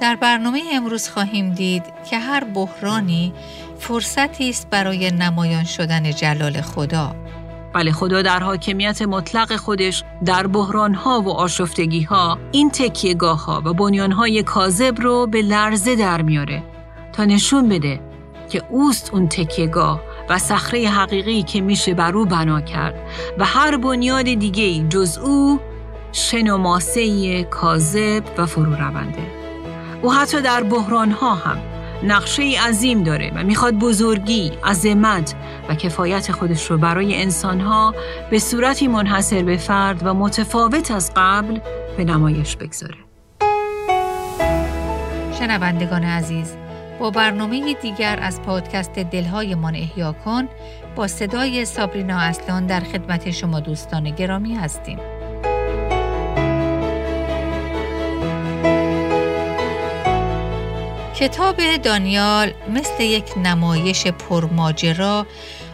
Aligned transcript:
در 0.00 0.16
برنامه 0.16 0.62
امروز 0.72 1.08
خواهیم 1.08 1.52
دید 1.52 1.82
که 2.10 2.18
هر 2.18 2.44
بحرانی 2.44 3.32
فرصتی 3.78 4.50
است 4.50 4.70
برای 4.70 5.10
نمایان 5.10 5.64
شدن 5.64 6.10
جلال 6.10 6.60
خدا. 6.60 7.16
بله 7.72 7.92
خدا 7.92 8.22
در 8.22 8.38
حاکمیت 8.38 9.02
مطلق 9.02 9.56
خودش 9.56 10.04
در 10.24 10.46
بحرانها 10.46 11.20
و 11.20 11.30
آشفتگیها 11.30 12.38
این 12.52 12.70
تکیهگاه 12.70 13.44
ها 13.44 13.62
و 13.64 13.72
بنیانهای 13.74 14.42
کاذب 14.42 15.00
رو 15.00 15.26
به 15.26 15.42
لرزه 15.42 15.96
در 15.96 16.22
میاره 16.22 16.62
تا 17.12 17.24
نشون 17.24 17.68
بده 17.68 18.00
که 18.50 18.62
اوست 18.70 19.14
اون 19.14 19.28
تکیهگاه 19.28 20.00
و 20.28 20.38
صخره 20.38 20.88
حقیقی 20.88 21.42
که 21.42 21.60
میشه 21.60 21.94
بر 21.94 22.16
او 22.16 22.24
بنا 22.24 22.60
کرد 22.60 22.94
و 23.38 23.44
هر 23.44 23.76
بنیاد 23.76 24.24
دیگه 24.24 24.88
جز 24.88 25.18
او 25.18 25.60
شن 26.12 26.50
و 26.50 26.78
کاذب 27.50 28.24
و 28.38 28.46
فرو 28.46 28.74
رونده 28.74 29.45
او 30.02 30.12
حتی 30.12 30.40
در 30.40 30.62
بحران 30.62 31.10
ها 31.10 31.34
هم 31.34 31.58
نقشه 32.02 32.42
عظیم 32.68 33.02
داره 33.02 33.32
و 33.34 33.44
می‌خواد 33.44 33.74
بزرگی، 33.74 34.52
عظمت 34.64 35.34
و 35.68 35.74
کفایت 35.74 36.32
خودش 36.32 36.70
رو 36.70 36.78
برای 36.78 37.22
انسانها 37.22 37.94
به 38.30 38.38
صورتی 38.38 38.88
منحصر 38.88 39.42
به 39.42 39.56
فرد 39.56 40.06
و 40.06 40.14
متفاوت 40.14 40.90
از 40.90 41.12
قبل 41.16 41.58
به 41.96 42.04
نمایش 42.04 42.56
بگذاره. 42.56 42.94
شنوندگان 45.38 46.04
عزیز 46.04 46.56
با 46.98 47.10
برنامه 47.10 47.74
دیگر 47.74 48.18
از 48.22 48.42
پادکست 48.42 48.92
دلهای 48.92 49.54
من 49.54 49.74
احیا 49.74 50.12
کن 50.12 50.48
با 50.96 51.06
صدای 51.06 51.64
سابرینا 51.64 52.18
اصلان 52.18 52.66
در 52.66 52.80
خدمت 52.80 53.30
شما 53.30 53.60
دوستان 53.60 54.10
گرامی 54.10 54.54
هستیم. 54.54 54.98
کتاب 61.18 61.76
دانیال 61.76 62.52
مثل 62.74 63.02
یک 63.02 63.24
نمایش 63.38 64.06
پرماجرا 64.06 65.26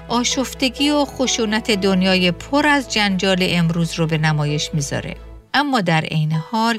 آشفتگی 0.09 0.91
و 0.91 1.05
خشونت 1.05 1.71
دنیای 1.71 2.31
پر 2.31 2.67
از 2.67 2.93
جنجال 2.93 3.39
امروز 3.41 3.95
رو 3.95 4.07
به 4.07 4.19
نمایش 4.19 4.71
می‌ذاره. 4.75 5.17
اما 5.55 5.81
در 5.81 6.01
عین 6.01 6.33
حال 6.33 6.79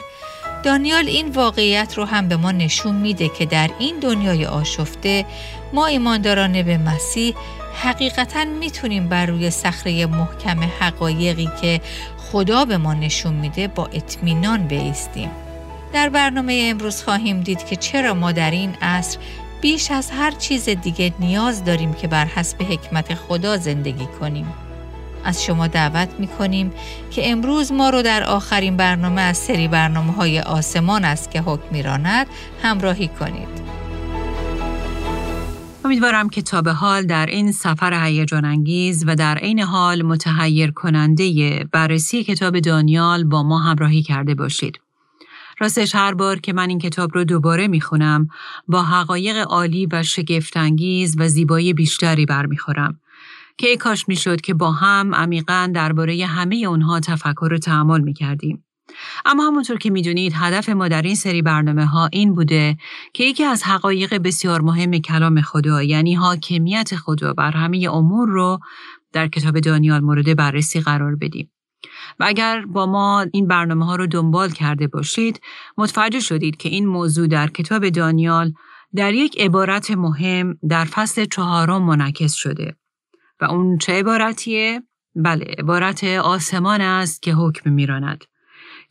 دانیال 0.63 1.07
این 1.07 1.31
واقعیت 1.31 1.93
رو 1.97 2.05
هم 2.05 2.27
به 2.27 2.35
ما 2.37 2.51
نشون 2.51 2.95
میده 2.95 3.29
که 3.29 3.45
در 3.45 3.69
این 3.79 3.99
دنیای 3.99 4.45
آشفته 4.45 5.25
ما 5.73 5.85
ایمانداران 5.85 6.63
به 6.63 6.77
مسیح 6.77 7.35
حقیقتا 7.83 8.45
می‌تونیم 8.45 9.09
بر 9.09 9.25
روی 9.25 9.51
صخره 9.51 10.05
محکم 10.05 10.63
حقایقی 10.79 11.49
که 11.61 11.81
خدا 12.17 12.65
به 12.65 12.77
ما 12.77 12.93
نشون 12.93 13.33
میده 13.33 13.67
با 13.67 13.85
اطمینان 13.85 14.67
بیستیم. 14.67 15.29
در 15.93 16.09
برنامه 16.09 16.67
امروز 16.69 17.03
خواهیم 17.03 17.41
دید 17.41 17.65
که 17.65 17.75
چرا 17.75 18.13
ما 18.13 18.31
در 18.31 18.51
این 18.51 18.75
عصر 18.81 19.17
بیش 19.61 19.91
از 19.91 20.11
هر 20.11 20.31
چیز 20.31 20.69
دیگه 20.69 21.13
نیاز 21.19 21.63
داریم 21.65 21.93
که 21.93 22.07
بر 22.07 22.25
حسب 22.25 22.61
حکمت 22.61 23.15
خدا 23.15 23.57
زندگی 23.57 24.07
کنیم. 24.19 24.53
از 25.23 25.43
شما 25.43 25.67
دعوت 25.67 26.09
می 26.19 26.27
کنیم 26.27 26.71
که 27.11 27.31
امروز 27.31 27.71
ما 27.71 27.89
رو 27.89 28.01
در 28.01 28.23
آخرین 28.23 28.77
برنامه 28.77 29.21
از 29.21 29.37
سری 29.37 29.67
برنامه 29.67 30.13
های 30.13 30.39
آسمان 30.39 31.05
است 31.05 31.31
که 31.31 31.41
حکم 31.41 31.67
میراند 31.71 32.27
همراهی 32.63 33.07
کنید. 33.07 33.63
امیدوارم 35.85 36.29
که 36.29 36.41
تا 36.41 36.61
به 36.61 36.73
حال 36.73 37.05
در 37.05 37.25
این 37.25 37.51
سفر 37.51 38.05
هیجان 38.05 38.45
انگیز 38.45 39.03
و 39.07 39.15
در 39.15 39.37
عین 39.37 39.59
حال 39.59 40.01
متحیر 40.01 40.71
کننده 40.71 41.65
بررسی 41.71 42.23
کتاب 42.23 42.59
دانیال 42.59 43.23
با 43.23 43.43
ما 43.43 43.59
همراهی 43.59 44.01
کرده 44.01 44.35
باشید. 44.35 44.82
راستش 45.59 45.95
هر 45.95 46.13
بار 46.13 46.39
که 46.39 46.53
من 46.53 46.69
این 46.69 46.79
کتاب 46.79 47.11
رو 47.13 47.23
دوباره 47.23 47.67
می‌خونم 47.67 48.27
با 48.67 48.83
حقایق 48.83 49.37
عالی 49.37 49.87
و 49.91 50.03
شگفتانگیز 50.03 51.15
و 51.19 51.27
زیبایی 51.27 51.73
بیشتری 51.73 52.25
برمیخورم 52.25 52.99
که 53.57 53.67
ای 53.67 53.77
کاش 53.77 54.07
می‌شد 54.07 54.41
که 54.41 54.53
با 54.53 54.71
هم 54.71 55.15
عمیقا 55.15 55.71
درباره 55.73 56.25
همه 56.25 56.55
اونها 56.55 56.99
تفکر 56.99 57.53
و 57.53 57.57
تعمل 57.57 58.01
می‌کردیم. 58.01 58.65
اما 59.25 59.47
همونطور 59.47 59.77
که 59.77 59.89
می‌دونید 59.89 60.33
هدف 60.35 60.69
ما 60.69 60.87
در 60.87 61.01
این 61.01 61.15
سری 61.15 61.41
برنامه 61.41 61.85
ها 61.85 62.09
این 62.11 62.35
بوده 62.35 62.77
که 63.13 63.23
یکی 63.23 63.43
از 63.43 63.63
حقایق 63.63 64.13
بسیار 64.17 64.61
مهم 64.61 64.91
کلام 64.91 65.41
خدا 65.41 65.83
یعنی 65.83 66.13
حاکمیت 66.13 66.95
خدا 66.95 67.33
بر 67.33 67.51
همه 67.51 67.87
امور 67.91 68.29
رو 68.29 68.59
در 69.13 69.27
کتاب 69.27 69.59
دانیال 69.59 70.01
مورد 70.01 70.35
بررسی 70.35 70.81
قرار 70.81 71.15
بدیم. 71.15 71.51
و 72.19 72.23
اگر 72.27 72.65
با 72.65 72.85
ما 72.85 73.25
این 73.33 73.47
برنامه 73.47 73.85
ها 73.85 73.95
رو 73.95 74.07
دنبال 74.07 74.49
کرده 74.49 74.87
باشید 74.87 75.41
متوجه 75.77 76.19
شدید 76.19 76.57
که 76.57 76.69
این 76.69 76.85
موضوع 76.85 77.27
در 77.27 77.47
کتاب 77.47 77.89
دانیال 77.89 78.53
در 78.95 79.13
یک 79.13 79.41
عبارت 79.41 79.91
مهم 79.91 80.57
در 80.69 80.85
فصل 80.85 81.25
چهارم 81.25 81.83
منعکس 81.83 82.33
شده 82.33 82.75
و 83.41 83.45
اون 83.45 83.77
چه 83.77 83.93
عبارتیه؟ 83.93 84.83
بله 85.15 85.45
عبارت 85.57 86.03
آسمان 86.03 86.81
است 86.81 87.21
که 87.21 87.33
حکم 87.33 87.71
میراند 87.71 88.23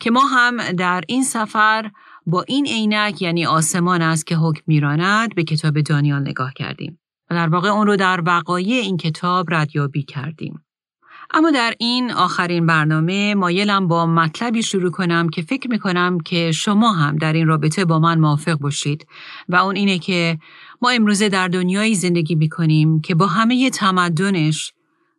که 0.00 0.10
ما 0.10 0.26
هم 0.26 0.72
در 0.72 1.04
این 1.08 1.24
سفر 1.24 1.90
با 2.26 2.42
این 2.42 2.66
عینک 2.66 3.22
یعنی 3.22 3.46
آسمان 3.46 4.02
است 4.02 4.26
که 4.26 4.36
حکم 4.36 4.62
میراند 4.66 5.34
به 5.34 5.44
کتاب 5.44 5.80
دانیال 5.80 6.20
نگاه 6.20 6.52
کردیم 6.52 7.00
و 7.30 7.34
در 7.34 7.48
واقع 7.48 7.68
اون 7.68 7.86
رو 7.86 7.96
در 7.96 8.22
وقایع 8.26 8.80
این 8.80 8.96
کتاب 8.96 9.54
ردیابی 9.54 10.02
کردیم 10.02 10.64
اما 11.34 11.50
در 11.50 11.74
این 11.78 12.10
آخرین 12.10 12.66
برنامه 12.66 13.34
مایلم 13.34 13.88
با 13.88 14.06
مطلبی 14.06 14.62
شروع 14.62 14.90
کنم 14.90 15.28
که 15.28 15.42
فکر 15.42 15.70
می 15.70 15.78
کنم 15.78 16.20
که 16.20 16.52
شما 16.52 16.92
هم 16.92 17.16
در 17.16 17.32
این 17.32 17.46
رابطه 17.46 17.84
با 17.84 17.98
من 17.98 18.20
موافق 18.20 18.54
باشید 18.54 19.06
و 19.48 19.56
اون 19.56 19.76
اینه 19.76 19.98
که 19.98 20.38
ما 20.82 20.90
امروزه 20.90 21.28
در 21.28 21.48
دنیایی 21.48 21.94
زندگی 21.94 22.34
می 22.34 22.48
کنیم 22.48 23.00
که 23.00 23.14
با 23.14 23.26
همه 23.26 23.70
تمدنش 23.70 24.72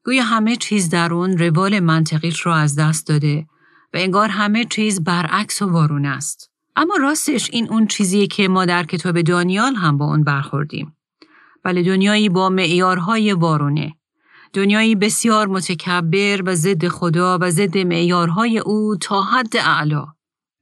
گویا 0.05 0.23
همه 0.23 0.55
چیز 0.55 0.89
در 0.89 1.13
اون 1.13 1.37
روال 1.37 1.79
منطقیش 1.79 2.39
رو 2.41 2.51
از 2.51 2.75
دست 2.75 3.07
داده 3.07 3.45
و 3.93 3.97
انگار 3.97 4.29
همه 4.29 4.65
چیز 4.65 5.03
برعکس 5.03 5.61
و 5.61 5.71
وارون 5.71 6.05
است. 6.05 6.49
اما 6.75 6.95
راستش 6.95 7.49
این 7.53 7.69
اون 7.69 7.87
چیزیه 7.87 8.27
که 8.27 8.47
ما 8.47 8.65
در 8.65 8.83
کتاب 8.83 9.21
دانیال 9.21 9.75
هم 9.75 9.97
با 9.97 10.05
اون 10.05 10.23
برخوردیم. 10.23 10.95
بله 11.63 11.83
دنیایی 11.83 12.29
با 12.29 12.49
معیارهای 12.49 13.33
وارونه 13.33 13.95
دنیایی 14.53 14.95
بسیار 14.95 15.47
متکبر 15.47 16.41
و 16.45 16.55
ضد 16.55 16.87
خدا 16.87 17.37
و 17.41 17.49
ضد 17.49 17.77
معیارهای 17.77 18.59
او 18.59 18.95
تا 19.01 19.21
حد 19.21 19.57
اعلا 19.57 20.05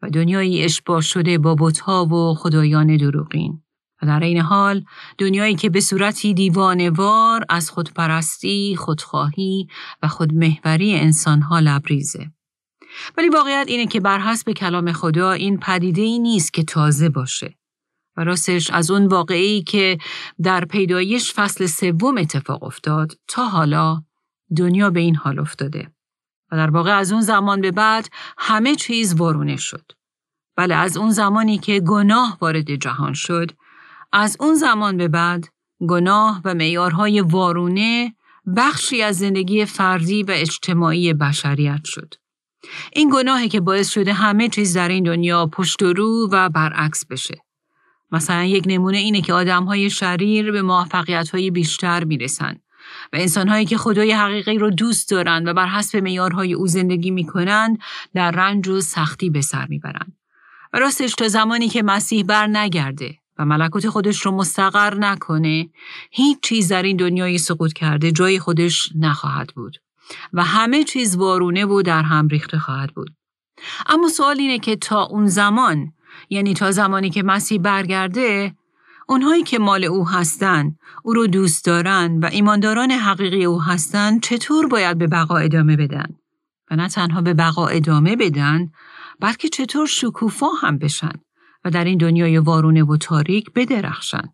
و 0.02 0.09
دنیایی 0.09 0.63
اشباه 0.63 1.02
شده 1.02 1.38
با 1.38 1.56
بتها 1.59 2.06
و 2.06 2.35
خدایان 2.35 2.97
دروغین 2.97 3.63
و 4.02 4.06
در 4.06 4.19
این 4.19 4.41
حال 4.41 4.84
دنیایی 5.18 5.56
که 5.56 5.69
به 5.69 5.79
صورتی 5.79 6.34
دیوانوار 6.34 7.46
از 7.50 7.69
خودپرستی، 7.69 8.75
خودخواهی 8.75 9.68
و 10.03 10.08
خودمهوری 10.08 10.96
انسانها 10.96 11.59
لبریزه. 11.59 12.31
ولی 13.18 13.29
واقعیت 13.29 13.66
اینه 13.68 13.85
که 13.85 14.00
بر 14.00 14.19
حسب 14.19 14.52
کلام 14.52 14.91
خدا 14.91 15.31
این 15.31 15.58
پدیده 15.58 16.02
ای 16.02 16.19
نیست 16.19 16.53
که 16.53 16.63
تازه 16.63 17.09
باشه. 17.09 17.61
و 18.18 18.24
راستش 18.24 18.70
از 18.70 18.92
اون 18.92 19.08
واقعی 19.08 19.64
که 19.64 19.98
در 20.44 20.66
پیدایش 20.66 21.34
فصل 21.34 21.66
سوم 21.66 22.18
اتفاق 22.18 22.64
افتاد 22.64 23.18
تا 23.28 23.48
حالا 23.48 24.04
دنیا 24.58 24.90
به 24.90 25.00
این 25.00 25.16
حال 25.16 25.40
افتاده. 25.40 25.92
و 26.52 26.56
در 26.56 26.70
واقع 26.70 26.98
از 26.98 27.12
اون 27.12 27.22
زمان 27.22 27.62
به 27.62 27.72
بعد 27.72 28.10
همه 28.38 28.76
چیز 28.76 29.16
وارونه 29.16 29.56
شد. 29.56 29.92
بله 30.58 30.76
از 30.76 30.98
اون 30.98 31.12
زمانی 31.12 31.58
که 31.58 31.80
گناه 31.80 32.38
وارد 32.42 32.76
جهان 32.76 33.14
شد، 33.14 33.52
از 34.14 34.38
اون 34.40 34.56
زمان 34.56 34.98
به 34.98 35.08
بعد 35.08 35.48
گناه 35.88 36.42
و 36.46 36.54
معیارهای 36.54 37.22
وارونه 37.22 38.16
بخشی 38.58 39.02
از 39.02 39.18
زندگی 39.18 39.66
فردی 39.66 40.24
و 40.24 40.32
اجتماعی 40.32 41.14
بشریت 41.14 41.84
شد. 41.84 42.14
این 42.94 43.10
گناهی 43.14 43.50
که 43.50 43.62
باعث 43.62 43.90
شده 43.90 44.14
همه 44.14 44.50
چیز 44.50 44.78
در 44.78 44.90
این 44.90 45.04
دنیا 45.04 45.48
پشت 45.48 45.82
و 45.82 45.94
رو 45.94 46.30
و 46.32 46.50
برعکس 46.50 47.06
بشه. 47.06 47.38
مثلا 48.11 48.43
یک 48.43 48.63
نمونه 48.67 48.97
اینه 48.97 49.22
که 49.22 49.34
آدم 49.34 49.63
های 49.63 49.90
شریر 49.90 50.52
به 50.52 50.61
موفقیت 50.61 51.29
های 51.29 51.52
بیشتر 51.52 52.03
می‌رسن 52.03 52.55
و 53.13 53.17
انسان 53.17 53.47
هایی 53.47 53.66
که 53.66 53.78
خدای 53.78 54.11
حقیقی 54.11 54.58
رو 54.58 54.69
دوست 54.69 55.09
دارند 55.09 55.47
و 55.47 55.53
بر 55.53 55.67
حسب 55.67 55.97
معیارهای 55.97 56.53
او 56.53 56.67
زندگی 56.67 57.11
می‌کنند 57.11 57.78
در 58.13 58.31
رنج 58.31 58.67
و 58.67 58.81
سختی 58.81 59.29
به 59.29 59.41
سر 59.41 59.66
می‌برند. 59.67 60.17
و 60.73 60.79
راستش 60.79 61.13
تا 61.13 61.28
زمانی 61.28 61.69
که 61.69 61.84
مسیح 61.84 62.23
بر 62.23 62.47
نگرده 62.47 63.16
و 63.37 63.46
ملکوت 63.46 63.90
خودش 63.90 64.22
رو 64.22 64.31
مستقر 64.31 64.93
نکنه 64.93 65.69
هیچ 66.11 66.37
چیز 66.41 66.67
در 66.67 66.84
این 66.84 66.97
دنیای 66.97 67.37
سقوط 67.37 67.73
کرده 67.73 68.11
جای 68.11 68.40
خودش 68.40 68.90
نخواهد 68.96 69.53
بود 69.55 69.78
و 70.34 70.43
همه 70.43 70.84
چیز 70.84 71.16
وارونه 71.16 71.66
و 71.66 71.81
در 71.81 72.02
هم 72.02 72.28
ریخته 72.28 72.59
خواهد 72.59 72.93
بود. 72.93 73.09
اما 73.85 74.08
سوال 74.08 74.40
اینه 74.40 74.59
که 74.59 74.75
تا 74.75 75.03
اون 75.03 75.28
زمان 75.28 75.93
یعنی 76.29 76.53
تا 76.53 76.72
زمانی 76.72 77.09
که 77.09 77.23
مسیح 77.23 77.59
برگرده 77.59 78.55
اونهایی 79.08 79.43
که 79.43 79.59
مال 79.59 79.84
او 79.84 80.08
هستند 80.08 80.79
او 81.03 81.13
رو 81.13 81.28
دوست 81.28 81.66
دارن 81.66 82.19
و 82.19 82.25
ایمانداران 82.25 82.91
حقیقی 82.91 83.46
او 83.46 83.61
هستند 83.61 84.22
چطور 84.22 84.67
باید 84.67 84.97
به 84.97 85.08
بقا 85.08 85.37
ادامه 85.37 85.78
بدن 85.78 86.08
و 86.72 86.75
نه 86.75 86.90
تنها 86.90 87.22
به 87.22 87.34
بقا 87.34 87.67
ادامه 87.67 88.16
بدن 88.16 88.72
بلکه 89.19 89.49
چطور 89.49 89.87
شکوفا 89.87 90.47
هم 90.61 90.78
بشن 90.78 91.13
و 91.66 91.69
در 91.69 91.84
این 91.84 91.97
دنیای 91.97 92.37
وارونه 92.37 92.84
و 92.84 92.97
تاریک 92.97 93.53
بدرخشن. 93.55 94.29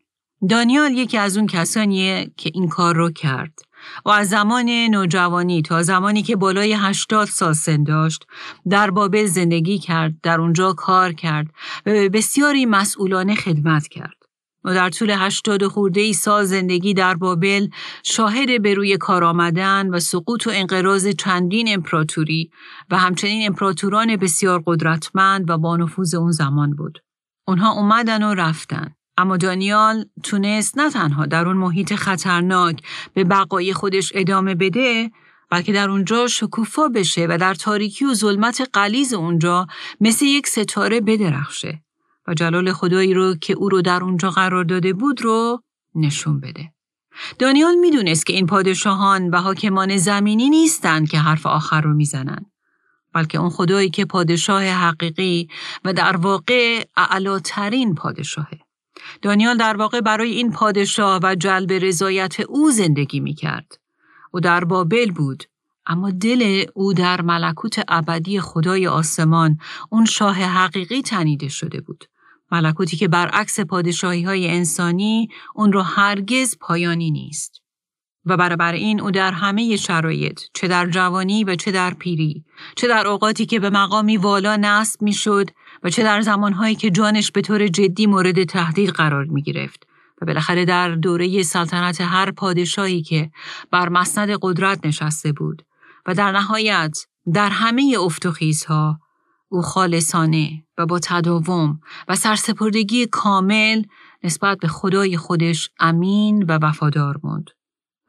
دانیال 0.49 0.91
یکی 0.91 1.17
از 1.17 1.37
اون 1.37 1.47
کسانیه 1.47 2.31
که 2.37 2.51
این 2.53 2.67
کار 2.67 2.95
رو 2.95 3.11
کرد 3.11 3.59
و 4.05 4.09
از 4.09 4.29
زمان 4.29 4.69
نوجوانی 4.69 5.61
تا 5.61 5.83
زمانی 5.83 6.23
که 6.23 6.35
بالای 6.35 6.73
هشتاد 6.73 7.27
سال 7.27 7.53
سن 7.53 7.83
داشت 7.83 8.27
در 8.69 8.91
بابل 8.91 9.25
زندگی 9.25 9.79
کرد 9.79 10.13
در 10.23 10.41
اونجا 10.41 10.73
کار 10.73 11.13
کرد 11.13 11.47
و 11.85 11.91
به 11.91 12.09
بسیاری 12.09 12.65
مسئولانه 12.65 13.35
خدمت 13.35 13.87
کرد 13.87 14.17
و 14.63 14.73
در 14.73 14.89
طول 14.89 15.09
هشتاد 15.09 15.67
خورده 15.67 16.01
ای 16.01 16.13
سال 16.13 16.43
زندگی 16.43 16.93
در 16.93 17.13
بابل 17.13 17.67
شاهد 18.03 18.61
به 18.61 18.73
روی 18.73 18.97
کار 18.97 19.23
آمدن 19.23 19.89
و 19.89 19.99
سقوط 19.99 20.47
و 20.47 20.49
انقراض 20.53 21.07
چندین 21.07 21.73
امپراتوری 21.73 22.51
و 22.89 22.97
همچنین 22.97 23.47
امپراتوران 23.47 24.15
بسیار 24.15 24.63
قدرتمند 24.65 25.49
و 25.49 25.57
با 25.57 25.77
نفوذ 25.77 26.15
اون 26.15 26.31
زمان 26.31 26.75
بود. 26.75 26.99
اونها 27.47 27.71
اومدن 27.71 28.23
و 28.23 28.33
رفتن. 28.33 28.96
اما 29.17 29.37
دانیال 29.37 30.05
تونست 30.23 30.77
نه 30.77 30.89
تنها 30.89 31.25
در 31.25 31.47
اون 31.47 31.57
محیط 31.57 31.95
خطرناک 31.95 32.81
به 33.13 33.23
بقای 33.23 33.73
خودش 33.73 34.11
ادامه 34.15 34.55
بده 34.55 35.11
بلکه 35.49 35.73
در 35.73 35.89
اونجا 35.89 36.27
شکوفا 36.27 36.87
بشه 36.87 37.27
و 37.29 37.37
در 37.37 37.53
تاریکی 37.53 38.05
و 38.05 38.13
ظلمت 38.13 38.69
قلیز 38.73 39.13
اونجا 39.13 39.67
مثل 40.01 40.25
یک 40.25 40.47
ستاره 40.47 41.01
بدرخشه 41.01 41.81
و 42.27 42.33
جلال 42.33 42.73
خدایی 42.73 43.13
رو 43.13 43.35
که 43.35 43.53
او 43.53 43.69
رو 43.69 43.81
در 43.81 44.03
اونجا 44.03 44.29
قرار 44.29 44.63
داده 44.63 44.93
بود 44.93 45.21
رو 45.21 45.63
نشون 45.95 46.39
بده. 46.39 46.71
دانیال 47.39 47.75
می‌دونست 47.75 48.25
که 48.25 48.33
این 48.33 48.45
پادشاهان 48.45 49.29
و 49.29 49.37
حاکمان 49.37 49.97
زمینی 49.97 50.49
نیستند 50.49 51.09
که 51.09 51.19
حرف 51.19 51.45
آخر 51.45 51.81
رو 51.81 51.93
می‌زنن. 51.93 52.45
بلکه 53.13 53.37
اون 53.37 53.49
خدایی 53.49 53.89
که 53.89 54.05
پادشاه 54.05 54.63
حقیقی 54.63 55.47
و 55.85 55.93
در 55.93 56.17
واقع 56.17 56.83
اعلاترین 56.97 57.95
پادشاهه. 57.95 58.66
دانیال 59.21 59.57
در 59.57 59.77
واقع 59.77 60.01
برای 60.01 60.31
این 60.31 60.51
پادشاه 60.51 61.19
و 61.23 61.35
جلب 61.35 61.71
رضایت 61.71 62.39
او 62.39 62.71
زندگی 62.71 63.19
می 63.19 63.33
کرد. 63.33 63.79
او 64.31 64.39
در 64.39 64.63
بابل 64.63 65.11
بود 65.11 65.43
اما 65.85 66.11
دل 66.11 66.65
او 66.73 66.93
در 66.93 67.21
ملکوت 67.21 67.83
ابدی 67.87 68.39
خدای 68.39 68.87
آسمان 68.87 69.57
اون 69.89 70.05
شاه 70.05 70.35
حقیقی 70.35 71.01
تنیده 71.01 71.47
شده 71.47 71.81
بود. 71.81 72.05
ملکوتی 72.51 72.97
که 72.97 73.07
برعکس 73.07 73.59
پادشاهی 73.59 74.23
های 74.23 74.49
انسانی 74.49 75.29
اون 75.55 75.73
رو 75.73 75.81
هرگز 75.81 76.57
پایانی 76.59 77.11
نیست. 77.11 77.61
و 78.27 78.37
برابر 78.37 78.73
این 78.73 79.01
او 79.01 79.11
در 79.11 79.31
همه 79.31 79.75
شرایط 79.75 80.41
چه 80.53 80.67
در 80.67 80.89
جوانی 80.89 81.43
و 81.43 81.55
چه 81.55 81.71
در 81.71 81.93
پیری 81.93 82.45
چه 82.75 82.87
در 82.87 83.07
اوقاتی 83.07 83.45
که 83.45 83.59
به 83.59 83.69
مقامی 83.69 84.17
والا 84.17 84.55
نصب 84.55 85.01
می‌شد 85.01 85.49
و 85.83 85.89
چه 85.89 86.03
در 86.03 86.21
زمانهایی 86.21 86.75
که 86.75 86.89
جانش 86.89 87.31
به 87.31 87.41
طور 87.41 87.67
جدی 87.67 88.07
مورد 88.07 88.43
تهدید 88.43 88.89
قرار 88.89 89.25
می 89.25 89.41
گرفت 89.41 89.87
و 90.21 90.25
بالاخره 90.25 90.65
در 90.65 90.89
دوره 90.89 91.43
سلطنت 91.43 92.01
هر 92.01 92.31
پادشاهی 92.31 93.01
که 93.01 93.31
بر 93.71 93.89
مسند 93.89 94.29
قدرت 94.41 94.85
نشسته 94.85 95.31
بود 95.31 95.65
و 96.05 96.13
در 96.13 96.31
نهایت 96.31 96.97
در 97.33 97.49
همه 97.49 97.95
افت 97.99 98.25
و 98.25 98.31
خیزها 98.31 98.99
او 99.49 99.61
خالصانه 99.61 100.63
و 100.77 100.85
با 100.85 100.99
تداوم 100.99 101.79
و 102.07 102.15
سرسپردگی 102.15 103.05
کامل 103.05 103.83
نسبت 104.23 104.57
به 104.57 104.67
خدای 104.67 105.17
خودش 105.17 105.69
امین 105.79 106.43
و 106.43 106.59
وفادار 106.61 107.19
موند. 107.23 107.49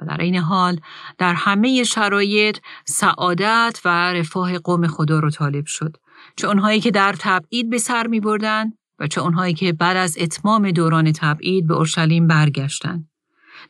و 0.00 0.06
در 0.06 0.20
این 0.20 0.36
حال 0.36 0.80
در 1.18 1.34
همه 1.34 1.84
شرایط 1.84 2.58
سعادت 2.84 3.80
و 3.84 3.88
رفاه 4.12 4.58
قوم 4.58 4.86
خدا 4.86 5.18
رو 5.18 5.30
طالب 5.30 5.66
شد 5.66 5.96
چه 6.38 6.46
اونهایی 6.46 6.80
که 6.80 6.90
در 6.90 7.14
تبعید 7.18 7.70
به 7.70 7.78
سر 7.78 8.06
می 8.06 8.20
بردن 8.20 8.72
و 8.98 9.06
چه 9.06 9.20
اونهایی 9.20 9.54
که 9.54 9.72
بعد 9.72 9.96
از 9.96 10.16
اتمام 10.20 10.70
دوران 10.70 11.12
تبعید 11.12 11.66
به 11.66 11.74
اورشلیم 11.74 12.26
برگشتند. 12.26 13.08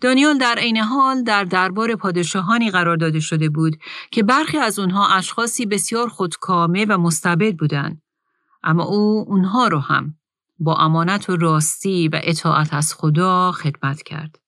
دانیال 0.00 0.38
در 0.38 0.54
عین 0.58 0.76
حال 0.76 1.22
در 1.22 1.44
دربار 1.44 1.96
پادشاهانی 1.96 2.70
قرار 2.70 2.96
داده 2.96 3.20
شده 3.20 3.48
بود 3.48 3.76
که 4.10 4.22
برخی 4.22 4.58
از 4.58 4.78
اونها 4.78 5.08
اشخاصی 5.08 5.66
بسیار 5.66 6.08
خودکامه 6.08 6.86
و 6.88 6.98
مستبد 6.98 7.56
بودند 7.56 8.02
اما 8.62 8.84
او 8.84 9.24
اونها 9.28 9.68
رو 9.68 9.78
هم 9.78 10.14
با 10.58 10.76
امانت 10.76 11.30
و 11.30 11.36
راستی 11.36 12.08
و 12.08 12.20
اطاعت 12.22 12.74
از 12.74 12.94
خدا 12.94 13.52
خدمت 13.52 14.02
کرد 14.02 14.38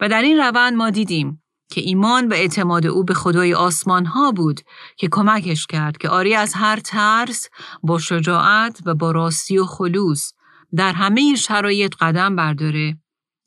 و 0.00 0.08
در 0.08 0.22
این 0.22 0.38
روند 0.38 0.74
ما 0.74 0.90
دیدیم 0.90 1.42
که 1.70 1.80
ایمان 1.80 2.28
و 2.28 2.32
اعتماد 2.32 2.86
او 2.86 3.04
به 3.04 3.14
خدای 3.14 3.54
آسمان 3.54 4.06
ها 4.06 4.32
بود 4.32 4.60
که 4.96 5.08
کمکش 5.08 5.66
کرد 5.66 5.96
که 5.96 6.08
آری 6.08 6.34
از 6.34 6.54
هر 6.54 6.80
ترس 6.80 7.48
با 7.82 7.98
شجاعت 7.98 8.80
و 8.86 8.94
با 8.94 9.10
راستی 9.10 9.58
و 9.58 9.64
خلوص 9.64 10.32
در 10.76 10.92
همه 10.92 11.34
شرایط 11.34 11.94
قدم 12.00 12.36
برداره 12.36 12.98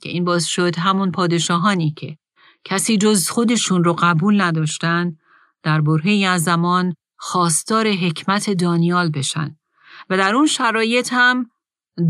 که 0.02 0.10
این 0.10 0.26
باز 0.26 0.46
شد 0.46 0.76
همون 0.76 1.12
پادشاهانی 1.12 1.92
که 1.92 2.18
کسی 2.64 2.98
جز 2.98 3.30
خودشون 3.30 3.84
رو 3.84 3.94
قبول 3.94 4.42
نداشتن 4.42 5.18
در 5.64 5.82
برهی 5.82 6.26
از 6.26 6.44
زمان 6.44 6.94
خواستار 7.18 7.88
حکمت 7.88 8.50
دانیال 8.50 9.10
بشن 9.10 9.56
و 10.10 10.18
در 10.18 10.36
اون 10.36 10.48
شرایط 10.48 11.10
هم 11.12 11.50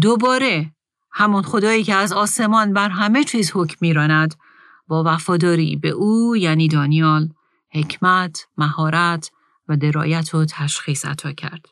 دوباره 0.01 0.73
همون 1.11 1.41
خدایی 1.41 1.83
که 1.83 1.95
از 1.95 2.13
آسمان 2.13 2.73
بر 2.73 2.89
همه 2.89 3.23
چیز 3.23 3.51
حکم 3.55 3.75
میراند 3.81 4.35
با 4.89 5.03
وفاداری 5.05 5.75
به 5.75 5.89
او 5.89 6.37
یعنی 6.37 6.67
دانیال 6.67 7.29
حکمت، 7.71 8.47
مهارت 8.57 9.31
و 9.67 9.77
درایت 9.77 10.35
و 10.35 10.45
تشخیص 10.45 11.05
عطا 11.05 11.31
کرد. 11.31 11.65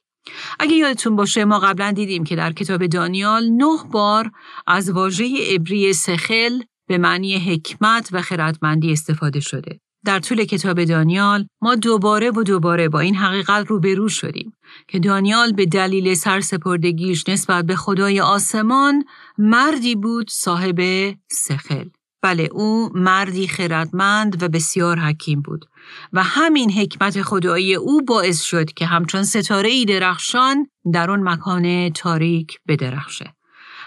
اگه 0.59 0.75
یادتون 0.75 1.15
باشه 1.15 1.45
ما 1.45 1.59
قبلا 1.59 1.91
دیدیم 1.91 2.23
که 2.23 2.35
در 2.35 2.53
کتاب 2.53 2.85
دانیال 2.85 3.49
نه 3.49 3.77
بار 3.91 4.31
از 4.67 4.89
واژه 4.89 5.25
عبری 5.53 5.93
سخل 5.93 6.59
به 6.87 6.97
معنی 6.97 7.37
حکمت 7.37 8.09
و 8.11 8.21
خردمندی 8.21 8.91
استفاده 8.91 9.39
شده. 9.39 9.79
در 10.05 10.19
طول 10.19 10.43
کتاب 10.43 10.83
دانیال 10.83 11.47
ما 11.61 11.75
دوباره 11.75 12.31
و 12.31 12.43
دوباره 12.43 12.89
با 12.89 12.99
این 12.99 13.15
حقیقت 13.15 13.67
روبرو 13.67 14.09
شدیم 14.09 14.53
که 14.87 14.99
دانیال 14.99 15.51
به 15.51 15.65
دلیل 15.65 16.13
سرسپردگیش 16.13 17.29
نسبت 17.29 17.65
به 17.65 17.75
خدای 17.75 18.21
آسمان 18.21 19.03
مردی 19.37 19.95
بود 19.95 20.29
صاحب 20.29 20.81
سخل. 21.31 21.85
بله 22.21 22.49
او 22.51 22.89
مردی 22.95 23.47
خردمند 23.47 24.43
و 24.43 24.47
بسیار 24.49 24.99
حکیم 24.99 25.41
بود 25.41 25.65
و 26.13 26.23
همین 26.23 26.71
حکمت 26.71 27.21
خدایی 27.21 27.75
او 27.75 28.01
باعث 28.01 28.41
شد 28.41 28.73
که 28.73 28.85
همچون 28.85 29.23
ستاره 29.23 29.69
ای 29.69 29.85
درخشان 29.85 30.67
در 30.93 31.11
اون 31.11 31.29
مکان 31.29 31.89
تاریک 31.89 32.59
بدرخشه. 32.67 33.33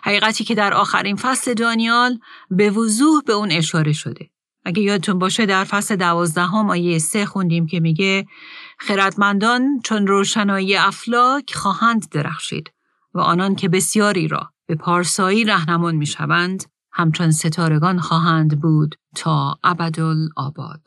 حقیقتی 0.04 0.44
که 0.44 0.54
در 0.54 0.74
آخرین 0.74 1.16
فصل 1.16 1.54
دانیال 1.54 2.18
به 2.50 2.70
وضوح 2.70 3.22
به 3.26 3.32
اون 3.32 3.50
اشاره 3.50 3.92
شده. 3.92 4.30
اگه 4.64 4.82
یادتون 4.82 5.18
باشه 5.18 5.46
در 5.46 5.64
فصل 5.64 5.96
دوازدهم 5.96 6.70
آیه 6.70 6.98
سه 6.98 7.26
خوندیم 7.26 7.66
که 7.66 7.80
میگه 7.80 8.26
خردمندان 8.78 9.80
چون 9.84 10.06
روشنایی 10.06 10.76
افلاک 10.76 11.54
خواهند 11.54 12.08
درخشید 12.10 12.72
و 13.14 13.20
آنان 13.20 13.54
که 13.54 13.68
بسیاری 13.68 14.28
را 14.28 14.50
به 14.66 14.74
پارسایی 14.74 15.44
رهنمون 15.44 15.94
می‌شوند 15.94 16.64
همچون 16.92 17.30
ستارگان 17.30 17.98
خواهند 17.98 18.60
بود 18.60 18.94
تا 19.14 19.58
آباد. 20.36 20.80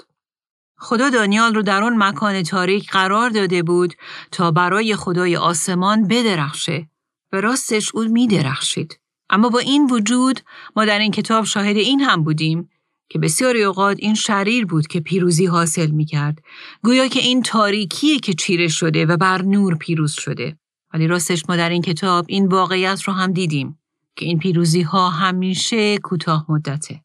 خدا 0.78 1.10
دانیال 1.10 1.56
رو 1.56 1.62
در 1.62 1.84
اون 1.84 2.04
مکان 2.04 2.44
تاریک 2.44 2.92
قرار 2.92 3.30
داده 3.30 3.64
بود 3.64 3.94
تا 4.32 4.52
برای 4.52 4.96
خدای 4.96 5.36
آسمان 5.36 6.08
بدرخشه 6.08 6.88
و 7.32 7.42
راستش 7.42 7.96
او 7.96 8.04
می 8.04 8.28
درخشید. 8.28 9.00
اما 9.30 9.50
با 9.50 9.60
این 9.60 9.90
وجود 9.92 10.40
ما 10.76 10.86
در 10.86 11.00
این 11.00 11.12
کتاب 11.12 11.46
شاهد 11.46 11.78
این 11.78 12.02
هم 12.02 12.24
بودیم 12.24 12.70
که 13.10 13.20
بسیاری 13.20 13.64
اوقات 13.64 13.98
این 14.00 14.16
شریر 14.16 14.66
بود 14.66 14.88
که 14.88 15.00
پیروزی 15.00 15.46
حاصل 15.46 15.92
می 15.92 16.06
کرد. 16.06 16.40
گویا 16.84 17.08
که 17.08 17.20
این 17.20 17.42
تاریکیه 17.42 18.20
که 18.20 18.34
چیره 18.34 18.68
شده 18.68 19.06
و 19.06 19.18
بر 19.18 19.42
نور 19.42 19.76
پیروز 19.76 20.12
شده. 20.12 20.58
ولی 20.94 21.08
راستش 21.08 21.44
ما 21.50 21.56
در 21.56 21.70
این 21.70 21.82
کتاب 21.82 22.26
این 22.28 22.48
واقعیت 22.48 23.02
رو 23.02 23.14
هم 23.14 23.32
دیدیم. 23.32 23.80
که 24.16 24.26
این 24.26 24.40
پیروزی 24.40 24.82
ها 24.82 25.10
همیشه 25.10 25.98
کوتاه 25.98 26.46
مدته. 26.50 27.02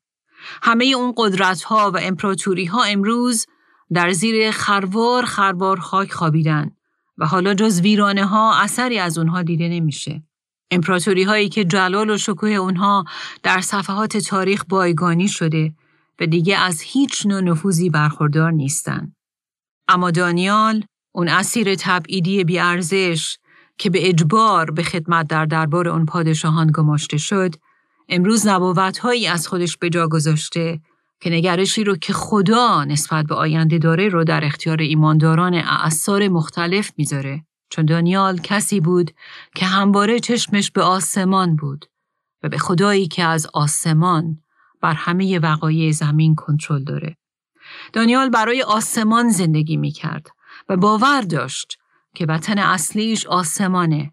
همه 0.63 0.85
اون 0.85 1.15
قدرت 1.17 1.63
ها 1.63 1.91
و 1.95 1.99
امپراتوری 2.03 2.65
ها 2.65 2.83
امروز 2.83 3.47
در 3.93 4.11
زیر 4.11 4.51
خروار 4.51 5.25
خربار 5.25 5.81
خاک 5.81 6.13
خوابیدن 6.13 6.71
و 7.19 7.27
حالا 7.27 7.55
جز 7.55 7.81
ویرانه 7.81 8.27
ها 8.27 8.61
اثری 8.61 8.99
از 8.99 9.19
اونها 9.19 9.43
دیده 9.43 9.69
نمیشه. 9.69 10.23
امپراتوری 10.71 11.23
هایی 11.23 11.49
که 11.49 11.65
جلال 11.65 12.11
و 12.11 12.19
شکوه 12.19 12.51
اونها 12.51 13.05
در 13.43 13.61
صفحات 13.61 14.17
تاریخ 14.17 14.65
بایگانی 14.69 15.29
شده 15.29 15.75
و 16.21 16.27
دیگه 16.27 16.59
از 16.59 16.81
هیچ 16.81 17.27
نوع 17.27 17.41
نفوذی 17.41 17.91
برخوردار 17.91 18.51
نیستن. 18.51 19.13
اما 19.89 20.11
دانیال 20.11 20.85
اون 21.13 21.29
اسیر 21.29 21.75
تبعیدی 21.75 22.45
بیارزش 22.45 23.39
که 23.79 23.91
به 23.91 24.09
اجبار 24.09 24.71
به 24.71 24.83
خدمت 24.83 25.29
در 25.29 25.45
دربار 25.45 25.89
آن 25.89 26.07
پادشاهان 26.07 26.71
گماشته 26.75 27.17
شد، 27.17 27.55
امروز 28.09 28.47
نبوتهایی 28.47 29.27
از 29.27 29.49
خودش 29.49 29.77
به 29.77 29.91
جا 29.91 30.09
گذاشته 30.09 30.81
که 31.21 31.31
نگرشی 31.31 31.85
رو 31.85 31.97
که 31.97 32.13
خدا 32.13 32.85
نسبت 32.85 33.27
به 33.27 33.35
آینده 33.35 33.79
داره 33.79 34.09
رو 34.09 34.25
در 34.25 34.45
اختیار 34.45 34.81
ایمانداران 34.81 35.55
اعثار 35.55 36.29
مختلف 36.29 36.93
می‌ذاره 36.97 37.45
چون 37.71 37.85
دانیال 37.85 38.39
کسی 38.39 38.81
بود 38.81 39.11
که 39.55 39.67
همواره 39.67 40.21
چشمش 40.21 40.71
به 40.71 40.83
آسمان 40.83 41.57
بود 41.57 41.87
و 42.43 42.49
به 42.49 42.59
خدایی 42.59 43.09
که 43.09 43.25
از 43.25 43.47
آسمان 43.53 44.43
بر 44.81 44.95
همه 44.95 45.39
وقایع 45.39 45.93
زمین 45.93 46.35
کنترل 46.35 46.85
داره. 46.85 47.17
دانیال 47.93 48.29
برای 48.29 48.63
آسمان 48.63 49.29
زندگی 49.29 49.77
می 49.77 49.91
کرد 49.91 50.29
و 50.69 50.77
باور 50.77 51.21
داشت 51.21 51.79
که 52.19 52.27
وطن 52.27 52.59
اصلیش 52.59 53.27
آسمانه 53.27 54.13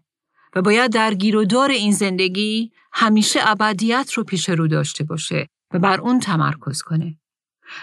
و 0.56 0.62
باید 0.62 0.92
در 0.92 1.14
گیر 1.14 1.36
و 1.36 1.44
دار 1.44 1.70
این 1.70 1.92
زندگی 1.92 2.72
همیشه 2.92 3.40
ابدیت 3.42 4.12
رو 4.12 4.24
پیش 4.24 4.48
رو 4.48 4.68
داشته 4.68 5.04
باشه 5.04 5.48
و 5.72 5.78
بر 5.78 6.00
اون 6.00 6.20
تمرکز 6.20 6.82
کنه. 6.82 7.18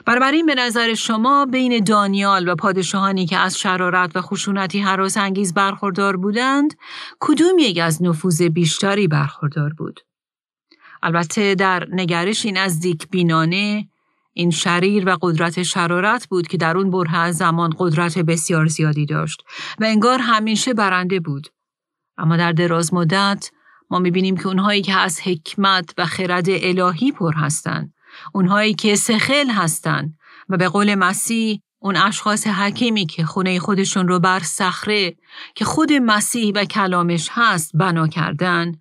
بنابراین 0.05 0.45
به 0.45 0.55
نظر 0.55 0.93
شما 0.93 1.45
بین 1.45 1.83
دانیال 1.83 2.47
و 2.47 2.55
پادشاهانی 2.55 3.25
که 3.25 3.37
از 3.37 3.59
شرارت 3.59 4.15
و 4.15 4.21
خشونتی 4.21 4.79
حراس 4.79 5.17
انگیز 5.17 5.53
برخوردار 5.53 6.17
بودند 6.17 6.73
کدوم 7.19 7.59
یک 7.59 7.79
از 7.79 8.03
نفوذ 8.03 8.41
بیشتری 8.41 9.07
برخوردار 9.07 9.73
بود؟ 9.73 9.99
البته 11.01 11.55
در 11.55 11.87
نگرشی 11.91 12.51
نزدیک 12.51 13.09
بینانه 13.09 13.89
این 14.33 14.49
شریر 14.49 15.09
و 15.09 15.17
قدرت 15.21 15.63
شرارت 15.63 16.27
بود 16.27 16.47
که 16.47 16.57
در 16.57 16.77
اون 16.77 16.91
بره 16.91 17.17
از 17.17 17.37
زمان 17.37 17.75
قدرت 17.77 18.19
بسیار 18.19 18.65
زیادی 18.65 19.05
داشت 19.05 19.43
و 19.79 19.83
انگار 19.83 20.19
همیشه 20.19 20.73
برنده 20.73 21.19
بود. 21.19 21.47
اما 22.17 22.37
در 22.37 22.51
دراز 22.51 22.93
مدت 22.93 23.51
ما 23.89 23.99
می‌بینیم 23.99 24.37
که 24.37 24.47
اونهایی 24.47 24.81
که 24.81 24.93
از 24.93 25.21
حکمت 25.21 25.93
و 25.97 26.05
خرد 26.05 26.45
الهی 26.49 27.11
پر 27.11 27.33
هستند 27.33 27.93
اونهایی 28.33 28.73
که 28.73 28.95
سخل 28.95 29.49
هستند 29.49 30.17
و 30.49 30.57
به 30.57 30.67
قول 30.67 30.95
مسیح 30.95 31.61
اون 31.79 31.97
اشخاص 31.97 32.47
حکیمی 32.47 33.05
که 33.05 33.25
خونه 33.25 33.59
خودشون 33.59 34.07
رو 34.07 34.19
بر 34.19 34.39
صخره 34.39 35.15
که 35.55 35.65
خود 35.65 35.93
مسیح 35.93 36.53
و 36.55 36.65
کلامش 36.65 37.29
هست 37.31 37.71
بنا 37.73 38.07
کردن 38.07 38.71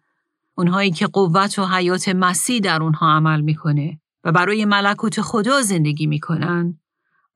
اونهایی 0.54 0.90
که 0.90 1.06
قوت 1.06 1.59
و 1.59 1.66
حیات 1.66 2.09
مسیح 2.09 2.61
در 2.61 2.82
اونها 2.82 3.16
عمل 3.16 3.40
می‌کنه 3.40 4.01
و 4.25 4.33
برای 4.33 4.64
ملکوت 4.64 5.21
خدا 5.21 5.62
زندگی 5.62 6.07
می‌کنن. 6.07 6.79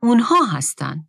اونها 0.03 0.45
هستند 0.45 1.09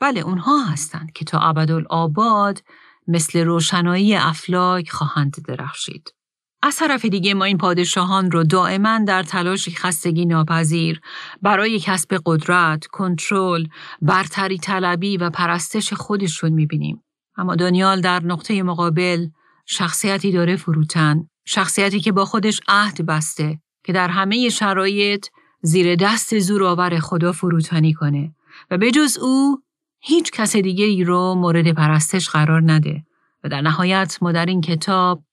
بله 0.00 0.20
اونها 0.20 0.64
هستند 0.64 1.12
که 1.12 1.24
تا 1.24 1.38
ابدالآباد 1.38 2.62
مثل 3.08 3.44
روشنایی 3.44 4.14
افلاک 4.16 4.90
خواهند 4.90 5.36
درخشید. 5.48 6.14
از 6.62 6.76
طرف 6.76 7.04
دیگه 7.04 7.34
ما 7.34 7.44
این 7.44 7.58
پادشاهان 7.58 8.30
رو 8.30 8.44
دائما 8.44 8.98
در 8.98 9.22
تلاشی 9.22 9.70
خستگی 9.70 10.26
ناپذیر 10.26 11.00
برای 11.42 11.80
کسب 11.80 12.20
قدرت، 12.26 12.86
کنترل، 12.86 13.66
برتری 14.02 14.58
طلبی 14.58 15.16
و 15.16 15.30
پرستش 15.30 15.92
خودشون 15.92 16.52
می‌بینیم. 16.52 17.04
اما 17.36 17.54
دانیال 17.54 18.00
در 18.00 18.22
نقطه 18.22 18.62
مقابل 18.62 19.26
شخصیتی 19.66 20.32
داره 20.32 20.56
فروتن، 20.56 21.28
شخصیتی 21.46 22.00
که 22.00 22.12
با 22.12 22.24
خودش 22.24 22.60
عهد 22.68 23.06
بسته 23.06 23.60
که 23.84 23.92
در 23.92 24.08
همه 24.08 24.48
شرایط 24.48 25.26
زیر 25.62 25.96
دست 25.96 26.38
زورآور 26.38 26.98
خدا 26.98 27.32
فروتنی 27.32 27.92
کنه 27.92 28.34
و 28.70 28.78
به 28.78 28.90
جز 28.90 29.18
او 29.18 29.62
هیچ 30.00 30.30
کس 30.30 30.56
دیگه 30.56 30.84
ای 30.84 31.04
رو 31.04 31.34
مورد 31.34 31.72
پرستش 31.72 32.28
قرار 32.28 32.62
نده 32.72 33.04
و 33.44 33.48
در 33.48 33.60
نهایت 33.60 34.18
ما 34.22 34.32
در 34.32 34.46
این 34.46 34.60
کتاب 34.60 35.24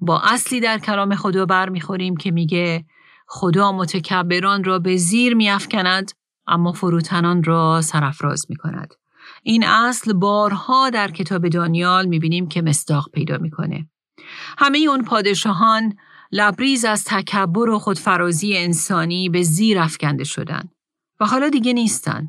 با 0.00 0.20
اصلی 0.20 0.60
در 0.60 0.78
کلام 0.78 1.14
خدا 1.14 1.46
برمیخوریم 1.46 2.16
که 2.16 2.30
میگه 2.30 2.84
خدا 3.26 3.72
متکبران 3.72 4.64
را 4.64 4.78
به 4.78 4.96
زیر 4.96 5.34
میافکند 5.34 6.12
اما 6.46 6.72
فروتنان 6.72 7.42
را 7.42 7.80
سرفراز 7.80 8.46
می‌کند. 8.48 8.94
این 9.42 9.64
اصل 9.64 10.12
بارها 10.12 10.90
در 10.90 11.10
کتاب 11.10 11.48
دانیال 11.48 12.06
می‌بینیم 12.06 12.48
که 12.48 12.62
مستاق 12.62 13.10
پیدا 13.12 13.38
می‌کنه. 13.38 13.88
همه 14.58 14.78
اون 14.78 15.04
پادشاهان 15.04 15.96
لبریز 16.32 16.84
از 16.84 17.04
تکبر 17.04 17.68
و 17.68 17.78
خودفرازی 17.78 18.56
انسانی 18.56 19.28
به 19.28 19.42
زیر 19.42 19.78
افکنده 19.78 20.24
شدن 20.24 20.68
و 21.20 21.26
حالا 21.26 21.48
دیگه 21.48 21.72
نیستن. 21.72 22.28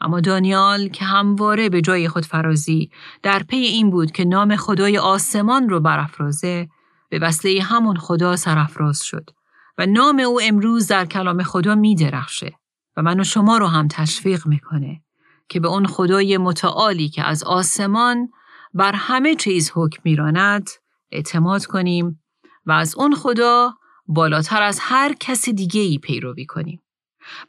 اما 0.00 0.20
دانیال 0.20 0.88
که 0.88 1.04
همواره 1.04 1.68
به 1.68 1.80
جای 1.80 2.08
خودفرازی 2.08 2.90
در 3.22 3.42
پی 3.42 3.56
این 3.56 3.90
بود 3.90 4.12
که 4.12 4.24
نام 4.24 4.56
خدای 4.56 4.98
آسمان 4.98 5.68
رو 5.68 5.80
برافرازه 5.80 6.68
به 7.08 7.18
وسیله 7.18 7.62
همون 7.62 7.96
خدا 7.96 8.36
سرافراز 8.36 9.02
شد 9.02 9.30
و 9.78 9.86
نام 9.86 10.20
او 10.20 10.40
امروز 10.42 10.86
در 10.86 11.06
کلام 11.06 11.42
خدا 11.42 11.74
می 11.74 11.94
درخشه 11.94 12.52
و 12.96 13.02
من 13.02 13.20
و 13.20 13.24
شما 13.24 13.58
رو 13.58 13.66
هم 13.66 13.88
تشویق 13.88 14.46
می‌کنه 14.46 15.02
که 15.48 15.60
به 15.60 15.68
اون 15.68 15.86
خدای 15.86 16.38
متعالی 16.38 17.08
که 17.08 17.24
از 17.24 17.44
آسمان 17.44 18.28
بر 18.74 18.92
همه 18.92 19.34
چیز 19.34 19.72
حکم 19.74 20.02
میراند 20.04 20.70
اعتماد 21.10 21.66
کنیم 21.66 22.19
و 22.66 22.72
از 22.72 22.94
اون 22.96 23.14
خدا 23.14 23.74
بالاتر 24.06 24.62
از 24.62 24.78
هر 24.82 25.14
کس 25.20 25.48
دیگه 25.48 25.80
ای 25.80 25.98
پیروی 25.98 26.46
کنیم. 26.46 26.82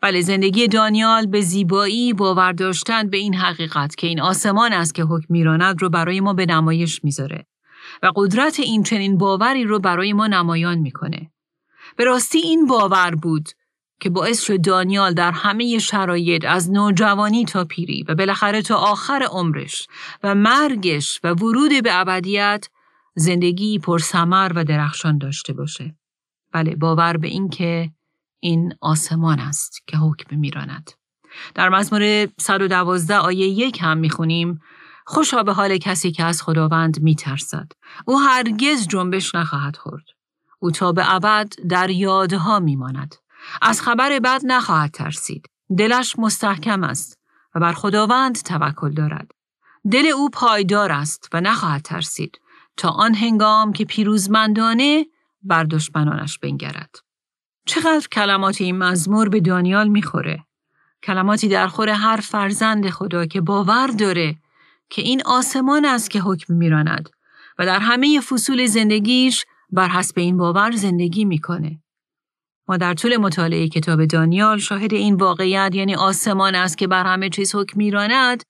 بله 0.01 0.21
زندگی 0.21 0.67
دانیال 0.67 1.25
به 1.25 1.41
زیبایی 1.41 2.13
باور 2.13 2.51
داشتن 2.51 3.09
به 3.09 3.17
این 3.17 3.35
حقیقت 3.35 3.95
که 3.95 4.07
این 4.07 4.21
آسمان 4.21 4.73
است 4.73 4.95
که 4.95 5.03
حکم 5.03 5.25
میراند 5.29 5.81
رو 5.81 5.89
برای 5.89 6.19
ما 6.19 6.33
به 6.33 6.45
نمایش 6.45 7.03
می‌ذاره 7.03 7.45
و 8.03 8.11
قدرت 8.15 8.59
این 8.59 8.83
چنین 8.83 9.17
باوری 9.17 9.63
رو 9.63 9.79
برای 9.79 10.13
ما 10.13 10.27
نمایان 10.27 10.77
می‌کنه. 10.77 11.31
به 11.95 12.03
راستی 12.05 12.39
این 12.39 12.67
باور 12.67 13.15
بود 13.15 13.49
که 13.99 14.09
باعث 14.09 14.41
شد 14.41 14.61
دانیال 14.61 15.13
در 15.13 15.31
همه 15.31 15.79
شرایط 15.79 16.45
از 16.45 16.71
نوجوانی 16.71 17.45
تا 17.45 17.65
پیری 17.65 18.03
و 18.07 18.15
بالاخره 18.15 18.61
تا 18.61 18.75
آخر 18.75 19.23
عمرش 19.31 19.87
و 20.23 20.35
مرگش 20.35 21.19
و 21.23 21.33
ورود 21.33 21.83
به 21.83 21.99
ابدیت 21.99 22.67
زندگی 23.15 23.79
پرسمر 23.79 24.51
و 24.55 24.63
درخشان 24.63 25.17
داشته 25.17 25.53
باشه. 25.53 25.95
بله 26.51 26.75
باور 26.75 27.17
به 27.17 27.27
این 27.27 27.49
که 27.49 27.91
این 28.39 28.73
آسمان 28.81 29.39
است 29.39 29.87
که 29.87 29.97
حکم 29.97 30.35
میراند. 30.35 30.91
در 31.55 31.69
مزمور 31.69 32.27
112 32.39 33.17
آیه 33.17 33.47
یک 33.47 33.79
هم 33.81 33.97
می‌خونیم 33.97 34.59
خوشا 35.05 35.43
به 35.43 35.53
حال 35.53 35.77
کسی 35.77 36.11
که 36.11 36.23
از 36.23 36.41
خداوند 36.41 37.01
میترسد. 37.01 37.71
او 38.05 38.19
هرگز 38.19 38.87
جنبش 38.87 39.35
نخواهد 39.35 39.75
خورد. 39.75 40.05
او 40.59 40.71
تا 40.71 40.91
به 40.91 41.13
ابد 41.13 41.53
در 41.69 41.89
یادها 41.89 42.59
میماند. 42.59 43.15
از 43.61 43.81
خبر 43.81 44.19
بد 44.19 44.41
نخواهد 44.43 44.91
ترسید. 44.91 45.45
دلش 45.77 46.19
مستحکم 46.19 46.83
است 46.83 47.19
و 47.55 47.59
بر 47.59 47.73
خداوند 47.73 48.35
توکل 48.35 48.91
دارد. 48.91 49.31
دل 49.91 50.05
او 50.05 50.29
پایدار 50.29 50.91
است 50.91 51.29
و 51.33 51.41
نخواهد 51.41 51.81
ترسید 51.81 52.40
تا 52.77 52.89
آن 52.89 53.15
هنگام 53.15 53.73
که 53.73 53.85
پیروزمندانه 53.85 55.05
بر 55.43 55.63
دشمنانش 55.63 56.37
بنگرد. 56.39 56.95
چقدر 57.65 58.07
کلمات 58.11 58.61
این 58.61 58.77
مزمور 58.77 59.29
به 59.29 59.39
دانیال 59.39 59.87
می‌خوره. 59.87 60.45
کلماتی 61.03 61.47
در 61.47 61.67
خور 61.67 61.89
هر 61.89 62.17
فرزند 62.17 62.89
خدا 62.89 63.25
که 63.25 63.41
باور 63.41 63.87
داره 63.87 64.35
که 64.89 65.01
این 65.01 65.21
آسمان 65.25 65.85
است 65.85 66.11
که 66.11 66.19
حکم 66.19 66.53
میراند 66.53 67.09
و 67.59 67.65
در 67.65 67.79
همه 67.79 68.21
فصول 68.21 68.65
زندگیش 68.65 69.45
بر 69.69 69.87
حسب 69.87 70.19
این 70.19 70.37
باور 70.37 70.71
زندگی 70.71 71.25
می‌کنه. 71.25 71.81
ما 72.67 72.77
در 72.77 72.93
طول 72.93 73.17
مطالعه 73.17 73.67
کتاب 73.67 74.05
دانیال 74.05 74.57
شاهد 74.57 74.93
این 74.93 75.15
واقعیت 75.15 75.71
یعنی 75.75 75.95
آسمان 75.95 76.55
است 76.55 76.77
که 76.77 76.87
بر 76.87 77.05
همه 77.05 77.29
چیز 77.29 77.55
حکم 77.55 77.77
میراند 77.77 78.43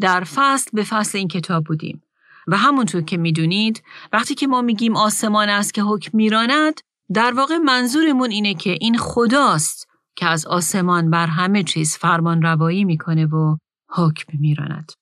در 0.00 0.24
فصل 0.24 0.70
به 0.72 0.84
فصل 0.84 1.18
این 1.18 1.28
کتاب 1.28 1.64
بودیم 1.64 2.03
و 2.46 2.56
همونطور 2.56 3.02
که 3.02 3.16
می‌دونید 3.16 3.82
وقتی 4.12 4.34
که 4.34 4.46
ما 4.46 4.62
میگیم 4.62 4.96
آسمان 4.96 5.48
است 5.48 5.74
که 5.74 5.82
حکم 5.82 6.10
میراند 6.14 6.80
در 7.14 7.32
واقع 7.32 7.58
منظورمون 7.58 8.30
اینه 8.30 8.54
که 8.54 8.76
این 8.80 8.98
خداست 8.98 9.88
که 10.16 10.26
از 10.26 10.46
آسمان 10.46 11.10
بر 11.10 11.26
همه 11.26 11.62
چیز 11.62 11.96
فرمان 11.96 12.42
روایی 12.42 12.84
می‌کنه 12.84 13.26
و 13.26 13.56
حکم 13.88 14.38
میراند. 14.38 14.92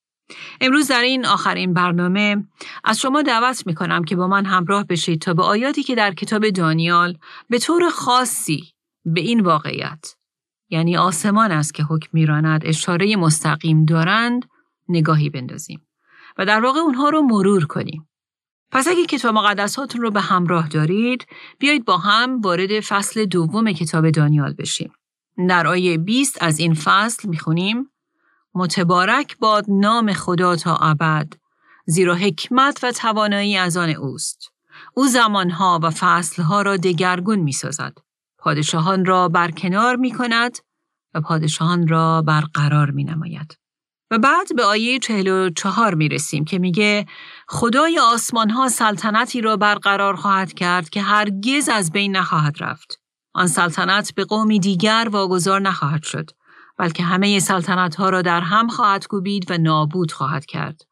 امروز 0.60 0.88
در 0.88 1.02
این 1.02 1.26
آخرین 1.26 1.74
برنامه 1.74 2.44
از 2.84 3.00
شما 3.00 3.22
دعوت 3.22 3.66
می 3.66 3.74
کنم 3.74 4.04
که 4.04 4.16
با 4.16 4.28
من 4.28 4.44
همراه 4.44 4.84
بشید 4.84 5.20
تا 5.20 5.34
به 5.34 5.42
آیاتی 5.42 5.82
که 5.82 5.94
در 5.94 6.14
کتاب 6.14 6.50
دانیال 6.50 7.18
به 7.48 7.58
طور 7.58 7.90
خاصی 7.90 8.72
به 9.04 9.20
این 9.20 9.40
واقعیت 9.40 10.14
یعنی 10.70 10.96
آسمان 10.96 11.52
است 11.52 11.74
که 11.74 11.82
حکم 11.82 12.08
میراند 12.12 12.62
اشاره 12.64 13.16
مستقیم 13.16 13.84
دارند 13.84 14.48
نگاهی 14.88 15.30
بندازیم 15.30 15.86
و 16.38 16.46
در 16.46 16.60
واقع 16.60 16.78
اونها 16.78 17.08
رو 17.08 17.22
مرور 17.22 17.66
کنیم. 17.66 18.08
پس 18.70 18.88
اگه 18.88 19.06
کتاب 19.06 19.34
مقدساتون 19.34 20.00
رو 20.00 20.10
به 20.10 20.20
همراه 20.20 20.68
دارید 20.68 21.26
بیایید 21.58 21.84
با 21.84 21.98
هم 21.98 22.40
وارد 22.40 22.80
فصل 22.80 23.24
دوم 23.24 23.72
کتاب 23.72 24.10
دانیال 24.10 24.52
بشیم. 24.52 24.92
در 25.48 25.66
آیه 25.66 25.98
20 25.98 26.42
از 26.42 26.58
این 26.58 26.74
فصل 26.74 27.28
می‌خونیم 27.28 27.90
متبارک 28.54 29.38
باد 29.38 29.64
نام 29.68 30.12
خدا 30.12 30.56
تا 30.56 30.76
ابد 30.76 31.32
زیرا 31.86 32.14
حکمت 32.14 32.80
و 32.82 32.92
توانایی 32.92 33.56
از 33.56 33.76
آن 33.76 33.88
اوست 33.88 34.52
او 34.94 35.06
زمانها 35.06 35.80
و 35.82 35.90
فصلها 35.90 36.62
را 36.62 36.76
دگرگون 36.76 37.38
می 37.38 37.52
سازد. 37.52 37.98
پادشاهان 38.38 39.04
را 39.04 39.28
برکنار 39.28 39.96
می 39.96 40.12
کند 40.12 40.58
و 41.14 41.20
پادشاهان 41.20 41.88
را 41.88 42.22
برقرار 42.22 42.90
می 42.90 43.04
نماید. 43.04 43.61
و 44.12 44.18
بعد 44.18 44.56
به 44.56 44.64
آیه 44.64 44.98
44 44.98 45.94
می 45.94 46.08
رسیم 46.08 46.44
که 46.44 46.58
میگه 46.58 47.06
خدای 47.48 47.98
آسمان 47.98 48.50
ها 48.50 48.68
سلطنتی 48.68 49.40
را 49.40 49.56
برقرار 49.56 50.16
خواهد 50.16 50.52
کرد 50.52 50.90
که 50.90 51.02
هرگز 51.02 51.68
از 51.68 51.92
بین 51.92 52.16
نخواهد 52.16 52.56
رفت. 52.60 53.00
آن 53.34 53.46
سلطنت 53.46 54.14
به 54.14 54.24
قومی 54.24 54.60
دیگر 54.60 55.08
واگذار 55.10 55.60
نخواهد 55.60 56.02
شد 56.02 56.30
بلکه 56.78 57.02
همه 57.02 57.38
سلطنت 57.38 57.94
ها 57.94 58.10
را 58.10 58.22
در 58.22 58.40
هم 58.40 58.68
خواهد 58.68 59.06
کوبید 59.06 59.50
و 59.50 59.58
نابود 59.58 60.12
خواهد 60.12 60.46
کرد 60.46 60.82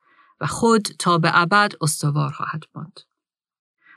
و 0.40 0.46
خود 0.46 0.82
تا 0.98 1.18
به 1.18 1.30
ابد 1.34 1.72
استوار 1.80 2.30
خواهد 2.30 2.62
ماند. 2.74 3.00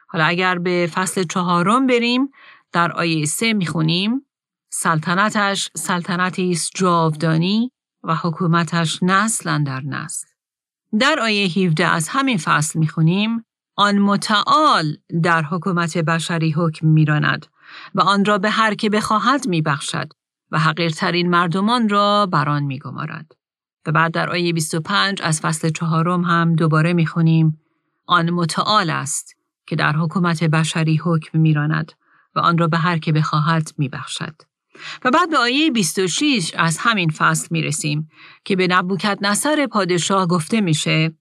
حالا 0.07 0.25
اگر 0.25 0.59
به 0.59 0.89
فصل 0.93 1.23
چهارم 1.23 1.87
بریم 1.87 2.29
در 2.71 2.91
آیه 2.91 3.25
سه 3.25 3.53
می‌خونیم 3.53 4.25
سلطنتش 4.69 5.69
سلطنتی 5.75 6.51
است 6.51 6.71
جاودانی 6.75 7.72
و 8.03 8.15
حکومتش 8.15 8.99
نسل 9.03 9.63
در 9.63 9.81
نسل. 9.81 10.27
در 10.99 11.19
آیه 11.21 11.47
17 11.47 11.85
از 11.85 12.07
همین 12.09 12.37
فصل 12.37 12.79
می‌خونیم 12.79 13.45
آن 13.75 13.99
متعال 13.99 14.97
در 15.23 15.43
حکومت 15.43 15.97
بشری 15.97 16.51
حکم 16.51 16.87
میراند 16.87 17.45
و 17.95 18.01
آن 18.01 18.25
را 18.25 18.37
به 18.37 18.49
هر 18.49 18.75
که 18.75 18.89
بخواهد 18.89 19.47
میبخشد 19.47 20.13
و 20.51 20.59
حقیرترین 20.59 21.29
مردمان 21.29 21.89
را 21.89 22.25
بر 22.25 22.49
آن 22.49 22.63
میگمارد. 22.63 23.31
و 23.85 23.91
بعد 23.91 24.11
در 24.11 24.29
آیه 24.29 24.53
25 24.53 25.21
از 25.21 25.41
فصل 25.41 25.69
چهارم 25.69 26.21
هم 26.21 26.55
دوباره 26.55 26.93
می‌خونیم 26.93 27.59
آن 28.05 28.29
متعال 28.29 28.89
است 28.89 29.35
که 29.67 29.75
در 29.75 29.91
حکومت 29.91 30.43
بشری 30.43 31.01
حکم 31.03 31.39
میراند 31.39 31.91
و 32.35 32.39
آن 32.39 32.57
را 32.57 32.67
به 32.67 32.77
هر 32.77 32.97
که 32.97 33.11
بخواهد 33.11 33.71
میبخشد. 33.77 34.35
و 35.05 35.11
بعد 35.11 35.29
به 35.29 35.37
آیه 35.37 35.71
26 35.71 36.51
از 36.57 36.77
همین 36.77 37.09
فصل 37.09 37.47
می 37.51 37.61
رسیم 37.61 38.09
که 38.45 38.55
به 38.55 38.67
نبوکت 38.67 39.17
نصر 39.21 39.67
پادشاه 39.71 40.27
گفته 40.27 40.61
میشه 40.61 41.13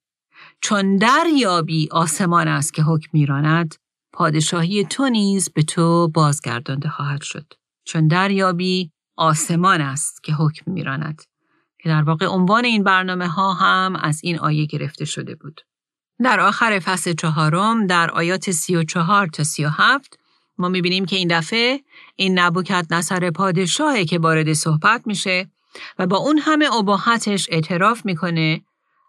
چون 0.60 0.96
دریابی 0.96 1.88
آسمان 1.90 2.48
است 2.48 2.74
که 2.74 2.82
حکم 2.82 3.08
میراند 3.12 3.74
پادشاهی 4.12 4.84
تو 4.84 5.08
نیز 5.08 5.50
به 5.50 5.62
تو 5.62 6.08
بازگردانده 6.08 6.88
خواهد 6.88 7.22
شد. 7.22 7.52
چون 7.84 8.08
دریابی 8.08 8.90
آسمان 9.16 9.80
است 9.80 10.22
که 10.22 10.32
حکم 10.32 10.72
میراند. 10.72 11.22
که 11.78 11.88
در 11.88 12.02
واقع 12.02 12.26
عنوان 12.26 12.64
این 12.64 12.84
برنامه 12.84 13.28
ها 13.28 13.52
هم 13.52 13.96
از 13.96 14.20
این 14.24 14.38
آیه 14.38 14.66
گرفته 14.66 15.04
شده 15.04 15.34
بود. 15.34 15.60
در 16.22 16.40
آخر 16.40 16.78
فصل 16.78 17.12
چهارم 17.12 17.86
در 17.86 18.10
آیات 18.10 18.50
34 18.50 19.26
تا 19.26 19.44
37 19.44 20.18
ما 20.58 20.68
می‌بینیم 20.68 21.04
که 21.04 21.16
این 21.16 21.28
دفعه 21.28 21.80
این 22.14 22.38
نبوکت 22.38 22.86
نصر 22.90 23.30
پادشاهه 23.30 24.04
که 24.04 24.18
وارد 24.18 24.52
صحبت 24.52 25.06
میشه 25.06 25.50
و 25.98 26.06
با 26.06 26.16
اون 26.16 26.38
همه 26.38 26.68
عباحتش 26.78 27.46
اعتراف 27.50 28.04
می‌کنه 28.06 28.62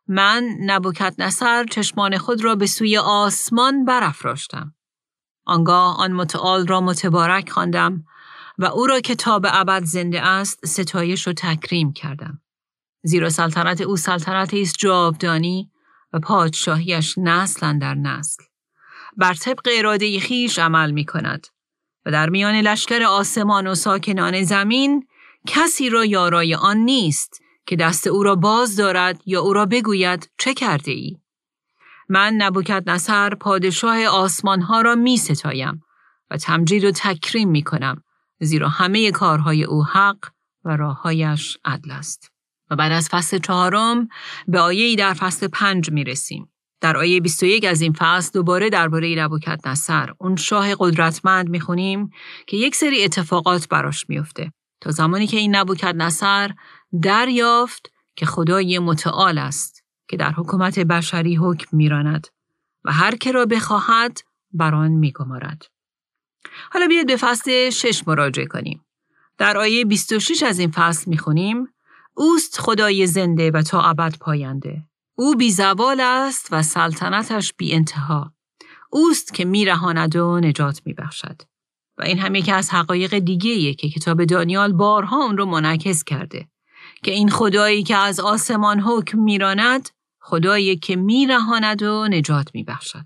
من 0.08 0.44
نبوکت 0.60 1.16
نصر 1.18 1.66
چشمان 1.66 2.18
خود 2.18 2.44
را 2.44 2.56
به 2.56 2.66
سوی 2.66 2.98
آسمان 2.98 3.86
برافراشتم. 3.86 4.76
آنگاه 5.46 5.98
آن 5.98 6.12
متعال 6.12 6.68
را 6.68 6.82
متبارک 6.82 7.50
خواندم 7.50 8.06
و 8.58 8.66
او 8.66 8.88
را 8.88 9.00
که 9.00 9.16
تا 9.16 9.40
به 9.40 9.60
ابد 9.60 9.84
زنده 9.84 10.22
است 10.22 10.66
ستایش 10.66 11.28
و 11.28 11.34
تکریم 11.34 11.94
کردم. 11.94 12.42
زیرا 13.04 13.30
سلطنت 13.30 13.82
او 13.82 13.98
سلطنتی 13.98 14.62
است 14.62 14.76
جاودانی 14.78 15.72
و 16.14 16.20
پادشاهیش 16.20 17.18
نسل 17.18 17.80
در 17.80 17.96
نسل. 17.96 18.44
بر 19.18 19.34
طبق 19.34 19.70
اراده 19.78 20.20
خیش 20.20 20.60
عمل 20.60 20.92
می 20.92 21.06
کند 21.06 21.48
و 22.06 22.12
در 22.12 22.30
میان 22.30 22.56
لشکر 22.56 23.04
آسمان 23.04 23.68
و 23.68 23.76
ساکنان 23.76 24.44
زمین 24.44 25.08
کسی 25.48 25.90
را 25.90 26.06
یارای 26.06 26.56
آن 26.56 26.78
نیست 26.78 27.42
که 27.66 27.76
دست 27.76 28.08
او 28.08 28.24
را 28.24 28.36
باز 28.36 28.76
دارد 28.76 29.22
یا 29.26 29.42
او 29.42 29.54
را 29.54 29.66
بگوید 29.66 30.32
چه 30.38 30.54
کرده 30.54 30.92
ای؟ 30.92 31.18
من 32.10 32.34
نبوکت 32.34 32.84
نصر 32.88 33.36
پادشاه 33.36 34.06
آسمان 34.06 34.62
ها 34.62 34.82
را 34.82 34.96
می 34.96 35.18
ستایم 35.18 35.82
و 36.30 36.38
تمجید 36.38 36.84
و 36.84 36.92
تکریم 36.92 37.50
می 37.50 37.64
کنم 37.64 38.04
زیرا 38.40 38.70
همه 38.70 39.12
کارهای 39.12 39.64
او 39.64 39.86
حق 39.86 40.18
و 40.66 40.76
راههایش 40.78 41.58
عدل 41.66 41.92
است. 41.92 42.32
و 42.70 42.76
بعد 42.76 42.92
از 42.92 43.10
فصل 43.10 43.38
چهارم 43.38 44.08
به 44.48 44.60
آیه 44.60 44.96
در 44.96 45.14
فصل 45.14 45.48
پنج 45.48 45.92
می 45.92 46.04
رسیم. 46.04 46.53
در 46.84 46.98
آیه 46.98 47.22
21 47.22 47.66
از 47.66 47.82
این 47.82 47.94
فصل 47.94 48.32
دوباره 48.34 48.70
درباره 48.70 49.16
نبوکت 49.16 49.68
نصر 49.68 50.10
اون 50.18 50.36
شاه 50.36 50.76
قدرتمند 50.80 51.50
می‌خونیم 51.50 52.10
که 52.48 52.58
یک 52.58 52.76
سری 52.76 53.04
اتفاقات 53.04 53.68
براش 53.70 54.10
میفته 54.10 54.54
تا 54.82 54.92
زمانی 54.92 55.28
که 55.28 55.38
این 55.38 55.56
نبوکت 55.56 55.96
نصر 55.96 56.52
دریافت 57.02 57.92
که 58.16 58.26
خدای 58.26 58.80
متعال 58.80 59.38
است 59.38 59.84
که 60.08 60.18
در 60.18 60.32
حکومت 60.32 60.80
بشری 60.80 61.36
حکم 61.36 61.78
میراند 61.78 62.28
و 62.84 62.92
هر 62.92 63.16
که 63.16 63.32
را 63.32 63.46
بخواهد 63.46 64.18
بر 64.52 64.76
آن 64.76 64.92
میگمارد. 64.92 65.66
حالا 66.72 66.88
بیاید 66.88 67.08
به 67.08 67.18
فصل 67.18 67.70
شش 67.70 68.08
مراجعه 68.08 68.46
کنیم. 68.46 68.86
در 69.38 69.58
آیه 69.58 69.86
26 69.86 70.44
از 70.44 70.60
این 70.60 70.72
فصل 70.72 71.10
می‌خونیم 71.10 71.68
اوست 72.14 72.60
خدای 72.60 73.08
زنده 73.08 73.52
و 73.52 73.62
تا 73.62 73.82
ابد 73.82 74.16
پاینده 74.20 74.84
او 75.16 75.36
بی 75.36 75.52
زوال 75.52 76.00
است 76.00 76.48
و 76.52 76.64
سلطنتش 76.64 77.54
بی 77.54 77.74
انتها. 77.74 78.34
اوست 78.90 79.34
که 79.34 79.46
میرهاند 79.46 80.16
و 80.16 80.40
نجات 80.40 80.82
میبخشد. 80.86 81.42
و 81.98 82.04
این 82.04 82.20
هم 82.20 82.36
یکی 82.36 82.52
از 82.52 82.70
حقایق 82.70 83.20
دیگه 83.20 83.74
که 83.74 83.90
کتاب 83.90 84.26
دانیال 84.26 84.74
بارها 84.74 85.24
اون 85.24 85.38
رو 85.38 85.46
منعکس 85.46 86.04
کرده. 86.04 86.48
که 87.04 87.12
این 87.12 87.30
خدایی 87.30 87.84
که 87.84 87.96
از 87.96 88.20
آسمان 88.20 88.80
حکم 88.80 89.20
میراند 89.20 89.90
خدایی 90.20 90.76
که 90.76 90.96
میرهاند 90.96 91.84
و 91.84 92.08
نجات 92.08 92.50
میبخشد. 92.54 93.06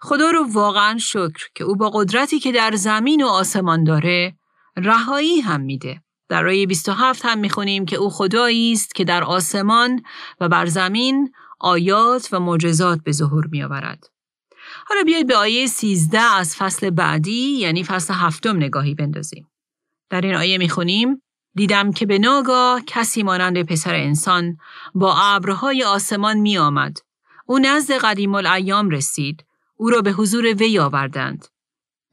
خدا 0.00 0.30
رو 0.30 0.52
واقعا 0.52 0.98
شکر 0.98 1.48
که 1.54 1.64
او 1.64 1.76
با 1.76 1.90
قدرتی 1.90 2.40
که 2.40 2.52
در 2.52 2.74
زمین 2.76 3.24
و 3.24 3.26
آسمان 3.26 3.84
داره 3.84 4.38
رهایی 4.76 5.40
هم 5.40 5.60
میده. 5.60 6.03
در 6.28 6.46
آیه 6.46 6.66
27 6.66 7.24
هم 7.24 7.38
می‌خونیم 7.38 7.84
که 7.84 7.96
او 7.96 8.10
خدایی 8.10 8.72
است 8.72 8.94
که 8.94 9.04
در 9.04 9.24
آسمان 9.24 10.02
و 10.40 10.48
بر 10.48 10.66
زمین 10.66 11.32
آیات 11.60 12.28
و 12.32 12.40
معجزات 12.40 13.00
به 13.04 13.12
ظهور 13.12 13.46
میآورد. 13.46 14.04
حالا 14.86 15.02
بیایید 15.02 15.26
به 15.26 15.36
آیه 15.36 15.66
13 15.66 16.20
از 16.20 16.56
فصل 16.56 16.90
بعدی 16.90 17.56
یعنی 17.58 17.84
فصل 17.84 18.14
هفتم 18.14 18.56
نگاهی 18.56 18.94
بندازیم. 18.94 19.50
در 20.10 20.20
این 20.20 20.34
آیه 20.34 20.58
می‌خونیم 20.58 21.22
دیدم 21.54 21.92
که 21.92 22.06
به 22.06 22.18
ناگاه 22.18 22.80
کسی 22.86 23.22
مانند 23.22 23.62
پسر 23.62 23.94
انسان 23.94 24.56
با 24.94 25.16
ابرهای 25.16 25.84
آسمان 25.84 26.38
می 26.38 26.58
آمد. 26.58 26.98
او 27.46 27.58
نزد 27.58 27.92
قدیم 27.92 28.34
الایام 28.34 28.90
رسید. 28.90 29.44
او 29.76 29.90
را 29.90 30.00
به 30.00 30.12
حضور 30.12 30.54
وی 30.54 30.78
آوردند. 30.78 31.46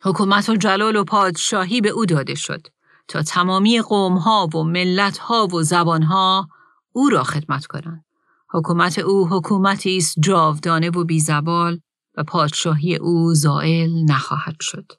حکومت 0.01 0.49
و 0.49 0.55
جلال 0.55 0.95
و 0.95 1.03
پادشاهی 1.03 1.81
به 1.81 1.89
او 1.89 2.05
داده 2.05 2.35
شد. 2.35 2.67
تا 3.11 3.21
تمامی 3.21 3.81
قومها 3.81 4.47
و 4.53 4.63
ملتها 4.63 5.47
و 5.47 5.61
زبانها 5.61 6.49
او 6.91 7.09
را 7.09 7.23
خدمت 7.23 7.65
کنند. 7.65 8.05
حکومت 8.49 8.99
او 8.99 9.27
حکومتی 9.27 9.97
است 9.97 10.15
جاودانه 10.19 10.89
و 10.89 11.03
بیزوال 11.03 11.79
و 12.17 12.23
پادشاهی 12.23 12.95
او 12.95 13.33
زائل 13.33 14.03
نخواهد 14.09 14.55
شد. 14.61 14.91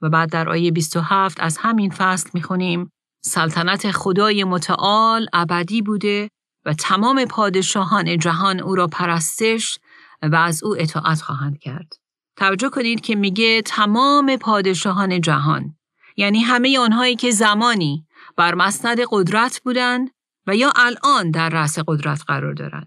و 0.00 0.10
بعد 0.10 0.30
در 0.30 0.48
آیه 0.48 0.70
27 0.70 1.40
از 1.40 1.58
همین 1.58 1.90
فصل 1.90 2.30
می‌خونیم 2.34 2.92
سلطنت 3.24 3.90
خدای 3.90 4.44
متعال 4.44 5.26
ابدی 5.32 5.82
بوده 5.82 6.28
و 6.64 6.74
تمام 6.74 7.24
پادشاهان 7.24 8.18
جهان 8.18 8.60
او 8.60 8.74
را 8.74 8.86
پرستش 8.86 9.78
و 10.22 10.36
از 10.36 10.64
او 10.64 10.76
اطاعت 10.78 11.20
خواهند 11.20 11.58
کرد. 11.58 11.92
توجه 12.36 12.68
کنید 12.68 13.00
که 13.00 13.14
میگه 13.14 13.62
تمام 13.62 14.36
پادشاهان 14.36 15.20
جهان 15.20 15.74
یعنی 16.16 16.40
همه 16.40 16.78
آنهایی 16.78 17.16
که 17.16 17.30
زمانی 17.30 18.06
بر 18.36 18.54
مسند 18.54 18.98
قدرت 19.10 19.60
بودند 19.64 20.10
و 20.46 20.56
یا 20.56 20.72
الان 20.76 21.30
در 21.30 21.48
رأس 21.48 21.78
قدرت 21.86 22.22
قرار 22.26 22.54
دارند. 22.54 22.86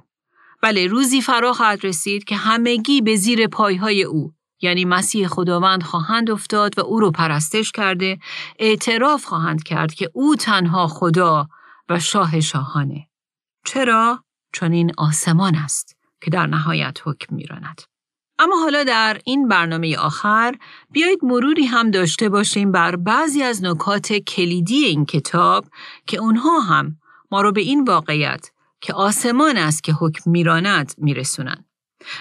بله 0.62 0.88
روزی 0.88 1.22
فرا 1.22 1.54
خواهد 1.54 1.86
رسید 1.86 2.24
که 2.24 2.36
همگی 2.36 3.02
به 3.02 3.16
زیر 3.16 3.48
پایهای 3.48 4.04
او 4.04 4.34
یعنی 4.62 4.86
مسیح 4.86 5.28
خداوند 5.28 5.84
خواهند 5.84 6.32
افتاد 6.32 6.80
و 6.80 6.82
او 6.82 7.00
رو 7.00 7.12
پرستش 7.12 7.72
کرده 7.72 8.20
اعتراف 8.60 9.26
خواهند 9.26 9.64
کرد 9.64 9.94
که 9.94 10.10
او 10.14 10.36
تنها 10.36 10.88
خدا 10.88 11.48
و 11.90 12.00
شاه 12.00 12.40
شاهانه. 12.40 13.08
چرا؟ 13.66 14.24
چون 14.54 14.72
این 14.72 14.92
آسمان 14.98 15.56
است 15.56 15.98
که 16.22 16.32
در 16.32 16.48
نهایت 16.48 16.98
حکم 17.04 17.36
میراند. 17.36 17.82
اما 18.40 18.56
حالا 18.56 18.84
در 18.84 19.22
این 19.26 19.48
برنامه 19.48 19.98
آخر 19.98 20.56
بیایید 20.92 21.20
مروری 21.24 21.66
هم 21.66 21.92
داشته 21.92 22.30
باشیم 22.30 22.72
بر 22.72 22.96
بعضی 22.96 23.44
از 23.44 23.64
نکات 23.64 24.14
کلیدی 24.14 24.86
این 24.86 25.06
کتاب 25.06 25.66
که 26.08 26.18
اونها 26.18 26.60
هم 26.60 26.98
ما 27.32 27.42
رو 27.42 27.52
به 27.52 27.62
این 27.62 27.84
واقعیت 27.84 28.52
که 28.82 28.94
آسمان 28.94 29.58
است 29.58 29.84
که 29.84 29.94
حکم 29.94 30.32
میراند 30.32 30.94
میرسونند. 30.98 31.66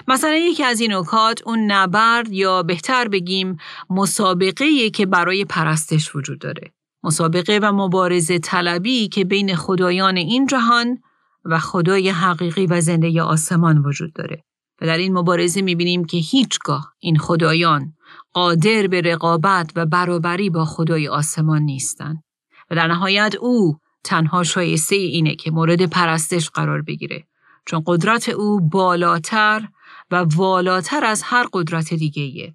مثلا 0.07 0.35
یکی 0.35 0.63
از 0.63 0.79
این 0.79 0.93
نکات 0.93 1.41
اون 1.45 1.71
نبرد 1.71 2.31
یا 2.31 2.63
بهتر 2.63 3.07
بگیم 3.07 3.57
مسابقه 3.89 4.89
که 4.89 5.05
برای 5.05 5.45
پرستش 5.45 6.15
وجود 6.15 6.39
داره. 6.39 6.73
مسابقه 7.03 7.59
و 7.63 7.71
مبارزه 7.71 8.39
طلبی 8.39 9.07
که 9.07 9.25
بین 9.25 9.55
خدایان 9.55 10.17
این 10.17 10.47
جهان 10.47 10.97
و 11.45 11.59
خدای 11.59 12.09
حقیقی 12.09 12.65
و 12.65 12.81
زنده 12.81 13.21
آسمان 13.21 13.77
وجود 13.77 14.13
داره. 14.13 14.43
و 14.81 14.85
در 14.85 14.97
این 14.97 15.17
مبارزه 15.17 15.61
می‌بینیم 15.61 16.05
که 16.05 16.17
هیچگاه 16.17 16.93
این 16.99 17.17
خدایان 17.17 17.93
قادر 18.33 18.87
به 18.87 19.01
رقابت 19.01 19.71
و 19.75 19.85
برابری 19.85 20.49
با 20.49 20.65
خدای 20.65 21.07
آسمان 21.07 21.61
نیستند. 21.61 22.23
و 22.69 22.75
در 22.75 22.87
نهایت 22.87 23.35
او 23.35 23.77
تنها 24.03 24.43
شایسته 24.43 24.95
اینه 24.95 25.35
که 25.35 25.51
مورد 25.51 25.85
پرستش 25.85 26.49
قرار 26.49 26.81
بگیره 26.81 27.27
چون 27.65 27.83
قدرت 27.85 28.29
او 28.29 28.69
بالاتر 28.69 29.67
و 30.11 30.25
والاتر 30.35 31.05
از 31.05 31.21
هر 31.23 31.47
قدرت 31.53 31.93
دیگه 31.93 32.53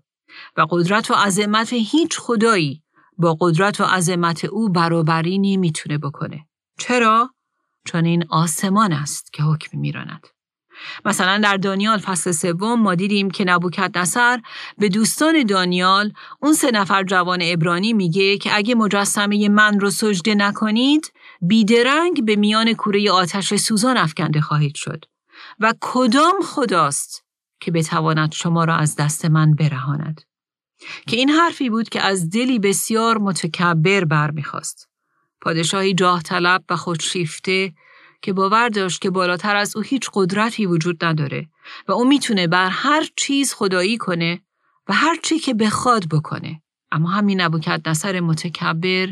و 0.57 0.67
قدرت 0.71 1.11
و 1.11 1.15
عظمت 1.15 1.73
هیچ 1.73 2.19
خدایی 2.19 2.83
با 3.19 3.37
قدرت 3.41 3.81
و 3.81 3.85
عظمت 3.85 4.45
او 4.45 4.69
برابری 4.69 5.39
نمی‌تونه 5.39 5.99
بکنه. 5.99 6.47
چرا؟ 6.79 7.31
چون 7.85 8.05
این 8.05 8.25
آسمان 8.29 8.93
است 8.93 9.33
که 9.33 9.43
حکم 9.43 9.79
میراند. 9.79 10.27
مثلا 11.05 11.39
در 11.39 11.57
دانیال 11.57 11.99
فصل 11.99 12.33
سوم 12.33 12.81
ما 12.81 12.95
دیدیم 12.95 13.31
که 13.31 13.45
نبوکت 13.45 13.97
نصر 13.97 14.41
به 14.79 14.89
دوستان 14.89 15.43
دانیال 15.43 16.13
اون 16.43 16.53
سه 16.53 16.71
نفر 16.71 17.05
جوان 17.05 17.39
ابرانی 17.43 17.93
میگه 17.93 18.39
که 18.39 18.57
اگه 18.57 18.75
مجسمه 18.75 19.49
من 19.49 19.81
رو 19.81 19.91
سجده 19.91 20.35
نکنید 20.35 21.13
بیدرنگ 21.43 22.25
به 22.25 22.37
میان 22.37 22.73
کوره 22.75 23.11
آتش 23.11 23.55
سوزان 23.55 23.97
افکنده 23.97 24.41
خواهید 24.41 24.75
شد 24.75 25.05
و 25.61 25.75
کدام 25.81 26.35
خداست 26.45 27.25
که 27.61 27.71
بتواند 27.71 28.33
شما 28.33 28.65
را 28.65 28.77
از 28.77 28.97
دست 28.97 29.25
من 29.25 29.55
برهاند؟ 29.55 30.21
که 31.07 31.17
این 31.17 31.31
حرفی 31.31 31.71
بود 31.71 31.89
که 31.89 32.01
از 32.01 32.31
دلی 32.31 32.59
بسیار 32.59 33.19
متکبر 33.19 34.05
برمیخواست 34.05 34.89
پادشاهی 35.41 35.95
جاه 35.95 36.23
طلب 36.23 36.65
و 36.71 36.77
خودشیفته 36.77 37.73
که 38.23 38.33
باور 38.33 38.69
داشت 38.69 39.01
که 39.01 39.11
بالاتر 39.11 39.57
از 39.57 39.77
او 39.77 39.83
هیچ 39.83 40.11
قدرتی 40.15 40.67
وجود 40.67 41.05
نداره 41.05 41.49
و 41.89 41.93
او 41.93 42.09
می‌تونه 42.09 42.47
بر 42.47 42.69
هر 42.69 43.09
چیز 43.17 43.55
خدایی 43.55 43.99
کنه 43.99 44.41
و 44.89 44.93
هر 44.93 45.17
چی 45.23 45.39
که 45.39 45.55
بخواد 45.55 46.09
بکنه. 46.09 46.63
اما 46.93 47.09
همین 47.09 47.41
نبوکت 47.41 47.81
نصر 47.87 48.21
متکبر 48.21 49.09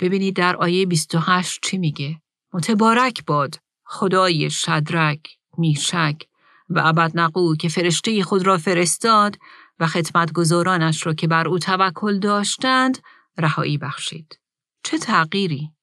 ببینید 0.00 0.36
در 0.36 0.56
آیه 0.56 0.86
28 0.86 1.60
چی 1.62 1.78
میگه؟ 1.78 2.20
متبارک 2.52 3.24
باد 3.26 3.58
خدای 3.84 4.50
شدرک، 4.50 5.28
میشک 5.58 6.22
و 6.70 6.82
ابدنقو 6.84 7.56
که 7.56 7.68
فرشته 7.68 8.22
خود 8.22 8.46
را 8.46 8.58
فرستاد 8.58 9.38
و 9.78 9.86
خدمتگزارانش 9.86 11.06
را 11.06 11.14
که 11.14 11.26
بر 11.26 11.48
او 11.48 11.58
توکل 11.58 12.18
داشتند 12.18 12.98
رهایی 13.38 13.78
بخشید. 13.78 14.38
چه 14.84 14.98
تغییری؟ 14.98 15.75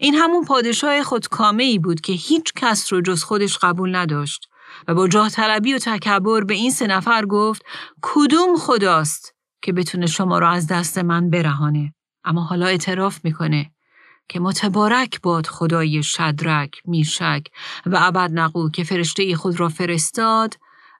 این 0.00 0.14
همون 0.14 0.44
پادشاه 0.44 1.02
خودکامه 1.02 1.62
ای 1.62 1.78
بود 1.78 2.00
که 2.00 2.12
هیچ 2.12 2.52
کس 2.56 2.92
رو 2.92 3.00
جز 3.00 3.22
خودش 3.22 3.58
قبول 3.58 3.96
نداشت 3.96 4.48
و 4.88 4.94
با 4.94 5.08
جاه 5.08 5.30
طلبی 5.30 5.74
و 5.74 5.78
تکبر 5.78 6.44
به 6.44 6.54
این 6.54 6.70
سه 6.70 6.86
نفر 6.86 7.26
گفت 7.26 7.62
کدوم 8.02 8.56
خداست 8.56 9.34
که 9.62 9.72
بتونه 9.72 10.06
شما 10.06 10.38
رو 10.38 10.48
از 10.48 10.66
دست 10.66 10.98
من 10.98 11.30
برهانه 11.30 11.94
اما 12.24 12.44
حالا 12.44 12.66
اعتراف 12.66 13.24
می‌کنه 13.24 13.70
که 14.28 14.40
متبارک 14.40 15.20
باد 15.22 15.46
خدای 15.46 16.02
شدرک، 16.02 16.70
میشک 16.84 17.46
و 17.86 17.96
عبد 17.96 18.30
نقو 18.32 18.70
که 18.70 18.84
فرشته 18.84 19.36
خود 19.36 19.60
را 19.60 19.68
فرستاد 19.68 20.54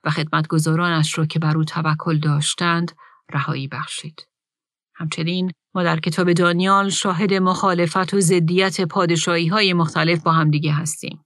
و 0.05 0.11
خدمتگزارانش 0.11 1.15
رو 1.15 1.27
که 1.27 1.39
بر 1.39 1.57
او 1.57 1.65
توکل 1.65 2.19
داشتند 2.19 2.93
رهایی 3.33 3.69
بخشید. 3.69 4.27
همچنین 4.95 5.53
ما 5.77 5.83
در 5.83 6.01
کتاب 6.01 6.33
دانیال 6.33 6.89
شاهد 6.89 7.35
مخالفت 7.35 8.15
و 8.15 8.21
ضدیت 8.21 8.81
پادشاهی 8.81 9.47
های 9.47 9.73
مختلف 9.73 10.23
با 10.23 10.33
همدیگه 10.33 10.73
هستیم. 10.73 11.25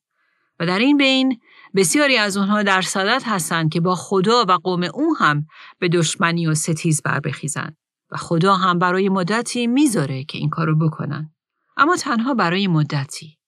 و 0.60 0.66
در 0.66 0.78
این 0.78 0.96
بین 0.96 1.40
بسیاری 1.74 2.16
از 2.16 2.36
اونها 2.36 2.62
در 2.62 2.82
صدت 2.82 3.22
هستند 3.26 3.72
که 3.72 3.80
با 3.80 3.94
خدا 3.94 4.44
و 4.48 4.52
قوم 4.52 4.82
او 4.82 5.16
هم 5.18 5.46
به 5.78 5.88
دشمنی 5.88 6.46
و 6.46 6.54
ستیز 6.54 7.02
بر 7.02 7.20
بخیزن 7.20 7.76
و 8.10 8.16
خدا 8.16 8.54
هم 8.54 8.78
برای 8.78 9.08
مدتی 9.08 9.66
می‌ذاره 9.66 10.24
که 10.24 10.38
این 10.38 10.50
کارو 10.50 10.78
بکنن. 10.78 11.30
اما 11.76 11.96
تنها 11.96 12.34
برای 12.34 12.66
مدتی. 12.66 13.38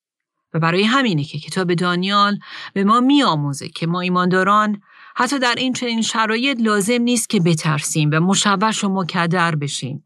و 0.55 0.59
برای 0.59 0.85
همینه 0.85 1.25
که 1.25 1.39
کتاب 1.39 1.75
دانیال 1.75 2.39
به 2.75 2.85
ما 2.85 3.01
میآموزه 3.01 3.69
که 3.69 3.87
ما 3.87 4.01
ایمانداران 4.01 4.83
حتی 5.17 5.39
در 5.39 5.55
این 5.55 5.73
چنین 5.73 6.03
شرایط 6.03 6.61
لازم 6.61 7.03
نیست 7.03 7.29
که 7.31 7.41
بترسیم 7.41 8.11
و 8.13 8.21
مشوش 8.21 8.85
و 8.85 8.89
مکدر 8.89 9.55
بشیم 9.55 10.05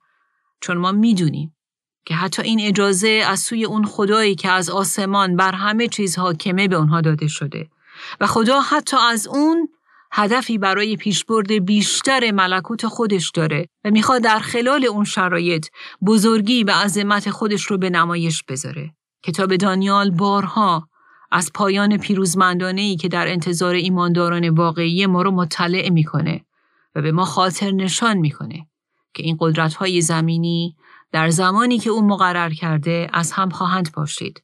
چون 0.60 0.78
ما 0.78 0.92
می‌دونیم 0.92 1.56
که 2.06 2.14
حتی 2.14 2.42
این 2.42 2.60
اجازه 2.60 3.24
از 3.28 3.40
سوی 3.40 3.64
اون 3.64 3.84
خدایی 3.84 4.34
که 4.34 4.50
از 4.50 4.70
آسمان 4.70 5.36
بر 5.36 5.52
همه 5.52 5.88
چیز 5.88 6.18
حاکمه 6.18 6.68
به 6.68 6.76
اونها 6.76 7.00
داده 7.00 7.26
شده 7.26 7.68
و 8.20 8.26
خدا 8.26 8.60
حتی 8.60 8.96
از 8.96 9.26
اون 9.26 9.68
هدفی 10.12 10.58
برای 10.58 10.96
پیشبرد 10.96 11.52
بیشتر 11.52 12.30
ملکوت 12.30 12.86
خودش 12.86 13.30
داره 13.30 13.68
و 13.84 13.90
می‌خواد 13.90 14.22
در 14.22 14.38
خلال 14.38 14.84
اون 14.84 15.04
شرایط 15.04 15.66
بزرگی 16.06 16.64
و 16.64 16.70
عظمت 16.70 17.30
خودش 17.30 17.62
رو 17.62 17.78
به 17.78 17.90
نمایش 17.90 18.42
بذاره. 18.48 18.94
کتاب 19.22 19.56
دانیال 19.56 20.10
بارها 20.10 20.88
از 21.32 21.50
پایان 21.54 21.96
پیروزمندانه 21.96 22.80
ای 22.80 22.96
که 22.96 23.08
در 23.08 23.28
انتظار 23.28 23.74
ایمانداران 23.74 24.48
واقعی 24.48 25.06
ما 25.06 25.22
رو 25.22 25.30
مطلع 25.30 25.88
می‌کنه 25.90 26.44
و 26.94 27.02
به 27.02 27.12
ما 27.12 27.24
خاطر 27.24 27.70
نشان 27.70 28.16
می‌کنه 28.16 28.66
که 29.16 29.22
این 29.22 29.36
قدرت 29.40 29.74
های 29.74 30.00
زمینی 30.00 30.76
در 31.12 31.30
زمانی 31.30 31.78
که 31.78 31.90
او 31.90 32.06
مقرر 32.06 32.50
کرده 32.50 33.10
از 33.12 33.32
هم 33.32 33.50
خواهند 33.50 33.92
باشید. 33.92 34.42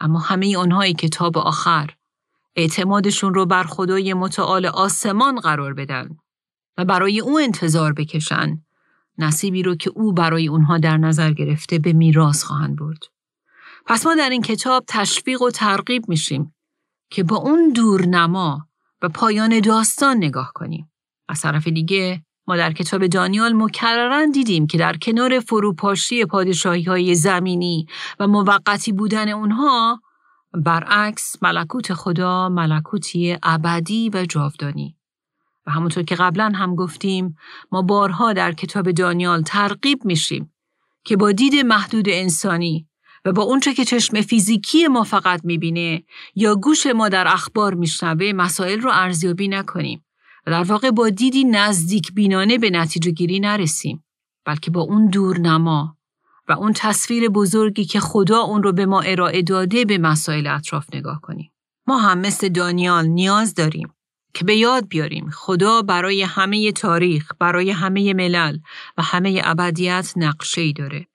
اما 0.00 0.18
همه 0.18 0.56
آنهایی 0.56 0.94
که 0.94 1.08
تا 1.08 1.30
به 1.30 1.40
آخر 1.40 1.90
اعتمادشون 2.56 3.34
رو 3.34 3.46
بر 3.46 3.62
خدای 3.62 4.14
متعال 4.14 4.66
آسمان 4.66 5.40
قرار 5.40 5.74
بدن 5.74 6.08
و 6.78 6.84
برای 6.84 7.20
او 7.20 7.40
انتظار 7.40 7.92
بکشن 7.92 8.62
نصیبی 9.18 9.62
رو 9.62 9.74
که 9.74 9.90
او 9.94 10.12
برای 10.12 10.48
اونها 10.48 10.78
در 10.78 10.96
نظر 10.96 11.32
گرفته 11.32 11.78
به 11.78 11.92
میراث 11.92 12.42
خواهند 12.42 12.76
برد. 12.76 13.02
پس 13.86 14.06
ما 14.06 14.14
در 14.14 14.30
این 14.30 14.42
کتاب 14.42 14.84
تشویق 14.88 15.42
و 15.42 15.50
ترغیب 15.50 16.08
میشیم 16.08 16.54
که 17.10 17.22
با 17.22 17.36
اون 17.36 17.72
دورنما 17.72 18.66
و 19.02 19.08
پایان 19.08 19.60
داستان 19.60 20.16
نگاه 20.16 20.52
کنیم. 20.54 20.92
از 21.28 21.40
طرف 21.40 21.68
دیگه 21.68 22.24
ما 22.46 22.56
در 22.56 22.72
کتاب 22.72 23.06
دانیال 23.06 23.52
مکررن 23.52 24.30
دیدیم 24.30 24.66
که 24.66 24.78
در 24.78 24.96
کنار 24.96 25.40
فروپاشی 25.40 26.24
پادشاهی 26.24 26.82
های 26.82 27.14
زمینی 27.14 27.86
و 28.18 28.26
موقتی 28.26 28.92
بودن 28.92 29.28
اونها 29.28 30.00
برعکس 30.54 31.36
ملکوت 31.42 31.94
خدا 31.94 32.48
ملکوتی 32.48 33.36
ابدی 33.42 34.10
و 34.14 34.26
جاودانی. 34.26 34.96
و 35.66 35.70
همونطور 35.70 36.02
که 36.02 36.14
قبلا 36.14 36.52
هم 36.54 36.74
گفتیم 36.74 37.36
ما 37.72 37.82
بارها 37.82 38.32
در 38.32 38.52
کتاب 38.52 38.90
دانیال 38.90 39.42
ترغیب 39.42 40.04
میشیم 40.04 40.52
که 41.04 41.16
با 41.16 41.32
دید 41.32 41.54
محدود 41.66 42.08
انسانی 42.08 42.88
و 43.24 43.32
با 43.32 43.42
اونچه 43.42 43.74
که 43.74 43.84
چشم 43.84 44.20
فیزیکی 44.20 44.88
ما 44.88 45.02
فقط 45.02 45.44
می‌بینه 45.44 46.04
یا 46.34 46.54
گوش 46.54 46.86
ما 46.86 47.08
در 47.08 47.28
اخبار 47.28 47.74
میشنوه 47.74 48.32
مسائل 48.32 48.80
رو 48.80 48.90
ارزیابی 48.92 49.48
نکنیم. 49.48 50.04
و 50.46 50.50
در 50.50 50.62
واقع 50.62 50.90
با 50.90 51.08
دیدی 51.08 51.44
نزدیک 51.44 52.12
بینانه 52.12 52.58
به 52.58 52.70
نتیجه 52.70 53.10
گیری 53.10 53.40
نرسیم 53.40 54.04
بلکه 54.44 54.70
با 54.70 54.80
اون 54.80 55.08
دورنما 55.08 55.96
و 56.48 56.52
اون 56.52 56.72
تصویر 56.72 57.28
بزرگی 57.28 57.84
که 57.84 58.00
خدا 58.00 58.38
اون 58.38 58.62
رو 58.62 58.72
به 58.72 58.86
ما 58.86 59.00
ارائه 59.00 59.42
داده 59.42 59.84
به 59.84 59.98
مسائل 59.98 60.46
اطراف 60.46 60.94
نگاه 60.94 61.20
کنیم. 61.20 61.52
ما 61.86 61.98
هم 61.98 62.18
مثل 62.18 62.48
دانیال 62.48 63.06
نیاز 63.06 63.54
داریم 63.54 63.94
که 64.34 64.44
به 64.44 64.56
یاد 64.56 64.88
بیاریم 64.88 65.30
خدا 65.30 65.82
برای 65.82 66.22
همه 66.22 66.72
تاریخ، 66.72 67.32
برای 67.38 67.70
همه 67.70 68.14
ملل 68.14 68.58
و 68.98 69.02
همه 69.02 69.40
ابدیت 69.44 70.12
نقشه 70.16 70.72
داره. 70.72 71.06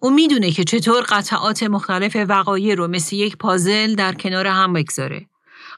او 0.00 0.10
می‌دونه 0.10 0.50
که 0.50 0.64
چطور 0.64 1.04
قطعات 1.08 1.62
مختلف 1.62 2.16
وقایع 2.28 2.74
رو 2.74 2.88
مثل 2.88 3.16
یک 3.16 3.36
پازل 3.36 3.94
در 3.94 4.14
کنار 4.14 4.46
هم 4.46 4.72
بگذاره. 4.72 5.26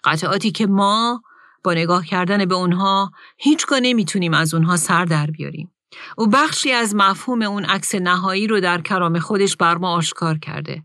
قطعاتی 0.05 0.51
که 0.51 0.67
ما 0.67 1.23
با 1.67 1.75
نگاه 1.75 2.07
کردن 2.07 2.45
به 2.45 2.55
اونها 2.55 3.11
هیچگاه 3.39 3.81
نمی‌تونیم 3.81 4.35
از 4.35 4.55
اونها 4.55 4.77
سر 4.77 5.05
در 5.05 5.27
بیاریم. 5.27 5.73
او 6.17 6.27
بخشی 6.27 6.73
از 6.73 6.95
مفهوم 6.95 7.43
اون 7.43 7.65
عکس 7.65 7.95
نهایی 7.95 8.47
رو 8.47 8.61
در 8.61 8.81
کرام 8.81 9.19
خودش 9.19 9.57
بر 9.57 9.77
ما 9.77 9.93
آشکار 9.93 10.39
کرده. 10.39 10.83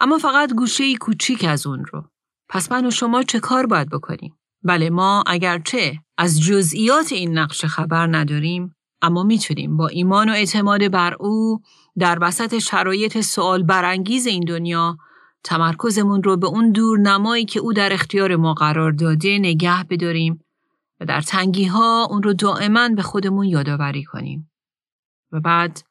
اما 0.00 0.18
فقط 0.18 0.52
گوشه 0.54 0.94
کوچیک 0.94 1.44
از 1.44 1.66
اون 1.66 1.84
رو. 1.92 2.04
پس 2.48 2.72
من 2.72 2.86
و 2.86 2.90
شما 2.90 3.22
چه 3.22 3.40
کار 3.40 3.66
باید 3.66 3.90
بکنیم؟ 3.90 4.38
بله 4.62 4.90
ما 4.90 5.24
اگرچه 5.26 5.98
از 6.18 6.40
جزئیات 6.40 7.12
این 7.12 7.38
نقشه 7.38 7.68
خبر 7.68 8.16
نداریم 8.16 8.74
اما 9.02 9.22
می‌تونیم 9.22 9.76
با 9.76 9.88
ایمان 9.88 10.28
و 10.28 10.32
اعتماد 10.32 10.88
بر 10.88 11.14
او 11.14 11.60
در 11.98 12.18
وسط 12.20 12.58
شرایط 12.58 13.20
سوال 13.20 13.62
برانگیز 13.62 14.26
این 14.26 14.44
دنیا 14.44 14.96
تمرکزمون 15.44 16.22
رو 16.22 16.36
به 16.36 16.46
اون 16.46 16.72
دور 16.72 16.98
نمایی 16.98 17.44
که 17.44 17.60
او 17.60 17.72
در 17.72 17.92
اختیار 17.92 18.36
ما 18.36 18.54
قرار 18.54 18.92
داده 18.92 19.38
نگه 19.38 19.84
بداریم 19.84 20.44
و 21.00 21.04
در 21.04 21.20
تنگی 21.20 21.64
ها 21.64 22.06
اون 22.10 22.22
رو 22.22 22.32
دائما 22.32 22.88
به 22.88 23.02
خودمون 23.02 23.46
یادآوری 23.46 24.04
کنیم. 24.04 24.50
و 25.32 25.40
بعد 25.40 25.82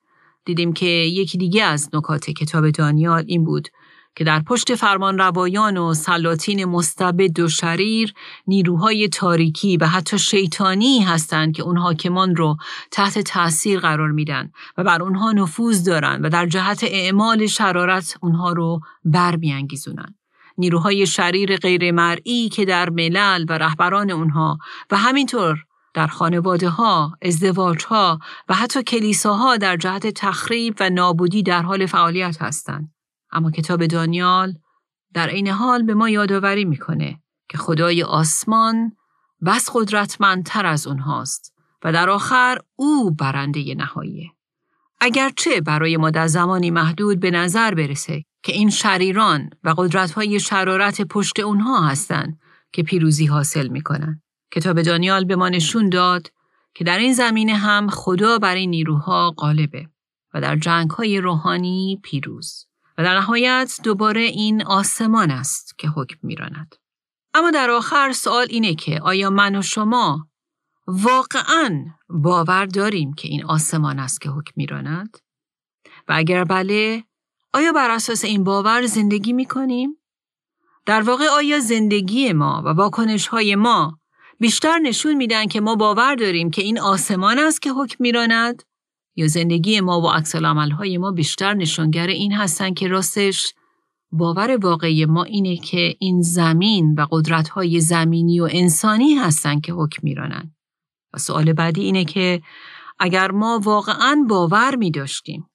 دیدیم 0.46 0.74
که 0.74 0.86
یکی 0.86 1.38
دیگه 1.38 1.64
از 1.64 1.90
نکات 1.94 2.30
کتاب 2.30 2.70
دانیال 2.70 3.24
این 3.28 3.44
بود 3.44 3.68
که 4.16 4.24
در 4.24 4.40
پشت 4.40 4.76
فرمان 4.76 5.18
روایان 5.18 5.78
و 5.78 5.94
سلاطین 5.94 6.66
مستبد 6.66 7.40
و 7.40 7.50
شریر 7.50 8.14
نیروهای 8.48 9.10
تاریکی 9.10 9.78
و 9.78 9.86
حتی 9.86 10.20
شیطانی 10.20 11.00
هستند 11.00 11.56
که 11.56 11.64
اون 11.64 11.78
حاکمان 11.78 12.36
رو 12.36 12.58
تحت 12.92 13.20
تأثیر 13.20 13.80
قرار 13.80 14.12
میدن 14.12 14.52
و 14.78 14.84
بر 14.84 15.02
اونها 15.02 15.32
نفوذ 15.32 15.84
دارن 15.84 16.22
و 16.22 16.30
در 16.30 16.46
جهت 16.46 16.84
اعمال 16.84 17.48
شرارت 17.48 18.18
اونها 18.22 18.52
رو 18.54 18.80
برمیانگیزونن. 19.06 20.16
نیروهای 20.58 21.08
شریر 21.08 21.58
غیر 21.58 21.92
مرئی 21.92 22.50
که 22.50 22.66
در 22.66 22.90
ملل 22.90 23.46
و 23.50 23.58
رهبران 23.58 24.12
اونها 24.12 24.58
و 24.92 24.98
همینطور 24.98 25.66
در 25.94 26.08
خانواده 26.08 26.70
ها، 26.70 27.18
ازدواج 27.22 27.86
ها 27.86 28.20
و 28.50 28.54
حتی 28.54 28.84
کلیساها 28.84 29.58
در 29.58 29.78
جهت 29.78 30.08
تخریب 30.08 30.76
و 30.80 30.90
نابودی 30.90 31.44
در 31.44 31.62
حال 31.62 31.86
فعالیت 31.86 32.42
هستند. 32.42 32.92
اما 33.32 33.52
کتاب 33.52 33.86
دانیال 33.86 34.54
در 35.14 35.30
عین 35.30 35.48
حال 35.48 35.84
به 35.84 35.94
ما 35.94 36.10
یادآوری 36.10 36.66
می‌کنه 36.66 37.22
که 37.50 37.58
خدای 37.58 38.04
آسمان 38.04 38.96
بس 39.46 39.70
قدرتمندتر 39.74 40.66
از 40.66 40.88
اونهاست 40.88 41.54
و 41.84 41.92
در 41.92 42.10
آخر 42.10 42.58
او 42.76 43.12
برنده 43.12 43.76
نهاییه. 43.76 44.32
اگرچه 45.02 45.62
برای 45.62 45.98
ما 45.98 46.10
در 46.10 46.28
زمانی 46.28 46.72
محدود 46.72 47.20
به 47.20 47.32
نظر 47.32 47.74
برسه 47.74 48.26
که 48.44 48.54
این 48.54 48.70
شریران 48.70 49.50
و 49.64 49.74
قدرتهای 49.78 50.40
شرارت 50.40 51.02
پشت 51.02 51.40
اونها 51.40 51.88
هستند 51.88 52.40
که 52.72 52.84
پیروزی 52.84 53.26
حاصل 53.26 53.68
می‌کنن. 53.68 54.22
کتاب 54.52 54.82
دانیال 54.82 55.26
به 55.26 55.36
ما 55.36 55.50
نشون 55.50 55.90
داد 55.90 56.32
که 56.74 56.84
در 56.84 57.00
این 57.00 57.14
زمینه 57.14 57.54
هم 57.54 57.90
خدا 57.90 58.38
بر 58.38 58.56
این 58.56 58.70
نیروها 58.70 59.32
غالبه 59.32 59.90
و 60.34 60.42
در 60.42 60.56
جنگ 60.56 60.90
های 60.90 61.22
روحانی 61.22 62.00
پیروز. 62.04 62.66
در 63.02 63.16
نهایت 63.16 63.80
دوباره 63.84 64.22
این 64.22 64.64
آسمان 64.64 65.32
است 65.32 65.78
که 65.78 65.88
حکم 65.88 66.18
میراند. 66.24 66.76
اما 67.34 67.52
در 67.52 67.70
آخر 67.70 68.12
سوال 68.12 68.48
اینه 68.50 68.76
که 68.76 69.00
آیا 69.00 69.30
من 69.30 69.56
و 69.56 69.62
شما 69.62 70.28
واقعا 70.88 71.86
باور 72.10 72.66
داریم 72.66 73.14
که 73.14 73.28
این 73.28 73.46
آسمان 73.46 74.00
است 74.00 74.22
که 74.22 74.30
حکم 74.30 74.54
میراند؟ 74.56 75.18
و 76.08 76.14
اگر 76.16 76.44
بله، 76.44 77.04
آیا 77.54 77.72
بر 77.72 77.92
اساس 77.92 78.26
این 78.26 78.44
باور 78.44 78.86
زندگی 78.86 79.34
می 79.34 79.46
کنیم؟ 79.46 79.98
در 80.86 81.02
واقع 81.02 81.26
آیا 81.28 81.60
زندگی 81.60 82.34
ما 82.34 82.62
و 82.66 82.70
واکنش 82.70 83.28
های 83.28 83.56
ما 83.56 84.00
بیشتر 84.40 84.80
نشون 84.80 85.14
میدن 85.14 85.48
که 85.48 85.62
ما 85.62 85.76
باور 85.76 86.16
داریم 86.16 86.52
که 86.52 86.62
این 86.62 86.80
آسمان 86.80 87.40
است 87.40 87.62
که 87.62 87.72
حکم 87.72 87.96
میراند 88.00 88.64
یا 89.16 89.28
زندگی 89.28 89.82
ما 89.82 90.02
و 90.02 90.08
عکس 90.08 90.36
های 90.36 90.98
ما 90.98 91.12
بیشتر 91.12 91.54
نشانگر 91.54 92.08
این 92.08 92.34
هستن 92.34 92.74
که 92.74 92.88
راستش 92.88 93.54
باور 94.12 94.58
واقعی 94.58 95.06
ما 95.06 95.24
اینه 95.24 95.58
که 95.58 95.96
این 96.00 96.22
زمین 96.22 96.96
و 96.98 97.08
قدرت 97.12 97.50
های 97.50 97.80
زمینی 97.80 98.40
و 98.40 98.50
انسانی 98.52 99.14
هستن 99.14 99.60
که 99.60 99.74
حکم 99.74 100.00
میرانن. 100.04 100.56
و 101.14 101.18
سوال 101.18 101.54
بعدی 101.54 101.82
اینه 101.82 102.06
که 102.06 102.42
اگر 103.00 103.32
ما 103.32 103.60
واقعا 103.64 104.26
باور 104.30 104.76
می 104.76 104.92
داشتیم 104.92 105.50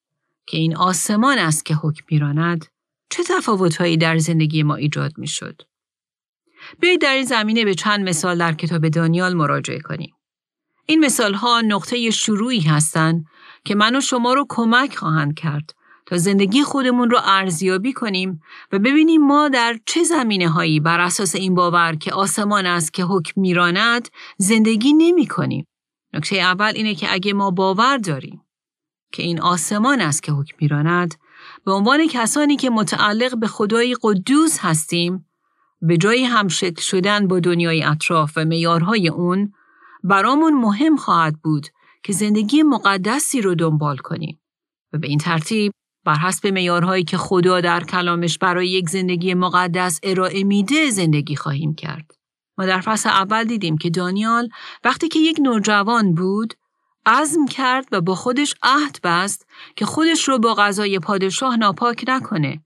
که 0.47 0.57
این 0.57 0.77
آسمان 0.77 1.39
است 1.39 1.67
که 1.67 1.75
حکم 1.75 2.05
میراند 2.11 2.67
چه 3.11 3.23
تفاوتهایی 3.25 3.97
در 3.97 4.19
زندگی 4.19 4.63
ما 4.63 4.75
ایجاد 4.75 5.13
می 5.19 5.27
شد؟ 5.27 5.63
بیایید 6.81 7.01
در 7.01 7.15
این 7.15 7.25
زمینه 7.25 7.65
به 7.65 7.75
چند 7.75 8.09
مثال 8.09 8.39
در 8.39 8.53
کتاب 8.53 8.89
دانیال 8.89 9.35
مراجعه 9.35 9.81
کنیم. 9.81 10.15
این 10.87 11.05
مثال 11.05 11.35
ها 11.35 11.61
نقطه 11.61 12.11
شروعی 12.11 12.61
هستند 12.61 13.25
که 13.67 13.75
من 13.75 13.97
و 13.97 14.01
شما 14.01 14.35
رو 14.35 14.47
کمک 14.49 14.97
خواهند 14.97 15.35
کرد 15.35 15.75
تا 16.07 16.17
زندگی 16.17 16.63
خودمون 16.63 17.11
رو 17.11 17.19
ارزیابی 17.25 17.93
کنیم 17.93 18.41
و 18.73 18.79
ببینیم 18.79 19.27
ما 19.27 19.49
در 19.49 19.79
چه 19.87 20.03
زمینه 20.03 20.49
هایی 20.49 20.81
بر 20.81 21.01
اساس 21.01 21.35
این 21.35 21.55
باور 21.55 21.95
که 21.95 22.13
آسمان 22.13 22.67
است 22.67 22.95
که 22.95 23.05
حکم 23.05 23.41
میراند 23.41 24.09
زندگی 24.39 24.93
نمی 24.93 25.27
کنیم. 25.27 25.67
نکته 26.15 26.37
اول 26.37 26.73
اینه 26.75 26.95
که 26.95 27.13
اگه 27.13 27.33
ما 27.33 27.51
باور 27.51 27.97
داریم 27.97 28.41
که 29.13 29.23
این 29.23 29.41
آسمان 29.41 30.01
است 30.01 30.23
که 30.23 30.33
حکم 30.33 30.57
میراند 30.61 31.15
به 31.65 31.73
عنوان 31.73 32.07
کسانی 32.07 32.57
که 32.57 32.71
متعلق 32.71 33.39
به 33.39 33.47
خدای 33.47 33.97
قدوس 34.03 34.59
هستیم 34.61 35.27
به 35.83 35.97
جای 35.97 36.25
همشکل 36.25 36.81
شدن 36.81 37.29
با 37.29 37.41
دنیای 37.41 37.83
اطراف 37.83 38.33
و 38.37 38.45
میارهای 38.45 39.09
اون 39.09 39.53
برامون 40.05 40.55
مهم 40.55 40.97
خواهد 40.97 41.35
بود 41.43 41.67
که 42.07 42.13
زندگی 42.13 42.63
مقدسی 42.63 43.41
رو 43.41 43.55
دنبال 43.55 43.97
کنیم 43.97 44.41
و 44.93 44.99
به 44.99 45.09
این 45.09 45.19
ترتیب 45.19 45.73
بر 46.05 46.15
حسب 46.15 46.47
میارهایی 46.47 47.05
که 47.05 47.17
خدا 47.17 47.61
در 47.61 47.85
کلامش 47.85 48.39
برای 48.39 48.69
یک 48.69 48.89
زندگی 48.89 49.35
مقدس 49.35 50.01
ارائه 50.03 50.45
میده 50.45 50.91
زندگی 50.91 51.37
خواهیم 51.37 51.75
کرد. 51.75 52.11
ما 52.59 52.67
در 52.67 52.81
فصل 52.81 53.09
اول 53.09 53.45
دیدیم 53.45 53.79
که 53.79 53.91
دانیال 53.91 54.49
وقتی 54.85 55.09
که 55.09 55.19
یک 55.19 55.41
نوجوان 55.41 56.15
بود 56.15 56.55
عزم 57.07 57.47
کرد 57.47 57.87
و 57.93 58.01
با 58.01 58.15
خودش 58.15 58.55
عهد 58.63 58.99
بست 59.05 59.47
که 59.77 59.87
خودش 59.87 60.29
رو 60.29 60.39
با 60.39 60.55
غذای 60.55 60.99
پادشاه 60.99 61.57
ناپاک 61.57 62.05
نکنه 62.09 62.65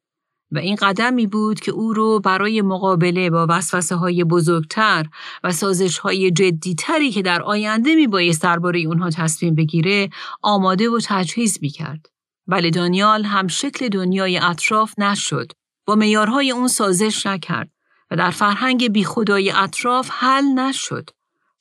و 0.53 0.59
این 0.59 0.77
قدمی 0.77 1.27
بود 1.27 1.61
که 1.61 1.73
او 1.73 1.93
رو 1.93 2.21
برای 2.21 2.63
مقابله 2.63 3.31
با 3.31 3.47
وسوسه 3.49 3.97
های 3.97 4.25
بزرگتر 4.25 5.07
و 5.45 5.53
سازش 5.53 5.99
های 5.99 6.31
جدیتری 6.31 7.11
که 7.11 7.23
در 7.23 7.43
آینده 7.43 7.95
می 7.95 8.07
بایست 8.07 8.43
درباره 8.43 8.81
اونها 8.81 9.11
تصمیم 9.11 9.55
بگیره 9.55 10.11
آماده 10.43 10.91
و 10.91 11.01
تجهیز 11.05 11.59
می 11.63 11.69
کرد. 11.69 12.07
ولی 12.47 12.71
دانیال 12.71 13.25
هم 13.25 13.47
شکل 13.47 13.89
دنیای 13.89 14.39
اطراف 14.39 14.99
نشد. 14.99 15.53
با 15.87 15.95
میارهای 15.95 16.51
اون 16.51 16.69
سازش 16.69 17.27
نکرد 17.27 17.71
و 18.11 18.17
در 18.17 18.31
فرهنگ 18.31 18.93
بی 18.93 19.05
خدای 19.05 19.51
اطراف 19.51 20.11
حل 20.13 20.45
نشد. 20.45 21.11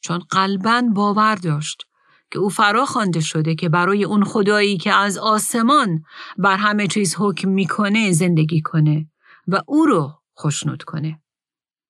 چون 0.02 0.19
قلبا 0.19 0.84
باور 0.93 1.36
داشت 1.36 1.88
که 2.32 2.39
او 2.39 2.50
فرا 2.50 2.86
خوانده 2.86 3.20
شده 3.20 3.56
که 3.56 3.70
برای 3.70 4.04
اون 4.04 4.24
خدایی 4.24 4.78
که 4.78 4.94
از 4.94 5.18
آسمان 5.18 6.04
بر 6.38 6.58
همه 6.58 6.88
چیز 6.88 7.15
حکم 7.20 7.50
می‌کنه 7.50 8.12
زندگی 8.12 8.62
کنه 8.62 9.10
و 9.48 9.62
او 9.68 9.86
رو 9.86 10.12
خوشنود 10.34 10.84
کنه. 10.84 11.22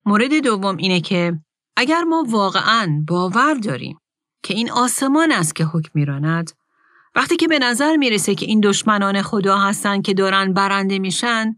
مورد 0.06 0.34
دوم 0.44 0.78
اینه 0.78 1.02
که 1.02 1.40
اگر 1.78 2.04
ما 2.04 2.26
واقعا 2.28 3.04
باور 3.08 3.54
داریم 3.54 4.00
که 4.44 4.54
این 4.54 4.72
آسمان 4.72 5.32
است 5.32 5.56
که 5.56 5.64
حکم 5.64 5.92
میراند 5.94 6.52
وقتی 7.16 7.36
که 7.36 7.48
به 7.48 7.60
نظر 7.60 7.96
می‌رسه 7.96 8.36
که 8.36 8.46
این 8.46 8.60
دشمنان 8.60 9.22
خدا 9.22 9.58
هستن 9.58 10.02
که 10.02 10.14
دارن 10.14 10.54
برنده 10.54 11.00
میشن 11.00 11.56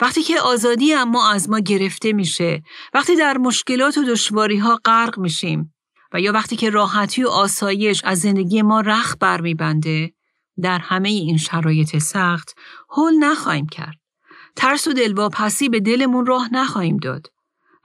وقتی 0.00 0.22
که 0.22 0.40
آزادی 0.40 0.94
اما 0.94 1.30
از 1.30 1.50
ما 1.50 1.58
گرفته 1.58 2.12
میشه 2.12 2.62
وقتی 2.94 3.16
در 3.16 3.38
مشکلات 3.38 3.98
و 3.98 4.04
دشواری 4.04 4.56
ها 4.56 4.80
غرق 4.84 5.18
میشیم 5.18 5.73
و 6.14 6.20
یا 6.20 6.32
وقتی 6.32 6.56
که 6.56 6.70
راحتی 6.70 7.24
و 7.24 7.28
آسایش 7.28 8.04
از 8.04 8.20
زندگی 8.20 8.62
ما 8.62 8.80
رخ 8.80 9.16
بر 9.20 9.40
میبنده 9.40 10.12
در 10.62 10.78
همه 10.78 11.08
این 11.08 11.36
شرایط 11.36 11.98
سخت 11.98 12.54
حل 12.90 13.14
نخواهیم 13.20 13.66
کرد. 13.66 13.98
ترس 14.56 14.88
و 14.88 14.92
دلواپسی 14.92 15.68
به 15.68 15.80
دلمون 15.80 16.26
راه 16.26 16.48
نخواهیم 16.52 16.96
داد 16.96 17.26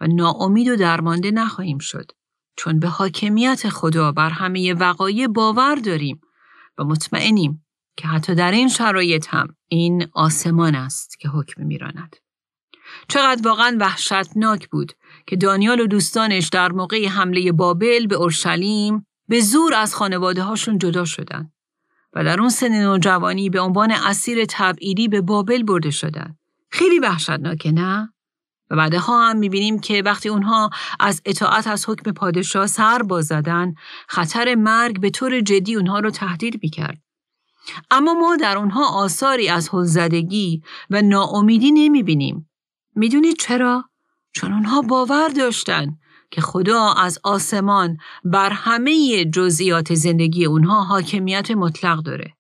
و 0.02 0.08
ناامید 0.08 0.68
و 0.68 0.76
درمانده 0.76 1.32
نخواهیم 1.32 1.78
شد 1.78 2.12
چون 2.56 2.80
به 2.80 2.88
حاکمیت 2.88 3.70
خدا 3.70 4.12
بر 4.12 4.30
همه 4.30 4.74
وقایع 4.74 5.28
باور 5.28 5.76
داریم 5.76 6.22
و 6.78 6.84
مطمئنیم 6.84 7.66
که 7.98 8.08
حتی 8.08 8.36
در 8.36 8.52
این 8.52 8.70
شرایط 8.70 9.28
هم 9.30 9.48
این 9.68 10.08
آسمان 10.14 10.76
است 10.76 11.20
که 11.20 11.30
حکم 11.30 11.64
میراند. 11.64 12.16
چقدر 13.08 13.48
واقعا 13.48 13.78
وحشتناک 13.80 14.70
بود 14.70 14.92
که 15.28 15.36
دانیال 15.36 15.80
و 15.80 15.88
دوستانش 15.88 16.48
در 16.48 16.72
موقع 16.72 17.08
حمله 17.08 17.52
بابل 17.52 18.08
به 18.08 18.16
اورشلیم 18.16 19.08
به 19.28 19.40
زور 19.40 19.74
از 19.74 19.96
خانواده 19.96 20.44
هاشون 20.44 20.78
جدا 20.78 21.06
شدن 21.06 21.52
و 22.14 22.24
در 22.24 22.40
اون 22.40 22.50
سن 22.50 22.82
نوجوانی 22.82 23.50
به 23.50 23.60
عنوان 23.60 23.92
اسیر 23.92 24.46
تبعیدی 24.50 25.08
به 25.08 25.22
بابل 25.22 25.64
برده 25.64 25.92
شدن. 25.92 26.38
خیلی 26.72 27.00
وحشتناکه 27.00 27.72
نه؟ 27.72 28.14
و 28.70 28.76
بعدها 28.76 29.30
هم 29.30 29.38
می‌بینیم 29.38 29.80
که 29.80 30.02
وقتی 30.06 30.30
اونها 30.30 30.70
از 31.00 31.22
اطاعت 31.26 31.68
از 31.68 31.90
حکم 31.90 32.12
پادشاه 32.12 32.68
سر 32.68 33.02
بازدن 33.02 33.74
خطر 34.08 34.56
مرگ 34.56 35.00
به 35.00 35.10
طور 35.10 35.42
جدی 35.42 35.76
اونها 35.76 36.00
رو 36.00 36.12
تهدید 36.12 36.60
می‌کرد. 36.64 37.02
اما 37.92 38.14
ما 38.14 38.36
در 38.36 38.58
اونها 38.58 39.04
آثاری 39.04 39.50
از 39.50 39.70
حلزدگی 39.70 40.62
و 40.90 41.02
ناامیدی 41.02 41.72
نمی‌بینیم. 41.72 42.49
می‌دونید 42.96 43.38
چرا؟ 43.40 43.90
چون 44.32 44.54
اونها 44.54 44.82
باور 44.82 45.30
داشتن 45.30 45.98
که 46.32 46.42
خدا 46.42 46.94
از 46.94 47.20
آسمان 47.24 47.98
بر 48.24 48.50
همه 48.50 49.26
جزئیات 49.26 49.94
زندگی 49.94 50.46
اونها 50.46 50.84
حاکمیت 50.84 51.52
مطلق 51.52 52.04
داره. 52.04 52.34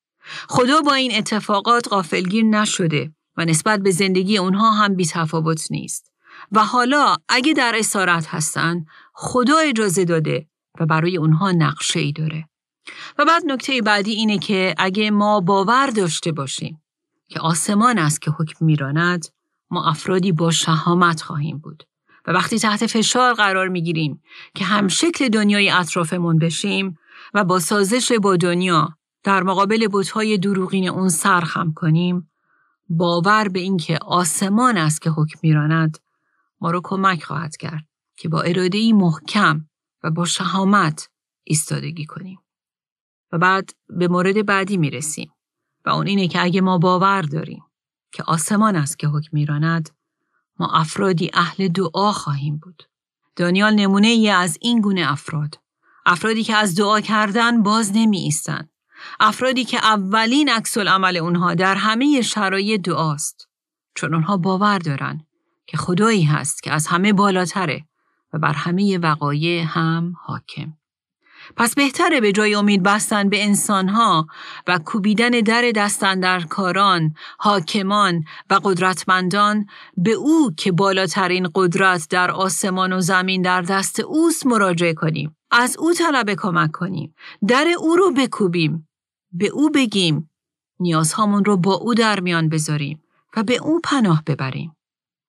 خدا 0.50 0.82
با 0.82 0.94
این 0.94 1.16
اتفاقات 1.16 1.88
غافلگیر 1.88 2.46
نشده 2.46 3.12
و 3.38 3.46
نسبت 3.46 3.80
به 3.80 3.92
زندگی 3.92 4.38
اونها 4.38 4.72
هم 4.72 4.96
بی 4.96 5.06
تفاوت 5.06 5.68
نیست. 5.72 6.12
و 6.52 6.66
حالا 6.66 7.16
اگه 7.30 7.54
در 7.54 7.76
اسارت 7.78 8.28
هستن 8.28 8.86
خدا 9.14 9.58
اجازه 9.58 10.06
داده 10.06 10.48
و 10.80 10.86
برای 10.86 11.18
اونها 11.18 11.52
نقشه 11.52 12.00
ای 12.00 12.12
داره. 12.12 12.50
و 13.18 13.26
بعد 13.26 13.46
نکته 13.46 13.82
بعدی 13.82 14.12
اینه 14.12 14.38
که 14.38 14.76
اگه 14.78 15.12
ما 15.12 15.40
باور 15.40 15.88
داشته 15.88 16.32
باشیم 16.32 16.82
که 17.28 17.40
آسمان 17.40 17.98
است 17.98 18.22
که 18.22 18.32
حکم 18.32 18.66
میراند 18.66 19.26
ما 19.70 19.90
افرادی 19.90 20.32
با 20.32 20.52
شهامت 20.52 21.22
خواهیم 21.22 21.58
بود. 21.58 21.84
و 22.28 22.32
وقتی 22.32 22.60
تحت 22.60 22.88
فشار 22.88 23.34
قرار 23.34 23.68
می 23.68 23.82
گیریم 23.82 24.22
که 24.56 24.66
هم 24.66 24.88
شکل 24.88 25.30
دنیای 25.30 25.70
اطرافمون 25.70 26.38
بشیم 26.38 26.98
و 27.34 27.44
با 27.44 27.60
سازش 27.60 28.12
با 28.12 28.38
دنیا 28.38 28.90
در 29.24 29.44
مقابل 29.44 29.88
بوتهای 29.88 30.38
دروغین 30.38 30.90
اون 30.90 31.10
سرخم 31.10 31.74
کنیم 31.74 32.32
باور 32.90 33.48
به 33.48 33.60
اینکه 33.60 33.98
آسمان 34.02 34.78
است 34.78 35.02
که 35.02 35.10
حکم 35.10 35.40
میراند 35.44 35.98
ما 36.62 36.72
رو 36.72 36.82
کمک 36.84 37.24
خواهد 37.24 37.58
کرد 37.58 37.86
که 38.18 38.30
با 38.30 38.42
اراده 38.42 38.94
محکم 38.94 39.66
و 40.04 40.12
با 40.12 40.26
شهامت 40.26 41.10
ایستادگی 41.44 42.06
کنیم. 42.06 42.40
و 43.32 43.38
بعد 43.38 43.70
به 43.90 44.08
مورد 44.08 44.46
بعدی 44.46 44.78
می 44.78 44.90
رسیم 44.90 45.32
و 45.86 45.90
اون 45.90 46.08
اینه 46.08 46.28
که 46.28 46.44
اگه 46.44 46.62
ما 46.62 46.78
باور 46.78 47.22
داریم 47.22 47.64
که 48.12 48.24
آسمان 48.24 48.76
است 48.76 49.00
که 49.00 49.08
حکم 49.08 49.30
میراند 49.32 49.90
ما 50.60 50.68
افرادی 50.74 51.32
اهل 51.34 51.68
دعا 51.68 52.12
خواهیم 52.12 52.58
بود. 52.58 52.84
دانیال 53.36 53.74
نمونه 53.74 54.08
ای 54.08 54.30
از 54.30 54.58
این 54.62 54.82
گونه 54.82 55.12
افراد. 55.12 55.60
افرادی 56.06 56.44
که 56.44 56.56
از 56.56 56.76
دعا 56.76 57.02
کردن 57.02 57.64
باز 57.64 57.92
نمی 57.96 58.18
ایستن. 58.18 58.70
افرادی 59.20 59.66
که 59.66 59.78
اولین 59.78 60.50
عکس 60.50 60.78
عمل 60.78 61.18
اونها 61.18 61.54
در 61.54 61.76
همه 61.76 62.22
شرایط 62.22 62.82
دعاست. 62.82 63.50
چون 63.96 64.14
اونها 64.14 64.38
باور 64.38 64.80
دارن 64.80 65.26
که 65.68 65.78
خدایی 65.78 66.24
هست 66.24 66.64
که 66.64 66.72
از 66.72 66.88
همه 66.88 67.14
بالاتره 67.14 67.86
و 68.34 68.40
بر 68.40 68.54
همه 68.54 68.98
وقایع 68.98 69.64
هم 69.64 70.14
حاکم. 70.22 70.74
پس 71.58 71.76
بهتره 71.76 72.22
به 72.22 72.32
جای 72.32 72.56
امید 72.56 72.84
بستن 72.84 73.30
به 73.30 73.44
انسانها 73.44 74.28
و 74.68 74.80
کوبیدن 74.86 75.30
در 75.30 75.72
دستن 75.76 76.20
در 76.20 76.40
کاران، 76.40 77.14
حاکمان 77.40 78.24
و 78.50 78.60
قدرتمندان 78.64 79.66
به 79.98 80.12
او 80.12 80.52
که 80.58 80.72
بالاترین 80.72 81.50
قدرت 81.56 82.08
در 82.10 82.32
آسمان 82.32 82.94
و 82.94 83.02
زمین 83.02 83.42
در 83.42 83.62
دست 83.62 84.00
اوست 84.00 84.46
مراجعه 84.46 84.94
کنیم. 84.94 85.36
از 85.52 85.78
او 85.78 85.94
طلب 85.94 86.34
کمک 86.34 86.72
کنیم. 86.72 87.16
در 87.48 87.68
او 87.80 87.96
رو 87.96 88.12
بکوبیم. 88.12 88.88
به 89.32 89.48
او 89.48 89.70
بگیم. 89.70 90.30
نیازهامون 90.80 91.46
رو 91.46 91.58
با 91.58 91.74
او 91.74 91.94
در 91.94 92.20
میان 92.20 92.50
بذاریم 92.50 93.04
و 93.36 93.44
به 93.44 93.58
او 93.58 93.80
پناه 93.84 94.24
ببریم. 94.28 94.76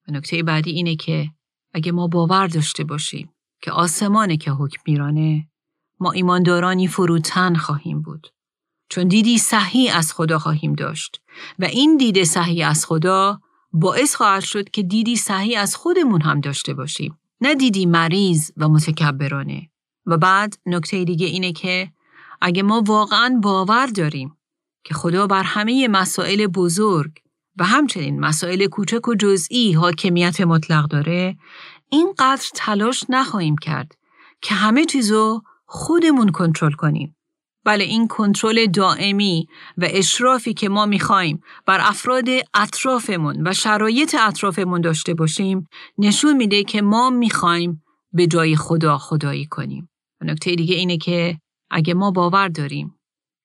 و 0.08 0.12
نکته 0.12 0.42
بعدی 0.42 0.70
اینه 0.70 0.96
که 0.96 1.30
اگه 1.74 1.92
ما 1.92 2.06
باور 2.06 2.46
داشته 2.46 2.84
باشیم 2.84 3.32
که 3.62 3.72
آسمانه 3.72 4.36
که 4.36 4.50
حکم 4.50 4.82
میرانه 4.86 5.49
ما 6.00 6.12
ایماندارانی 6.12 6.88
فروتن 6.88 7.54
خواهیم 7.54 8.02
بود. 8.02 8.26
چون 8.88 9.08
دیدی 9.08 9.38
صحیح 9.38 9.96
از 9.96 10.12
خدا 10.12 10.38
خواهیم 10.38 10.72
داشت 10.72 11.20
و 11.58 11.64
این 11.64 11.96
دید 11.96 12.24
صحیح 12.24 12.68
از 12.68 12.86
خدا 12.86 13.40
باعث 13.72 14.14
خواهد 14.14 14.42
شد 14.42 14.70
که 14.70 14.82
دیدی 14.82 15.16
صحیح 15.16 15.60
از 15.60 15.76
خودمون 15.76 16.20
هم 16.20 16.40
داشته 16.40 16.74
باشیم. 16.74 17.18
نه 17.40 17.54
دیدی 17.54 17.86
مریض 17.86 18.50
و 18.56 18.68
متکبرانه. 18.68 19.70
و 20.06 20.16
بعد 20.16 20.58
نکته 20.66 21.04
دیگه 21.04 21.26
اینه 21.26 21.52
که 21.52 21.92
اگه 22.40 22.62
ما 22.62 22.82
واقعا 22.86 23.40
باور 23.42 23.86
داریم 23.86 24.36
که 24.84 24.94
خدا 24.94 25.26
بر 25.26 25.42
همه 25.42 25.88
مسائل 25.88 26.46
بزرگ 26.46 27.12
و 27.58 27.64
همچنین 27.64 28.20
مسائل 28.20 28.66
کوچک 28.66 29.08
و 29.08 29.14
جزئی 29.14 29.72
حاکمیت 29.72 30.40
مطلق 30.40 30.88
داره 30.88 31.36
اینقدر 31.88 32.46
تلاش 32.54 33.04
نخواهیم 33.08 33.56
کرد 33.58 33.94
که 34.40 34.54
همه 34.54 34.84
چیزو 34.84 35.42
خودمون 35.72 36.28
کنترل 36.28 36.72
کنیم. 36.72 37.16
بله 37.64 37.84
این 37.84 38.08
کنترل 38.08 38.66
دائمی 38.66 39.48
و 39.78 39.86
اشرافی 39.88 40.54
که 40.54 40.68
ما 40.68 40.86
می‌خوایم 40.86 41.42
بر 41.66 41.78
افراد 41.82 42.24
اطرافمون 42.54 43.48
و 43.48 43.52
شرایط 43.52 44.16
اطرافمون 44.20 44.80
داشته 44.80 45.14
باشیم 45.14 45.68
نشون 45.98 46.36
میده 46.36 46.64
که 46.64 46.82
ما 46.82 47.10
می‌خوایم 47.10 47.82
به 48.12 48.26
جای 48.26 48.56
خدا 48.56 48.98
خدایی 48.98 49.46
کنیم. 49.46 49.90
و 50.20 50.24
نکته 50.24 50.54
دیگه 50.54 50.74
اینه 50.74 50.96
که 50.96 51.40
اگه 51.70 51.94
ما 51.94 52.10
باور 52.10 52.48
داریم 52.48 52.98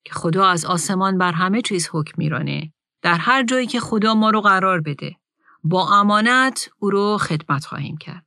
که 0.05 0.13
خدا 0.13 0.45
از 0.45 0.65
آسمان 0.65 1.17
بر 1.17 1.31
همه 1.31 1.61
چیز 1.61 1.89
حکم 1.91 2.13
میرانه 2.17 2.73
در 3.01 3.17
هر 3.17 3.43
جایی 3.43 3.67
که 3.67 3.79
خدا 3.79 4.13
ما 4.13 4.29
رو 4.29 4.41
قرار 4.41 4.81
بده 4.81 5.15
با 5.63 5.89
امانت 5.99 6.69
او 6.79 6.89
رو 6.89 7.17
خدمت 7.17 7.65
خواهیم 7.65 7.97
کرد. 7.97 8.24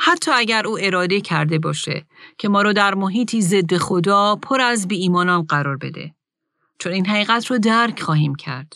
حتی 0.00 0.30
اگر 0.34 0.66
او 0.66 0.78
اراده 0.80 1.20
کرده 1.20 1.58
باشه 1.58 2.06
که 2.38 2.48
ما 2.48 2.62
رو 2.62 2.72
در 2.72 2.94
محیطی 2.94 3.42
ضد 3.42 3.76
خدا 3.76 4.36
پر 4.36 4.60
از 4.60 4.88
بی 4.88 4.96
ایمانان 4.96 5.42
قرار 5.42 5.76
بده. 5.76 6.14
چون 6.78 6.92
این 6.92 7.06
حقیقت 7.06 7.46
رو 7.46 7.58
درک 7.58 8.00
خواهیم 8.00 8.34
کرد 8.34 8.72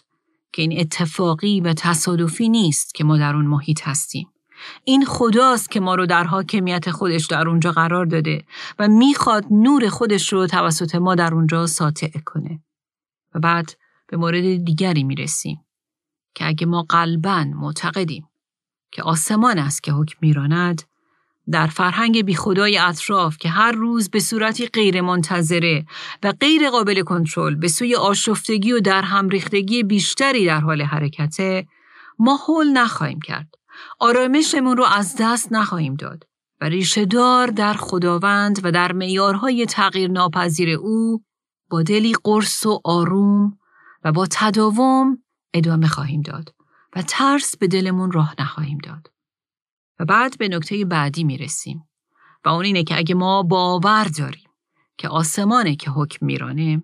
که 0.52 0.62
این 0.62 0.80
اتفاقی 0.80 1.60
و 1.60 1.72
تصادفی 1.72 2.48
نیست 2.48 2.94
که 2.94 3.04
ما 3.04 3.18
در 3.18 3.36
اون 3.36 3.46
محیط 3.46 3.80
هستیم. 3.88 4.28
این 4.84 5.04
خداست 5.04 5.70
که 5.70 5.80
ما 5.80 5.94
رو 5.94 6.06
در 6.06 6.24
حاکمیت 6.24 6.90
خودش 6.90 7.26
در 7.26 7.48
اونجا 7.48 7.72
قرار 7.72 8.06
داده 8.06 8.44
و 8.78 8.88
می‌خواد 8.88 9.44
نور 9.50 9.88
خودش 9.88 10.32
رو 10.32 10.46
توسط 10.46 10.94
ما 10.94 11.14
در 11.14 11.34
اونجا 11.34 11.66
ساطع 11.66 12.18
کنه. 12.24 12.62
و 13.34 13.40
بعد 13.40 13.72
به 14.06 14.16
مورد 14.16 14.64
دیگری 14.64 15.04
می‌رسیم 15.04 15.60
که 16.34 16.46
اگه 16.46 16.66
ما 16.66 16.82
قلبا 16.82 17.44
معتقدیم 17.44 18.28
که 18.92 19.02
آسمان 19.02 19.58
است 19.58 19.82
که 19.82 19.92
حکم 19.92 20.18
میراند 20.20 20.82
در 21.50 21.66
فرهنگ 21.66 22.24
بی 22.24 22.34
خدای 22.34 22.78
اطراف 22.78 23.38
که 23.38 23.48
هر 23.48 23.72
روز 23.72 24.10
به 24.10 24.20
صورتی 24.20 24.66
غیر 24.66 25.00
منتظره 25.00 25.86
و 26.22 26.32
غیر 26.32 26.70
قابل 26.70 27.02
کنترل 27.02 27.54
به 27.54 27.68
سوی 27.68 27.96
آشفتگی 27.96 28.72
و 28.72 28.80
در 28.80 29.02
هم 29.02 29.28
ریختگی 29.28 29.82
بیشتری 29.82 30.46
در 30.46 30.60
حال 30.60 30.82
حرکته 30.82 31.66
ما 32.18 32.38
حل 32.48 32.72
نخواهیم 32.72 33.20
کرد. 33.20 33.54
آرامشمون 33.98 34.76
رو 34.76 34.84
از 34.84 35.16
دست 35.20 35.52
نخواهیم 35.52 35.94
داد 35.94 36.24
و 36.60 36.64
ریشهدار 36.64 37.46
در 37.46 37.74
خداوند 37.74 38.60
و 38.64 38.72
در 38.72 38.92
میارهای 38.92 39.66
تغییر 39.66 40.10
ناپذیر 40.10 40.70
او 40.70 41.22
با 41.70 41.82
دلی 41.82 42.14
قرص 42.24 42.66
و 42.66 42.80
آروم 42.84 43.58
و 44.04 44.12
با 44.12 44.26
تداوم 44.30 45.18
ادامه 45.54 45.88
خواهیم 45.88 46.22
داد 46.22 46.54
و 46.96 47.02
ترس 47.02 47.56
به 47.56 47.66
دلمون 47.66 48.12
راه 48.12 48.34
نخواهیم 48.38 48.78
داد. 48.78 49.11
و 49.98 50.04
بعد 50.04 50.38
به 50.38 50.48
نکته 50.48 50.84
بعدی 50.84 51.24
می 51.24 51.38
رسیم 51.38 51.88
و 52.44 52.48
اون 52.48 52.64
اینه 52.64 52.84
که 52.84 52.98
اگه 52.98 53.14
ما 53.14 53.42
باور 53.42 54.04
داریم 54.04 54.50
که 54.98 55.08
آسمانه 55.08 55.76
که 55.76 55.90
حکم 55.90 56.26
میرانه 56.26 56.82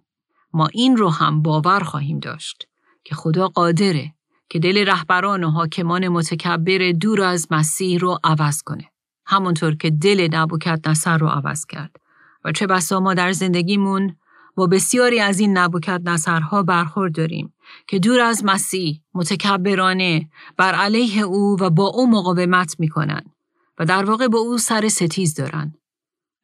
ما 0.52 0.66
این 0.66 0.96
رو 0.96 1.10
هم 1.10 1.42
باور 1.42 1.80
خواهیم 1.80 2.18
داشت 2.18 2.68
که 3.04 3.14
خدا 3.14 3.48
قادره 3.48 4.14
که 4.48 4.58
دل 4.58 4.88
رهبران 4.88 5.44
و 5.44 5.50
حاکمان 5.50 6.08
متکبر 6.08 6.92
دور 7.00 7.22
از 7.22 7.46
مسیح 7.50 7.98
رو 7.98 8.18
عوض 8.24 8.62
کنه. 8.62 8.84
همونطور 9.26 9.76
که 9.76 9.90
دل 9.90 10.28
نبوکت 10.32 10.88
نصر 10.88 11.18
رو 11.18 11.26
عوض 11.26 11.66
کرد. 11.66 11.96
و 12.44 12.52
چه 12.52 12.66
بسا 12.66 13.00
ما 13.00 13.14
در 13.14 13.32
زندگیمون 13.32 14.16
با 14.56 14.66
بسیاری 14.66 15.20
از 15.20 15.40
این 15.40 15.58
نبوکت 15.58 16.00
نصرها 16.04 16.62
برخورد 16.62 17.14
داریم. 17.14 17.54
که 17.86 17.98
دور 17.98 18.20
از 18.20 18.44
مسیح 18.44 19.02
متکبرانه 19.14 20.30
بر 20.56 20.74
علیه 20.74 21.22
او 21.22 21.56
و 21.60 21.70
با 21.70 21.86
او 21.86 22.10
مقاومت 22.10 22.76
می‌کنن 22.78 23.22
و 23.78 23.84
در 23.84 24.04
واقع 24.04 24.28
با 24.28 24.38
او 24.38 24.58
سر 24.58 24.88
ستیز 24.88 25.34
دارن. 25.34 25.74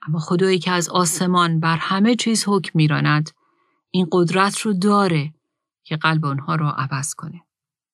اما 0.09 0.19
خدایی 0.19 0.59
که 0.59 0.71
از 0.71 0.89
آسمان 0.89 1.61
بر 1.61 1.77
همه 1.77 2.15
چیز 2.17 2.45
حکم 2.47 2.71
میراند 2.75 3.31
این 3.91 4.09
قدرت 4.13 4.59
رو 4.59 4.73
داره 4.73 5.35
که 5.85 5.97
قلب 5.97 6.25
اونها 6.25 6.55
رو 6.55 6.67
عوض 6.67 7.15
کنه. 7.15 7.41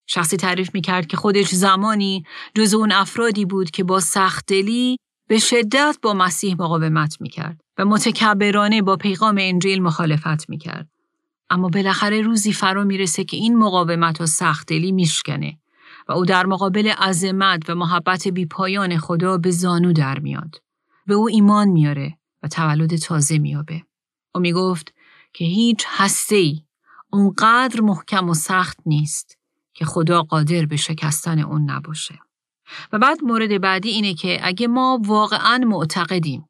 شخصی 0.06 0.36
تعریف 0.36 0.70
می‌کرد 0.74 1.06
که 1.06 1.16
خودش 1.16 1.48
زمانی 1.48 2.24
جز 2.54 2.74
اون 2.74 2.92
افرادی 2.92 3.44
بود 3.44 3.70
که 3.70 3.84
با 3.84 4.00
سخت 4.00 4.46
دلی 4.46 4.96
به 5.28 5.38
شدت 5.38 5.98
با 6.02 6.14
مسیح 6.14 6.54
مقاومت 6.58 7.20
می‌کرد 7.20 7.60
و 7.78 7.84
متکبرانه 7.84 8.82
با 8.82 8.96
پیغام 8.96 9.36
انجیل 9.40 9.82
مخالفت 9.82 10.50
می‌کرد. 10.50 10.88
اما 11.50 11.68
بالاخره 11.68 12.22
روزی 12.22 12.52
فرا 12.52 12.84
می‌رسه 12.84 13.24
که 13.24 13.36
این 13.36 13.58
مقاومت 13.58 14.20
و 14.20 14.26
سختدلی 14.26 14.92
میشکنه 14.92 15.58
و 16.08 16.12
او 16.12 16.24
در 16.24 16.46
مقابل 16.46 16.88
عظمت 16.88 17.70
و 17.70 17.74
محبت 17.74 18.28
بیپایان 18.28 18.98
خدا 18.98 19.38
به 19.38 19.50
زانو 19.50 19.92
در 19.92 20.18
میاد. 20.18 20.62
به 21.06 21.14
او 21.14 21.28
ایمان 21.28 21.68
میاره 21.68 22.18
و 22.42 22.48
تولد 22.48 22.96
تازه 22.96 23.38
میابه. 23.38 23.82
او 24.34 24.40
می‌گفت 24.40 24.94
که 25.32 25.44
هیچ 25.44 25.84
هسته 25.88 26.52
اونقدر 27.12 27.80
محکم 27.80 28.28
و 28.28 28.34
سخت 28.34 28.78
نیست 28.86 29.38
که 29.74 29.84
خدا 29.84 30.22
قادر 30.22 30.66
به 30.66 30.76
شکستن 30.76 31.38
اون 31.38 31.70
نباشه. 31.70 32.18
و 32.92 32.98
بعد 32.98 33.24
مورد 33.24 33.60
بعدی 33.60 33.88
اینه 33.88 34.14
که 34.14 34.38
اگه 34.42 34.66
ما 34.66 35.00
واقعا 35.06 35.58
معتقدیم 35.66 36.48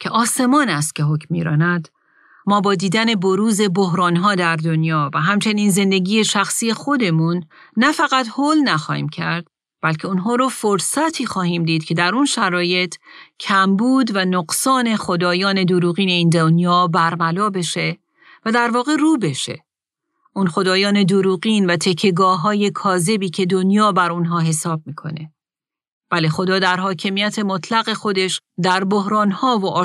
که 0.00 0.10
آسمان 0.10 0.68
است 0.68 0.94
که 0.94 1.02
حکم 1.02 1.26
میراند 1.30 1.88
ما 2.46 2.60
با 2.60 2.74
دیدن 2.74 3.14
بروز 3.14 3.60
بحرانها 3.60 4.34
در 4.34 4.56
دنیا 4.56 5.10
و 5.14 5.20
همچنین 5.20 5.70
زندگی 5.70 6.24
شخصی 6.24 6.72
خودمون 6.72 7.44
نه 7.76 7.92
فقط 7.92 8.26
حل 8.38 8.58
نخواهیم 8.64 9.08
کرد 9.08 9.46
بلکه 9.82 10.08
اونها 10.08 10.34
رو 10.34 10.48
فرصتی 10.48 11.26
خواهیم 11.26 11.64
دید 11.64 11.84
که 11.84 11.94
در 11.94 12.14
اون 12.14 12.24
شرایط 12.24 12.94
کمبود 13.40 14.16
و 14.16 14.24
نقصان 14.24 14.96
خدایان 14.96 15.64
دروغین 15.64 16.08
این 16.08 16.28
دنیا 16.28 16.86
برملا 16.86 17.50
بشه 17.50 17.98
و 18.44 18.52
در 18.52 18.70
واقع 18.70 18.96
رو 18.96 19.18
بشه. 19.18 19.64
اون 20.32 20.46
خدایان 20.46 21.04
دروغین 21.04 21.66
و 21.66 21.76
تکگاه 21.76 22.40
های 22.40 22.70
کاذبی 22.70 23.30
که 23.30 23.46
دنیا 23.46 23.92
بر 23.92 24.12
اونها 24.12 24.40
حساب 24.40 24.82
می‌کنه. 24.86 25.32
بله 26.10 26.28
خدا 26.28 26.58
در 26.58 26.76
حاکمیت 26.76 27.38
مطلق 27.38 27.92
خودش 27.92 28.40
در 28.62 28.84
ها 29.32 29.58
و 29.58 29.84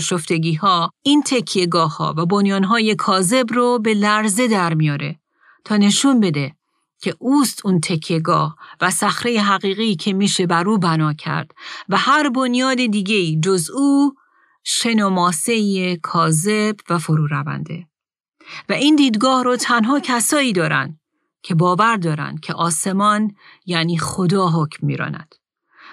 ها 0.61 0.91
این 1.03 1.23
تکیهگاه 1.23 1.97
ها 1.97 2.13
و 2.17 2.25
بنیان 2.25 2.63
های 2.63 2.95
کاذب 2.95 3.53
رو 3.53 3.79
به 3.79 3.93
لرزه 3.93 4.47
در 4.47 4.73
میاره 4.73 5.19
تا 5.65 5.77
نشون 5.77 6.19
بده 6.19 6.55
که 7.01 7.15
اوست 7.19 7.65
اون 7.65 7.79
تکیهگاه 7.79 8.55
و 8.81 8.91
صخره 8.91 9.41
حقیقی 9.41 9.95
که 9.95 10.13
میشه 10.13 10.47
بر 10.47 10.69
او 10.69 10.77
بنا 10.77 11.13
کرد 11.13 11.51
و 11.89 11.97
هر 11.97 12.29
بنیاد 12.29 12.77
دیگه 12.77 13.39
جز 13.39 13.69
او 13.69 14.13
شن 14.63 15.03
و 15.03 15.09
ماسه 15.09 15.95
کاذب 15.95 16.75
و 16.89 16.97
فرو 16.97 17.27
رونده. 17.27 17.87
و 18.69 18.73
این 18.73 18.95
دیدگاه 18.95 19.43
رو 19.43 19.55
تنها 19.55 19.99
کسایی 19.99 20.53
دارن 20.53 20.99
که 21.43 21.55
باور 21.55 21.97
دارن 21.97 22.37
که 22.37 22.53
آسمان 22.53 23.35
یعنی 23.65 23.97
خدا 23.97 24.49
حکم 24.49 24.87
میراند. 24.87 25.35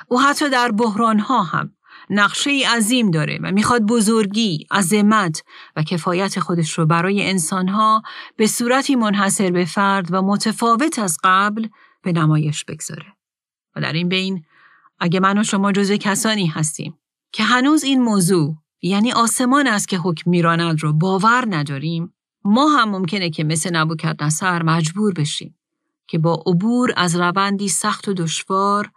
او 0.09 0.21
حتی 0.21 0.51
در 0.51 0.73
بحران 0.73 1.19
ها 1.19 1.43
هم 1.43 1.73
نقشه 2.11 2.51
عظیم 2.77 3.11
داره 3.11 3.39
و 3.43 3.53
می‌خواد 3.53 3.83
بزرگی، 3.83 4.67
عظمت 4.71 5.43
و 5.77 5.83
کفایت 5.83 6.41
خودش 6.41 6.73
رو 6.73 6.87
برای 6.87 7.31
انسانها 7.31 8.03
به 8.37 8.47
صورتی 8.47 8.97
منحصر 8.97 9.51
به 9.51 9.65
فرد 9.65 10.09
و 10.11 10.23
متفاوت 10.23 10.99
از 10.99 11.19
قبل 11.25 11.69
به 12.03 12.13
نمایش 12.13 12.65
بگذاره. 12.65 13.07
و 13.77 13.81
در 13.81 13.93
این 13.93 14.09
بین 14.09 14.45
اگه 15.01 15.21
من 15.21 15.39
و 15.39 15.45
شما 15.45 15.73
جزو 15.73 15.97
کسانی 15.97 16.47
هستیم 16.47 16.99
که 17.33 17.43
هنوز 17.43 17.85
این 17.85 18.03
موضوع 18.03 18.57
یعنی 18.83 19.13
آسمان 19.13 19.67
است 19.67 19.89
که 19.89 19.99
حکم 19.99 20.31
میراند 20.31 20.83
رو 20.83 20.93
باور 20.93 21.45
نداریم 21.51 22.15
ما 22.45 22.69
هم 22.69 22.89
ممکنه 22.91 23.31
که 23.31 23.45
مثل 23.45 23.77
نبوکت 23.77 24.23
نصر 24.23 24.63
مجبور 24.63 25.13
بشیم 25.13 25.59
که 26.07 26.19
با 26.19 26.43
عبور 26.47 26.93
از 26.97 27.17
روندی 27.17 27.69
سخت 27.69 28.09
و 28.09 28.15
دشوار 28.15 28.91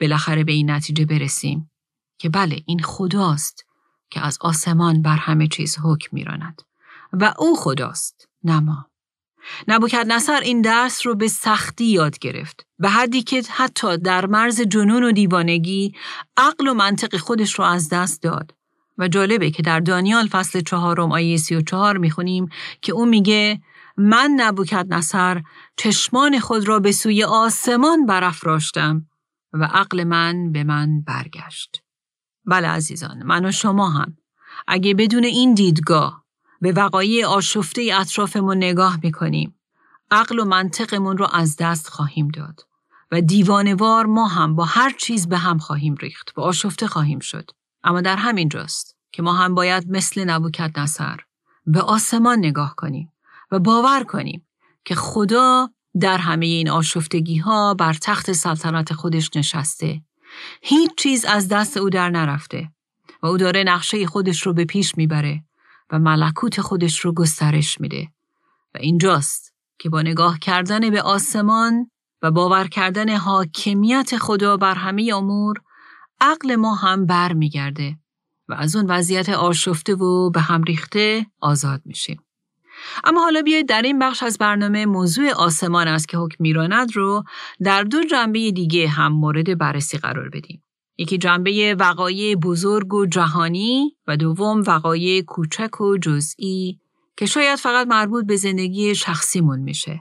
بالاخره 0.00 0.44
به 0.44 0.52
این 0.52 0.70
نتیجه 0.70 1.04
برسیم 1.04 1.70
که 2.18 2.28
بله 2.28 2.62
این 2.66 2.82
خداست 2.82 3.64
که 4.10 4.20
از 4.20 4.38
آسمان 4.40 5.02
بر 5.02 5.16
همه 5.16 5.48
چیز 5.48 5.76
حکم 5.84 6.08
میراند. 6.12 6.62
و 7.12 7.34
او 7.38 7.56
خداست 7.56 8.28
نه 8.44 8.60
ما. 8.60 8.86
نبوکت 9.68 10.04
نصر 10.08 10.40
این 10.40 10.60
درس 10.60 11.06
رو 11.06 11.14
به 11.14 11.28
سختی 11.28 11.84
یاد 11.84 12.18
گرفت 12.18 12.66
به 12.78 12.88
حدی 12.88 13.22
که 13.22 13.42
حتی 13.50 13.98
در 13.98 14.26
مرز 14.26 14.60
جنون 14.60 15.04
و 15.04 15.12
دیوانگی 15.12 15.94
عقل 16.36 16.68
و 16.68 16.74
منطق 16.74 17.16
خودش 17.16 17.58
رو 17.58 17.64
از 17.64 17.88
دست 17.88 18.22
داد. 18.22 18.54
و 18.98 19.08
جالبه 19.08 19.50
که 19.50 19.62
در 19.62 19.80
دانیال 19.80 20.26
فصل 20.26 20.60
چهارم 20.60 21.12
آیه 21.12 21.36
سی 21.36 21.54
و 21.54 21.60
چهار 21.60 21.98
می‌خونیم 21.98 22.48
که 22.82 22.92
او 22.92 23.06
میگه 23.06 23.60
من 23.96 24.30
نبوکت 24.36 24.86
نصر 24.88 25.42
چشمان 25.76 26.38
خود 26.38 26.68
را 26.68 26.80
به 26.80 26.92
سوی 26.92 27.24
آسمان 27.24 28.06
برافراشتم. 28.06 29.06
و 29.56 29.64
عقل 29.64 30.04
من 30.04 30.52
به 30.52 30.64
من 30.64 31.00
برگشت. 31.00 31.82
بله 32.44 32.68
عزیزان 32.68 33.22
من 33.22 33.44
و 33.44 33.52
شما 33.52 33.90
هم 33.90 34.16
اگه 34.66 34.94
بدون 34.94 35.24
این 35.24 35.54
دیدگاه 35.54 36.24
به 36.60 36.72
وقایع 36.72 37.26
آشفته 37.26 37.90
اطرافمون 37.94 38.56
نگاه 38.56 38.98
می‌کنیم 39.02 39.60
عقل 40.10 40.38
و 40.38 40.44
منطقمون 40.44 41.18
رو 41.18 41.28
از 41.32 41.56
دست 41.56 41.88
خواهیم 41.88 42.28
داد 42.28 42.60
و 43.12 43.20
دیوانوار 43.20 44.06
ما 44.06 44.28
هم 44.28 44.56
با 44.56 44.64
هر 44.64 44.90
چیز 44.98 45.28
به 45.28 45.38
هم 45.38 45.58
خواهیم 45.58 45.94
ریخت 45.94 46.32
و 46.36 46.40
آشفته 46.40 46.86
خواهیم 46.86 47.18
شد. 47.18 47.50
اما 47.84 48.00
در 48.00 48.16
همین 48.16 48.48
جاست 48.48 48.96
که 49.12 49.22
ما 49.22 49.32
هم 49.32 49.54
باید 49.54 49.90
مثل 49.90 50.24
نبوکت 50.24 50.78
نصر 50.78 51.20
به 51.66 51.80
آسمان 51.80 52.38
نگاه 52.38 52.74
کنیم 52.76 53.12
و 53.50 53.58
باور 53.58 54.04
کنیم 54.04 54.46
که 54.84 54.94
خدا 54.94 55.70
در 56.00 56.18
همه 56.18 56.46
این 56.46 56.70
آشفتگی 56.70 57.36
ها 57.36 57.74
بر 57.74 57.92
تخت 57.92 58.32
سلطنت 58.32 58.92
خودش 58.92 59.30
نشسته. 59.36 60.02
هیچ 60.62 60.90
چیز 60.96 61.24
از 61.24 61.48
دست 61.48 61.76
او 61.76 61.90
در 61.90 62.10
نرفته 62.10 62.70
و 63.22 63.26
او 63.26 63.36
داره 63.36 63.64
نقشه 63.64 64.06
خودش 64.06 64.42
رو 64.42 64.52
به 64.52 64.64
پیش 64.64 64.96
می‌بره 64.96 65.44
و 65.90 65.98
ملکوت 65.98 66.60
خودش 66.60 66.98
رو 66.98 67.12
گسترش 67.12 67.80
میده. 67.80 68.08
و 68.74 68.78
اینجاست 68.80 69.54
که 69.78 69.88
با 69.88 70.02
نگاه 70.02 70.38
کردن 70.38 70.90
به 70.90 71.02
آسمان 71.02 71.90
و 72.22 72.30
باور 72.30 72.68
کردن 72.68 73.16
حاکمیت 73.16 74.18
خدا 74.18 74.56
بر 74.56 74.74
همه 74.74 75.10
امور 75.14 75.56
عقل 76.20 76.56
ما 76.56 76.74
هم 76.74 77.06
بر 77.06 77.32
میگرده 77.32 77.98
و 78.48 78.54
از 78.54 78.76
اون 78.76 78.86
وضعیت 78.86 79.28
آشفته 79.28 79.94
و 79.94 80.30
به 80.30 80.40
هم 80.40 80.62
ریخته 80.62 81.26
آزاد 81.40 81.82
میشیم. 81.84 82.25
اما 83.04 83.20
حالا 83.20 83.42
بیایید 83.42 83.68
در 83.68 83.82
این 83.82 83.98
بخش 83.98 84.22
از 84.22 84.38
برنامه 84.38 84.86
موضوع 84.86 85.30
آسمان 85.30 85.88
است 85.88 86.08
که 86.08 86.18
حکم 86.18 86.36
میراند 86.38 86.96
رو 86.96 87.24
در 87.64 87.82
دو 87.82 88.04
جنبه 88.04 88.50
دیگه 88.50 88.88
هم 88.88 89.12
مورد 89.12 89.58
بررسی 89.58 89.98
قرار 89.98 90.28
بدیم. 90.28 90.62
یکی 90.98 91.18
جنبه 91.18 91.76
وقایع 91.78 92.34
بزرگ 92.34 92.94
و 92.94 93.06
جهانی 93.06 93.96
و 94.06 94.16
دوم 94.16 94.62
وقایع 94.66 95.22
کوچک 95.22 95.80
و 95.80 95.96
جزئی 95.96 96.78
که 97.16 97.26
شاید 97.26 97.58
فقط 97.58 97.86
مربوط 97.86 98.26
به 98.26 98.36
زندگی 98.36 98.94
شخصیمون 98.94 99.60
میشه. 99.60 100.00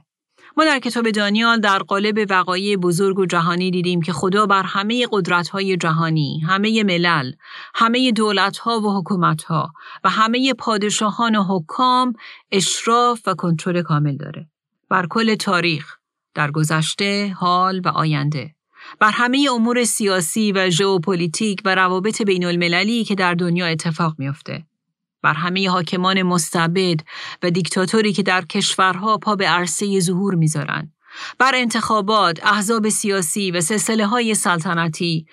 ما 0.58 0.66
در 0.66 0.80
کتاب 0.80 1.12
دانیال 1.12 1.60
در 1.60 1.80
قالب 1.80 2.26
وقایع 2.30 2.78
بزرگ 2.78 3.20
و 3.20 3.26
جهانی 3.26 3.72
دیدیم 3.72 4.02
که 4.02 4.14
خدا 4.14 4.46
بر 4.46 4.64
همه 4.64 5.08
قدرت‌های 5.12 5.78
جهانی، 5.78 6.40
همه 6.40 6.84
ملل، 6.84 7.32
همه 7.76 8.12
دولت‌ها 8.12 8.80
و 8.80 9.00
حکومت‌ها 9.00 9.74
و 10.04 10.10
همه 10.10 10.54
پادشاهان 10.54 11.36
و 11.36 11.44
حکام 11.44 12.14
اشراف 12.52 13.22
و 13.26 13.34
کنترل 13.34 13.82
کامل 13.82 14.18
داره. 14.18 14.48
بر 14.90 15.08
کل 15.08 15.36
تاریخ، 15.36 15.96
در 16.34 16.52
گذشته، 16.52 17.36
حال 17.38 17.82
و 17.86 17.88
آینده. 17.88 18.56
بر 19.00 19.12
همه 19.12 19.48
امور 19.54 19.84
سیاسی 19.84 20.52
و 20.52 20.70
ژئوپلیتیک 20.70 21.62
و 21.66 21.76
روابط 21.76 22.22
بین 22.22 22.46
المللی 22.46 23.04
که 23.04 23.16
در 23.16 23.34
دنیا 23.34 23.66
اتفاق 23.66 24.16
میافته. 24.18 24.66
بر 25.26 25.34
همه 25.34 25.70
حاکمان 25.70 26.24
مستبد 26.24 27.00
و 27.44 27.52
دیکتاتوری 27.52 28.14
که 28.14 28.24
در 28.24 28.46
کشورها 28.46 29.18
پا 29.18 29.36
به 29.36 29.48
عرصه 29.48 30.00
ظهور 30.00 30.36
می‌ذارند 30.36 30.94
بر 31.40 31.52
انتخابات، 31.56 32.46
احزاب 32.46 32.90
سیاسی 32.90 33.52
و 33.52 33.62
سلسله 33.62 34.06
های 34.06 34.36
سلطنتی، 34.36 35.26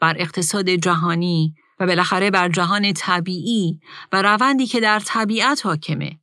بر 0.00 0.16
اقتصاد 0.18 0.70
جهانی 0.70 1.54
و 1.80 1.86
بالاخره 1.86 2.30
بر 2.30 2.48
جهان 2.48 2.92
طبیعی 2.92 3.80
و 4.12 4.22
روندی 4.22 4.66
که 4.66 4.80
در 4.80 5.00
طبیعت 5.00 5.66
حاکمه. 5.66 6.18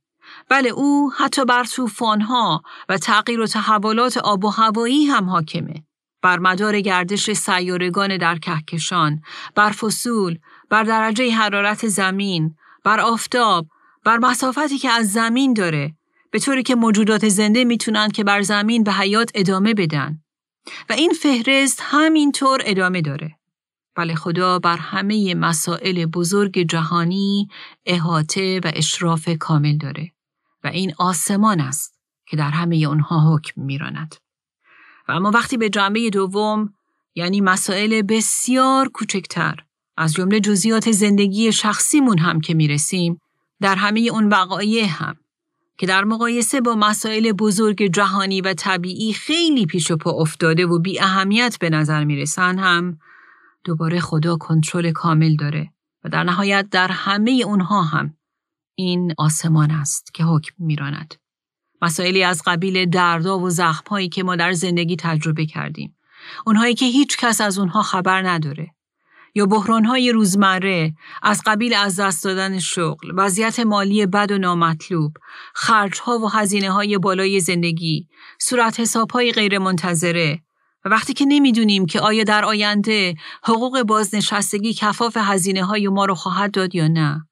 بله 0.48 0.68
او 0.68 1.12
حتی 1.18 1.44
بر 1.44 1.64
طوفانها 1.64 2.62
و 2.88 2.98
تغییر 2.98 3.40
و 3.40 3.46
تحولات 3.46 4.16
آب 4.16 4.44
و 4.44 4.48
هوایی 4.48 5.04
هم 5.04 5.30
حاکمه. 5.30 5.84
بر 6.22 6.38
مدار 6.38 6.80
گردش 6.80 7.32
سیارگان 7.32 8.16
در 8.16 8.38
کهکشان، 8.38 9.22
بر 9.54 9.70
فصول، 9.70 10.38
بر 10.70 10.82
درجه 10.82 11.30
حرارت 11.30 11.88
زمین، 11.88 12.56
بر 12.84 13.00
آفتاب، 13.00 13.66
بر 14.04 14.18
مسافتی 14.18 14.78
که 14.78 14.90
از 14.90 15.12
زمین 15.12 15.54
داره 15.54 15.94
به 16.30 16.38
طوری 16.38 16.62
که 16.62 16.74
موجودات 16.74 17.28
زنده 17.28 17.64
می‌تونن 17.64 18.08
که 18.08 18.24
بر 18.24 18.42
زمین 18.42 18.84
به 18.84 18.92
حیات 18.92 19.30
ادامه 19.34 19.74
بدن 19.74 20.18
و 20.90 20.92
این 20.92 21.12
فهرست 21.12 21.80
همینطور 21.82 22.62
ادامه 22.64 23.00
داره. 23.00 23.38
بله 23.96 24.14
خدا 24.14 24.58
بر 24.58 24.76
همه 24.76 25.34
مسائل 25.34 26.06
بزرگ 26.06 26.58
جهانی 26.58 27.48
احاطه 27.86 28.60
و 28.64 28.70
اشراف 28.74 29.28
کامل 29.38 29.76
داره 29.76 30.12
و 30.64 30.68
این 30.68 30.94
آسمان 30.98 31.60
است 31.60 31.98
که 32.26 32.36
در 32.36 32.50
همه 32.50 32.76
اونها 32.76 33.34
حکم 33.34 33.62
میراند. 33.62 34.14
و 35.08 35.12
اما 35.12 35.30
وقتی 35.30 35.56
به 35.56 35.68
جنبه 35.68 36.10
دوم 36.10 36.74
یعنی 37.14 37.40
مسائل 37.40 38.02
بسیار 38.02 38.88
کوچکتر 38.88 39.64
از 39.96 40.12
جمله 40.12 40.40
جزئیات 40.40 40.90
زندگی 40.90 41.52
شخصیمون 41.52 42.18
هم 42.18 42.40
که 42.40 42.54
می‌رسیم 42.54 43.20
در 43.60 43.74
همه 43.74 44.00
اون 44.00 44.28
وقایع 44.28 44.86
هم 44.86 45.16
که 45.78 45.86
در 45.86 46.04
مقایسه 46.04 46.60
با 46.60 46.74
مسائل 46.74 47.32
بزرگ 47.32 47.82
جهانی 47.82 48.40
و 48.40 48.54
طبیعی 48.54 49.12
خیلی 49.12 49.66
پیش 49.66 49.90
و 49.90 49.96
پا 49.96 50.10
افتاده 50.10 50.66
و 50.66 50.78
بی 50.78 51.00
اهمیت 51.00 51.56
به 51.60 51.70
نظر 51.70 52.04
می‌رسن 52.04 52.58
هم 52.58 52.98
دوباره 53.64 54.00
خدا 54.00 54.36
کنترل 54.36 54.92
کامل 54.92 55.36
داره 55.36 55.72
و 56.04 56.08
در 56.08 56.24
نهایت 56.24 56.68
در 56.70 56.88
همه 56.88 57.42
اونها 57.46 57.82
هم 57.82 58.16
این 58.74 59.14
آسمان 59.18 59.70
است 59.70 60.14
که 60.14 60.24
حکم 60.24 60.54
میراند. 60.58 61.14
مسائلی 61.82 62.24
از 62.24 62.42
قبیل 62.46 62.90
دردا 62.90 63.38
و 63.38 63.50
زخمهایی 63.50 64.08
که 64.08 64.22
ما 64.22 64.36
در 64.36 64.52
زندگی 64.52 64.96
تجربه 64.96 65.46
کردیم. 65.46 65.96
اونهایی 66.46 66.74
که 66.74 66.86
هیچ 66.86 67.16
کس 67.16 67.40
از 67.40 67.58
اونها 67.58 67.82
خبر 67.82 68.28
نداره. 68.28 68.73
یا 69.34 69.46
بحرانهای 69.46 70.12
روزمره 70.12 70.94
از 71.22 71.42
قبیل 71.46 71.74
از 71.74 72.00
دست 72.00 72.24
دادن 72.24 72.58
شغل، 72.58 73.12
وضعیت 73.16 73.60
مالی 73.60 74.06
بد 74.06 74.32
و 74.32 74.38
نامطلوب، 74.38 75.12
خرجها 75.54 76.18
و 76.18 76.28
هزینه 76.28 76.70
های 76.70 76.98
بالای 76.98 77.40
زندگی، 77.40 78.08
صورت 78.38 78.80
حساب 78.80 79.10
های 79.10 79.32
غیر 79.32 79.58
منتظره، 79.58 80.42
و 80.84 80.88
وقتی 80.88 81.12
که 81.14 81.24
نمی‌دونیم 81.24 81.86
که 81.86 82.00
آیا 82.00 82.24
در 82.24 82.44
آینده 82.44 83.14
حقوق 83.42 83.82
بازنشستگی 83.82 84.74
کفاف 84.74 85.16
هزینه 85.20 85.64
های 85.64 85.88
ما 85.88 86.04
رو 86.04 86.14
خواهد 86.14 86.50
داد 86.50 86.74
یا 86.74 86.88
نه 86.88 87.26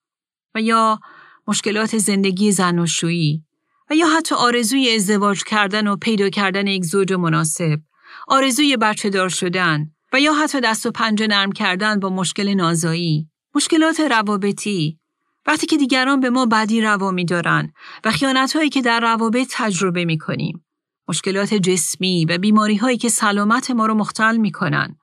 و 0.55 0.61
یا 0.61 1.01
مشکلات 1.47 1.99
زندگی 1.99 2.53
زن 2.53 2.79
و 2.79 2.87
شویی 2.87 3.45
و 3.91 3.95
یا 3.95 4.07
حتی 4.17 4.35
آرزوی 4.35 4.95
ازدواج 4.95 5.45
کردن 5.45 5.87
و 5.87 5.97
پیدا 5.97 6.29
کردن 6.29 6.67
یک 6.67 6.85
زوج 6.85 7.13
مناسب، 7.13 7.81
آرزوی 8.29 8.77
بچه 8.77 9.11
دار 9.11 9.29
شدن 9.29 9.91
و 10.13 10.21
یا 10.21 10.35
حتی 10.35 10.61
دست 10.61 10.87
و 10.87 10.91
پنجه 10.91 11.27
نرم 11.27 11.53
کردن 11.53 12.01
با 12.01 12.09
مشکل 12.09 12.55
نازایی، 12.55 13.29
مشکلات 13.55 14.01
روابطی، 14.01 14.99
وقتی 15.47 15.67
که 15.67 15.77
دیگران 15.77 16.21
به 16.21 16.31
ما 16.31 16.47
بدی 16.47 16.81
روا 16.81 17.11
می 17.11 17.25
دارن 17.25 17.73
و 18.05 18.11
خیانت 18.11 18.57
هایی 18.57 18.69
که 18.69 18.83
در 18.83 19.01
روابط 19.01 19.47
تجربه 19.51 20.05
می 20.05 20.19
کنیم. 20.19 20.65
مشکلات 21.09 21.55
جسمی 21.55 22.25
و 22.25 22.39
بیماری 22.39 22.77
هایی 22.77 22.99
که 22.99 23.09
سلامت 23.09 23.71
ما 23.71 23.87
رو 23.87 23.95
مختل 23.95 24.37
می 24.37 24.53
کنن. 24.53 24.97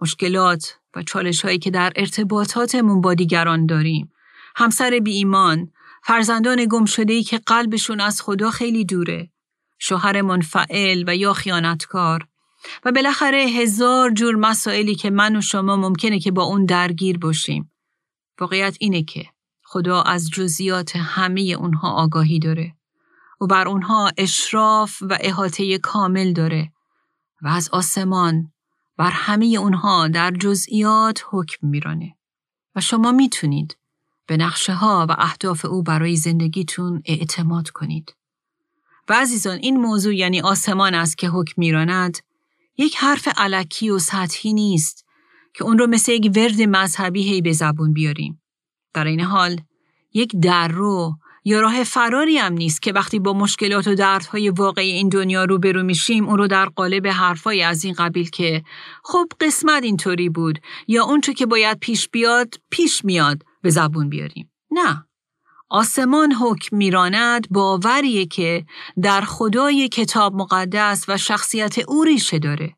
مشکلات 0.00 0.74
و 0.96 1.02
چالش 1.02 1.44
هایی 1.44 1.58
که 1.58 1.70
در 1.70 1.92
ارتباطاتمون 1.96 3.00
با 3.00 3.14
دیگران 3.14 3.66
داریم. 3.66 4.12
همسر 4.56 5.00
بی 5.04 5.12
ایمان، 5.12 5.70
فرزندان 6.04 6.66
گم 6.70 6.84
شده 6.84 7.22
که 7.22 7.38
قلبشون 7.38 8.00
از 8.00 8.22
خدا 8.22 8.50
خیلی 8.50 8.84
دوره. 8.84 9.30
شوهر 9.78 10.22
منفعل 10.22 11.04
و 11.06 11.16
یا 11.16 11.32
خیانتکار 11.32 12.26
و 12.84 12.92
بالاخره 12.92 13.38
هزار 13.38 14.10
جور 14.10 14.36
مسائلی 14.36 14.94
که 14.94 15.10
من 15.10 15.36
و 15.36 15.40
شما 15.40 15.76
ممکنه 15.76 16.18
که 16.18 16.30
با 16.30 16.42
اون 16.42 16.64
درگیر 16.64 17.18
باشیم. 17.18 17.70
واقعیت 18.40 18.76
اینه 18.80 19.02
که 19.02 19.26
خدا 19.62 20.02
از 20.02 20.30
جزیات 20.30 20.96
همه 20.96 21.40
اونها 21.40 21.90
آگاهی 21.90 22.38
داره 22.38 22.74
و 23.40 23.46
بر 23.46 23.68
اونها 23.68 24.10
اشراف 24.18 25.02
و 25.02 25.18
احاطه 25.20 25.78
کامل 25.78 26.32
داره 26.32 26.72
و 27.42 27.48
از 27.48 27.68
آسمان 27.72 28.52
بر 28.96 29.10
همه 29.10 29.46
اونها 29.46 30.08
در 30.08 30.30
جزئیات 30.30 31.22
حکم 31.30 31.66
میرانه 31.66 32.14
و 32.76 32.80
شما 32.80 33.12
می‌تونید 33.12 33.76
به 34.26 34.36
نقشه 34.36 34.74
ها 34.74 35.06
و 35.08 35.16
اهداف 35.18 35.64
او 35.64 35.82
برای 35.82 36.16
زندگیتون 36.16 37.02
اعتماد 37.04 37.70
کنید. 37.70 38.14
و 39.08 39.12
عزیزان 39.12 39.58
این 39.58 39.76
موضوع 39.76 40.14
یعنی 40.14 40.40
آسمان 40.40 40.94
است 40.94 41.18
که 41.18 41.28
حکم 41.28 41.54
میراند 41.56 42.18
یک 42.80 42.96
حرف 42.96 43.28
علکی 43.36 43.90
و 43.90 43.98
سطحی 43.98 44.52
نیست 44.52 45.06
که 45.54 45.64
اون 45.64 45.78
رو 45.78 45.86
مثل 45.86 46.12
یک 46.12 46.32
ورد 46.36 46.62
مذهبی 46.62 47.22
هی 47.22 47.42
به 47.42 47.52
زبون 47.52 47.92
بیاریم. 47.92 48.42
در 48.94 49.04
این 49.04 49.20
حال 49.20 49.60
یک 50.14 50.32
در 50.42 50.68
رو 50.68 51.14
یا 51.44 51.60
راه 51.60 51.84
فراری 51.84 52.38
هم 52.38 52.52
نیست 52.52 52.82
که 52.82 52.92
وقتی 52.92 53.18
با 53.18 53.32
مشکلات 53.32 53.86
و 53.86 53.94
دردهای 53.94 54.50
واقعی 54.50 54.90
این 54.90 55.08
دنیا 55.08 55.44
رو 55.44 55.58
برو 55.58 55.82
میشیم 55.82 56.28
اون 56.28 56.38
رو 56.38 56.46
در 56.46 56.66
قالب 56.66 57.06
حرفای 57.06 57.62
از 57.62 57.84
این 57.84 57.94
قبیل 57.94 58.30
که 58.30 58.62
خب 59.04 59.26
قسمت 59.40 59.82
اینطوری 59.82 60.28
بود 60.28 60.58
یا 60.88 61.04
اونچه 61.04 61.34
که 61.34 61.46
باید 61.46 61.78
پیش 61.78 62.08
بیاد 62.08 62.54
پیش 62.70 63.04
میاد 63.04 63.42
به 63.62 63.70
زبون 63.70 64.08
بیاریم. 64.08 64.52
نه. 64.70 65.06
آسمان 65.70 66.32
حکم 66.32 66.76
میراند 66.76 67.48
باوریه 67.50 68.26
که 68.26 68.66
در 69.02 69.20
خدای 69.20 69.88
کتاب 69.88 70.34
مقدس 70.34 71.04
و 71.08 71.16
شخصیت 71.16 71.78
او 71.78 72.04
ریشه 72.04 72.38
داره. 72.38 72.76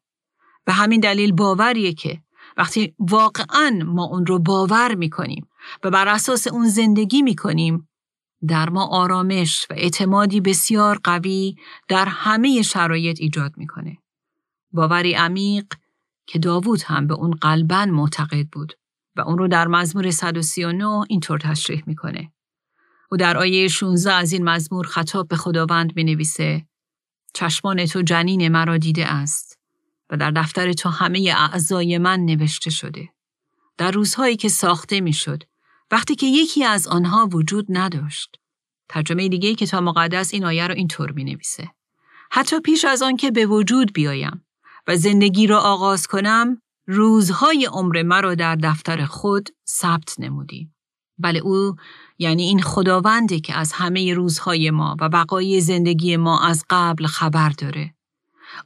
به 0.64 0.72
همین 0.72 1.00
دلیل 1.00 1.32
باوریه 1.32 1.92
که 1.92 2.22
وقتی 2.56 2.94
واقعا 2.98 3.78
ما 3.84 4.04
اون 4.04 4.26
رو 4.26 4.38
باور 4.38 4.94
می‌کنیم 4.94 5.48
و 5.84 5.90
بر 5.90 6.08
اساس 6.08 6.46
اون 6.46 6.68
زندگی 6.68 7.22
می‌کنیم 7.22 7.88
در 8.48 8.68
ما 8.68 8.86
آرامش 8.86 9.66
و 9.70 9.74
اعتمادی 9.76 10.40
بسیار 10.40 11.00
قوی 11.04 11.56
در 11.88 12.06
همه 12.08 12.62
شرایط 12.62 13.20
ایجاد 13.20 13.52
می‌کنه. 13.56 13.98
باوری 14.72 15.14
عمیق 15.14 15.66
که 16.26 16.38
داوود 16.38 16.82
هم 16.82 17.06
به 17.06 17.14
اون 17.14 17.30
قلبا 17.30 17.86
معتقد 17.86 18.46
بود 18.52 18.72
و 19.16 19.20
اون 19.20 19.38
رو 19.38 19.48
در 19.48 19.68
مزمور 19.68 20.10
139 20.10 21.04
اینطور 21.08 21.38
تشریح 21.38 21.82
می‌کنه. 21.86 22.31
او 23.12 23.16
در 23.18 23.38
آیه 23.38 23.68
16 23.68 24.12
از 24.12 24.32
این 24.32 24.44
مزمور 24.44 24.86
خطاب 24.86 25.28
به 25.28 25.36
خداوند 25.36 25.96
می 25.96 26.04
نویسه 26.04 26.66
چشمان 27.34 27.86
تو 27.86 28.02
جنین 28.02 28.48
مرا 28.48 28.78
دیده 28.78 29.06
است 29.06 29.58
و 30.10 30.16
در 30.16 30.30
دفتر 30.30 30.72
تو 30.72 30.88
همه 30.88 31.34
اعضای 31.36 31.98
من 31.98 32.20
نوشته 32.20 32.70
شده. 32.70 33.08
در 33.78 33.90
روزهایی 33.90 34.36
که 34.36 34.48
ساخته 34.48 35.00
می 35.00 35.12
شد 35.12 35.42
وقتی 35.90 36.14
که 36.14 36.26
یکی 36.26 36.64
از 36.64 36.86
آنها 36.86 37.28
وجود 37.32 37.66
نداشت. 37.68 38.36
ترجمه 38.88 39.28
دیگه 39.28 39.54
کتاب 39.54 39.82
مقدس 39.82 40.34
این 40.34 40.44
آیه 40.44 40.66
رو 40.66 40.74
اینطور 40.74 41.10
می 41.10 41.24
نویسه. 41.24 41.70
حتی 42.30 42.60
پیش 42.60 42.84
از 42.84 43.02
آن 43.02 43.16
که 43.16 43.30
به 43.30 43.46
وجود 43.46 43.92
بیایم 43.92 44.44
و 44.86 44.96
زندگی 44.96 45.46
را 45.46 45.60
آغاز 45.60 46.06
کنم 46.06 46.62
روزهای 46.86 47.64
عمر 47.64 48.02
مرا 48.02 48.34
در 48.34 48.56
دفتر 48.56 49.04
خود 49.04 49.48
ثبت 49.68 50.14
نمودی. 50.18 50.70
بله 51.18 51.38
او 51.38 51.76
یعنی 52.22 52.42
این 52.42 52.62
خداونده 52.62 53.40
که 53.40 53.54
از 53.54 53.72
همه 53.72 54.14
روزهای 54.14 54.70
ما 54.70 54.96
و 55.00 55.08
بقای 55.08 55.60
زندگی 55.60 56.16
ما 56.16 56.40
از 56.40 56.64
قبل 56.70 57.06
خبر 57.06 57.48
داره. 57.48 57.94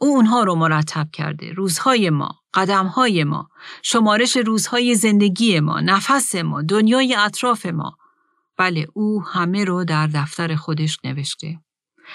او 0.01 0.09
اونها 0.09 0.43
رو 0.43 0.55
مرتب 0.55 1.09
کرده. 1.13 1.53
روزهای 1.53 2.11
ما، 2.11 2.29
قدمهای 2.55 3.25
ما، 3.25 3.49
شمارش 3.83 4.37
روزهای 4.37 4.95
زندگی 4.95 5.61
ما، 5.61 5.81
نفس 5.81 6.35
ما، 6.35 6.63
دنیای 6.63 7.15
اطراف 7.15 7.67
ما. 7.67 7.97
بله 8.59 8.87
او 8.95 9.23
همه 9.23 9.65
رو 9.65 9.85
در 9.85 10.07
دفتر 10.07 10.55
خودش 10.55 10.99
نوشته. 11.05 11.61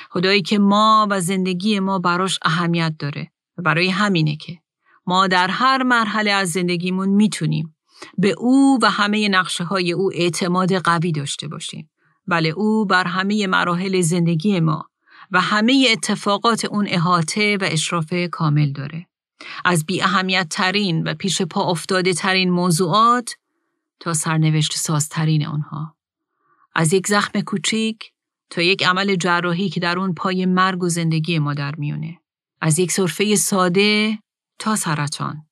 خدایی 0.10 0.42
که 0.42 0.60
ما 0.60 1.08
و 1.10 1.22
زندگی 1.22 1.80
ما 1.80 2.00
براش 2.00 2.40
اهمیت 2.42 2.94
داره 3.00 3.32
و 3.58 3.62
برای 3.62 3.90
همینه 3.90 4.36
که 4.36 4.58
ما 5.06 5.28
در 5.28 5.48
هر 5.48 5.84
مرحله 5.84 6.32
از 6.32 6.50
زندگیمون 6.50 7.10
می‌تونیم 7.10 7.76
به 8.18 8.36
او 8.38 8.80
و 8.82 8.90
همه 8.90 9.30
نقشه 9.30 9.64
های 9.64 9.92
او 9.92 10.12
اعتماد 10.14 10.74
قوی 10.74 11.12
داشته 11.12 11.48
باشیم. 11.48 11.90
بله 12.28 12.50
او 12.50 12.86
بر 12.86 13.08
همه 13.08 13.48
مراحل 13.48 14.02
زندگی 14.02 14.60
ما 14.60 14.90
و 15.32 15.42
همه 15.42 15.88
اتفاقات 15.92 16.66
اون 16.66 16.88
احاطه 16.90 17.58
و 17.62 17.68
اشراف 17.72 18.14
کامل 18.32 18.72
داره. 18.72 19.08
از 19.66 19.86
بی 19.86 20.02
اهمیت 20.02 20.48
ترین 20.50 21.04
و 21.04 21.14
پیش 21.14 21.42
پا 21.42 21.64
افتاده 21.64 22.14
ترین 22.14 22.50
موضوعات 22.50 23.36
تا 24.00 24.14
سرنوشت 24.14 24.74
سازترین 24.76 25.48
آنها. 25.48 25.96
از 26.76 26.94
یک 26.94 27.08
زخم 27.08 27.42
کوچیک 27.42 28.12
تا 28.50 28.62
یک 28.62 28.86
عمل 28.86 29.16
جراحی 29.16 29.70
که 29.70 29.80
در 29.80 30.00
اون 30.00 30.14
پای 30.14 30.46
مرگ 30.46 30.84
و 30.84 30.90
زندگی 30.90 31.40
ما 31.40 31.54
در 31.54 31.76
میونه. 31.76 32.18
از 32.62 32.80
یک 32.80 32.92
صرفه 32.92 33.36
ساده 33.36 34.20
تا 34.60 34.76
سرطان. 34.76 35.46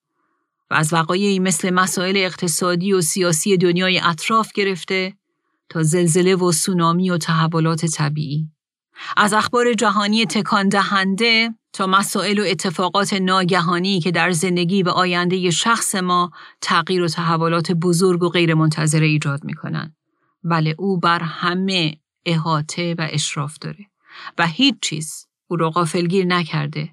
و 0.71 0.73
از 0.73 0.93
وقایعی 0.93 1.39
مثل 1.39 1.69
مسائل 1.69 2.17
اقتصادی 2.17 2.93
و 2.93 3.01
سیاسی 3.01 3.57
دنیای 3.57 3.99
اطراف 3.99 4.51
گرفته 4.51 5.13
تا 5.69 5.83
زلزله 5.83 6.35
و 6.35 6.51
سونامی 6.51 7.09
و 7.09 7.17
تحولات 7.17 7.85
طبیعی. 7.85 8.49
از 9.17 9.33
اخبار 9.33 9.73
جهانی 9.73 10.25
تکان 10.25 10.69
دهنده 10.69 11.55
تا 11.73 11.87
مسائل 11.87 12.39
و 12.39 12.43
اتفاقات 12.47 13.13
ناگهانی 13.13 13.99
که 13.99 14.11
در 14.11 14.31
زندگی 14.31 14.83
و 14.83 14.89
آینده 14.89 15.51
شخص 15.51 15.95
ما 15.95 16.31
تغییر 16.61 17.03
و 17.03 17.07
تحولات 17.07 17.71
بزرگ 17.71 18.23
و 18.23 18.29
غیر 18.29 18.53
منتظره 18.53 19.05
ایجاد 19.05 19.43
می. 19.43 19.53
بله 20.43 20.75
او 20.77 20.99
بر 20.99 21.19
همه 21.19 21.97
احاطه 22.25 22.95
و 22.97 23.07
اشراف 23.11 23.57
داره 23.61 23.85
و 24.37 24.47
هیچ 24.47 24.75
چیز 24.81 25.27
او 25.47 25.57
رو 25.57 25.69
غافلگیر 25.69 26.25
نکرده. 26.25 26.89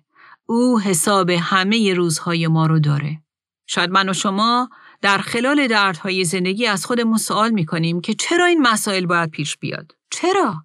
او 0.47 0.81
حساب 0.81 1.31
همه 1.31 1.95
روزهای 1.95 2.47
ما 2.47 2.67
رو 2.67 2.79
داره. 2.79 3.23
شاید 3.67 3.91
من 3.91 4.09
و 4.09 4.13
شما 4.13 4.71
در 5.01 5.19
خلال 5.19 5.67
دردهای 5.67 6.25
زندگی 6.25 6.67
از 6.67 6.87
خودمون 6.87 7.19
سوال 7.19 7.51
می‌کنیم 7.51 8.01
که 8.01 8.15
چرا 8.15 8.47
این 8.47 8.63
مسائل 8.63 9.07
باید 9.07 9.31
پیش 9.31 9.57
بیاد؟ 9.57 9.93
چرا؟ 10.11 10.65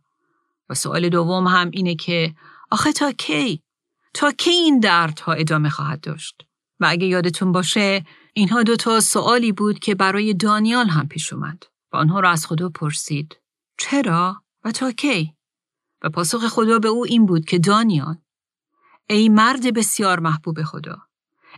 و 0.69 0.73
سوال 0.73 1.09
دوم 1.09 1.47
هم 1.47 1.69
اینه 1.73 1.95
که 1.95 2.35
آخه 2.71 2.91
تا 2.91 3.11
کی؟ 3.11 3.61
تا 4.13 4.31
کی 4.31 4.49
این 4.49 4.79
دردها 4.79 5.33
ادامه 5.33 5.69
خواهد 5.69 6.01
داشت؟ 6.01 6.45
و 6.79 6.85
اگه 6.89 7.07
یادتون 7.07 7.51
باشه 7.51 8.05
اینها 8.33 8.63
دو 8.63 8.75
تا 8.75 8.99
سوالی 8.99 9.51
بود 9.51 9.79
که 9.79 9.95
برای 9.95 10.33
دانیال 10.33 10.87
هم 10.87 11.07
پیش 11.07 11.33
اومد 11.33 11.63
و 11.93 11.97
آنها 11.97 12.19
را 12.19 12.29
از 12.29 12.45
خدا 12.45 12.69
پرسید 12.69 13.39
چرا 13.77 14.43
و 14.63 14.71
تا 14.71 14.91
کی؟ 14.91 15.33
و 16.01 16.09
پاسخ 16.09 16.47
خدا 16.47 16.79
به 16.79 16.87
او 16.87 17.05
این 17.05 17.25
بود 17.25 17.45
که 17.45 17.59
دانیال 17.59 18.15
ای 19.09 19.29
مرد 19.29 19.73
بسیار 19.73 20.19
محبوب 20.19 20.63
خدا 20.63 20.97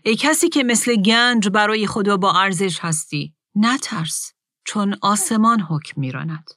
ای 0.06 0.16
کسی 0.16 0.50
که 0.50 0.64
مثل 0.64 0.96
گنج 0.96 1.50
برای 1.50 1.88
خدا 1.88 2.18
با 2.18 2.32
ارزش 2.42 2.80
هستی. 2.80 3.36
نترس 3.56 4.34
چون 4.66 4.98
آسمان 5.02 5.62
حکم 5.62 6.02
میراند. 6.02 6.50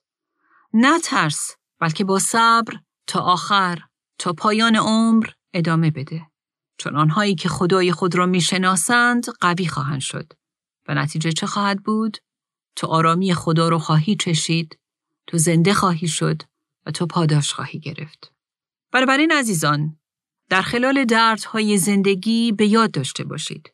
نترس 0.72 1.56
بلکه 1.80 2.04
با 2.04 2.18
صبر 2.18 2.74
تا 3.06 3.20
آخر 3.20 3.78
تا 4.18 4.32
پایان 4.32 4.76
عمر 4.76 5.26
ادامه 5.54 5.90
بده. 5.90 6.26
چون 6.78 6.96
آنهایی 6.96 7.34
که 7.34 7.48
خدای 7.48 7.92
خود 7.92 8.14
را 8.14 8.26
می‌شناسند 8.26 9.26
قوی 9.40 9.66
خواهند 9.66 10.00
شد. 10.00 10.32
و 10.88 10.94
نتیجه 10.94 11.32
چه 11.32 11.46
خواهد 11.46 11.82
بود؟ 11.82 12.18
تو 12.76 12.86
آرامی 12.86 13.34
خدا 13.34 13.68
رو 13.68 13.78
خواهی 13.78 14.16
چشید 14.16 14.78
تو 15.26 15.38
زنده 15.38 15.74
خواهی 15.74 16.08
شد 16.08 16.42
و 16.86 16.90
تو 16.90 17.06
پاداش 17.06 17.52
خواهی 17.52 17.80
گرفت. 17.80 18.32
بنابراین 18.92 19.32
عزیزان 19.32 19.98
در 20.48 20.62
خلال 20.62 21.04
دردهای 21.04 21.78
زندگی 21.78 22.52
به 22.52 22.66
یاد 22.66 22.90
داشته 22.90 23.24
باشید 23.24 23.72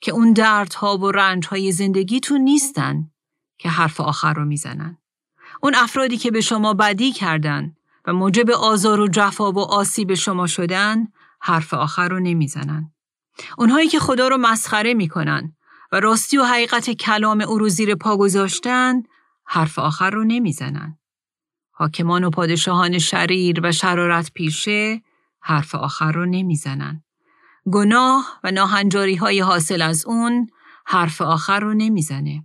که 0.00 0.12
اون 0.12 0.32
دردها 0.32 0.98
و 0.98 1.10
رنجهای 1.10 1.72
زندگیتون 1.72 2.40
نیستن 2.40 3.10
که 3.58 3.68
حرف 3.68 4.00
آخر 4.00 4.32
رو 4.32 4.44
می‌زنن. 4.44 4.98
اون 5.62 5.74
افرادی 5.74 6.16
که 6.16 6.30
به 6.30 6.40
شما 6.40 6.74
بدی 6.74 7.12
کردن 7.12 7.76
و 8.06 8.12
موجب 8.12 8.50
آزار 8.50 9.00
و 9.00 9.08
جفا 9.08 9.52
و 9.52 9.58
آسیب 9.58 10.14
شما 10.14 10.46
شدن 10.46 11.06
حرف 11.40 11.74
آخر 11.74 12.08
رو 12.08 12.20
نمی‌زنن. 12.20 12.92
اونهایی 13.58 13.88
که 13.88 13.98
خدا 13.98 14.28
رو 14.28 14.36
مسخره 14.36 14.94
می‌کنن 14.94 15.56
و 15.92 16.00
راستی 16.00 16.38
و 16.38 16.44
حقیقت 16.44 16.90
کلام 16.90 17.40
او 17.40 17.58
رو 17.58 17.68
زیر 17.68 17.94
پا 17.94 18.16
گذاشتن 18.16 19.02
حرف 19.44 19.78
آخر 19.78 20.10
رو 20.10 20.24
نمی‌زنن. 20.24 20.98
حاکمان 21.70 22.24
و 22.24 22.30
پادشاهان 22.30 22.98
شریر 22.98 23.60
و 23.62 23.72
شرارت 23.72 24.32
پیشه 24.32 25.02
حرف 25.46 25.74
آخر 25.74 26.12
رو 26.12 26.26
نمی‌زنن. 26.26 27.04
گناه 27.72 28.40
و 28.44 28.50
ناهنجاری 28.50 29.14
های 29.14 29.40
حاصل 29.40 29.82
از 29.82 30.06
اون 30.06 30.46
حرف 30.86 31.22
آخر 31.22 31.60
رو 31.60 31.74
نمی‌زنه. 31.74 32.44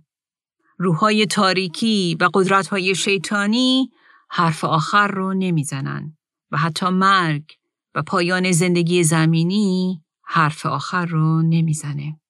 روحای 0.78 1.26
تاریکی 1.26 2.16
و 2.20 2.28
قدرت 2.34 2.68
های 2.68 2.94
شیطانی 2.94 3.90
حرف 4.30 4.64
آخر 4.64 5.08
رو 5.08 5.34
نمی‌زنن 5.34 6.16
و 6.50 6.56
حتی 6.56 6.88
مرگ 6.88 7.44
و 7.94 8.02
پایان 8.02 8.52
زندگی 8.52 9.04
زمینی 9.04 10.02
حرف 10.24 10.66
آخر 10.66 11.06
رو 11.06 11.42
نمی‌زنه. 11.42 12.20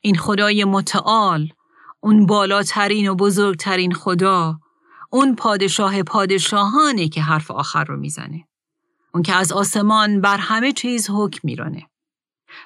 این 0.00 0.16
خدای 0.16 0.64
متعال، 0.64 1.48
اون 2.00 2.26
بالاترین 2.26 3.08
و 3.08 3.14
بزرگترین 3.14 3.92
خدا، 3.92 4.58
اون 5.10 5.36
پادشاه 5.36 6.02
پادشاهانه 6.02 7.08
که 7.08 7.22
حرف 7.22 7.50
آخر 7.50 7.84
رو 7.84 7.96
می‌زنه. 7.96 8.47
اون 9.18 9.22
که 9.22 9.34
از 9.34 9.52
آسمان 9.52 10.20
بر 10.20 10.36
همه 10.36 10.72
چیز 10.72 11.10
حکم 11.10 11.40
میرانه. 11.42 11.86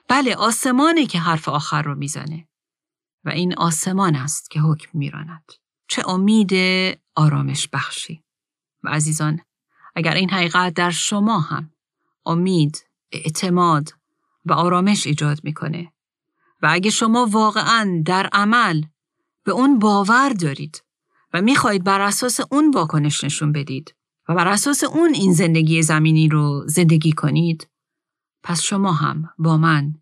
بله 0.09 0.35
آسمانه 0.35 1.07
که 1.07 1.19
حرف 1.19 1.49
آخر 1.49 1.83
رو 1.83 1.95
می‌زنه. 1.95 2.49
و 3.25 3.31
این 3.31 3.55
آسمان 3.55 4.17
است 4.17 4.51
که 4.51 4.61
حکم 4.61 4.99
میراند. 4.99 5.53
چه 5.89 6.09
امید 6.09 6.53
آرامش 7.15 7.69
بخشی. 7.73 8.23
و 8.83 8.89
عزیزان 8.89 9.41
اگر 9.95 10.15
این 10.15 10.31
حقیقت 10.31 10.75
در 10.75 10.91
شما 10.91 11.41
هم 11.41 11.71
امید، 12.27 12.87
اعتماد 13.13 13.89
و 14.45 14.53
آرامش 14.53 15.07
ایجاد 15.07 15.41
می‌کنه 15.45 15.93
و 16.63 16.69
اگه 16.71 16.91
شما 16.91 17.27
واقعا 17.31 18.03
در 18.07 18.29
عمل 18.33 18.83
به 19.45 19.53
اون 19.53 19.79
باور 19.79 20.29
دارید 20.29 20.85
و 21.33 21.43
می‌خواهید 21.43 21.85
بر 21.85 22.01
اساس 22.01 22.41
اون 22.51 22.71
واکنش 22.71 23.25
نشون 23.25 23.53
بدید 23.53 23.95
بر 24.35 24.49
اساس 24.49 24.85
اون 24.85 25.15
این 25.15 25.33
زندگی 25.33 25.83
زمینی 25.83 26.29
رو 26.29 26.65
زندگی 26.67 27.13
کنید 27.13 27.69
پس 28.45 28.63
شما 28.63 28.93
هم 28.93 29.31
با 29.39 29.57
من 29.57 29.95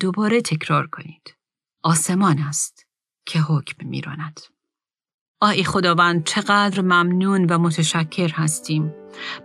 دوباره 0.00 0.40
تکرار 0.40 0.86
کنید. 0.86 1.34
آسمان 1.82 2.38
است 2.38 2.86
که 3.26 3.40
حکم 3.40 3.86
میراند. 3.86 4.40
آی 5.40 5.64
خداوند 5.64 6.24
چقدر 6.24 6.80
ممنون 6.80 7.44
و 7.44 7.58
متشکر 7.58 8.28
هستیم. 8.32 8.94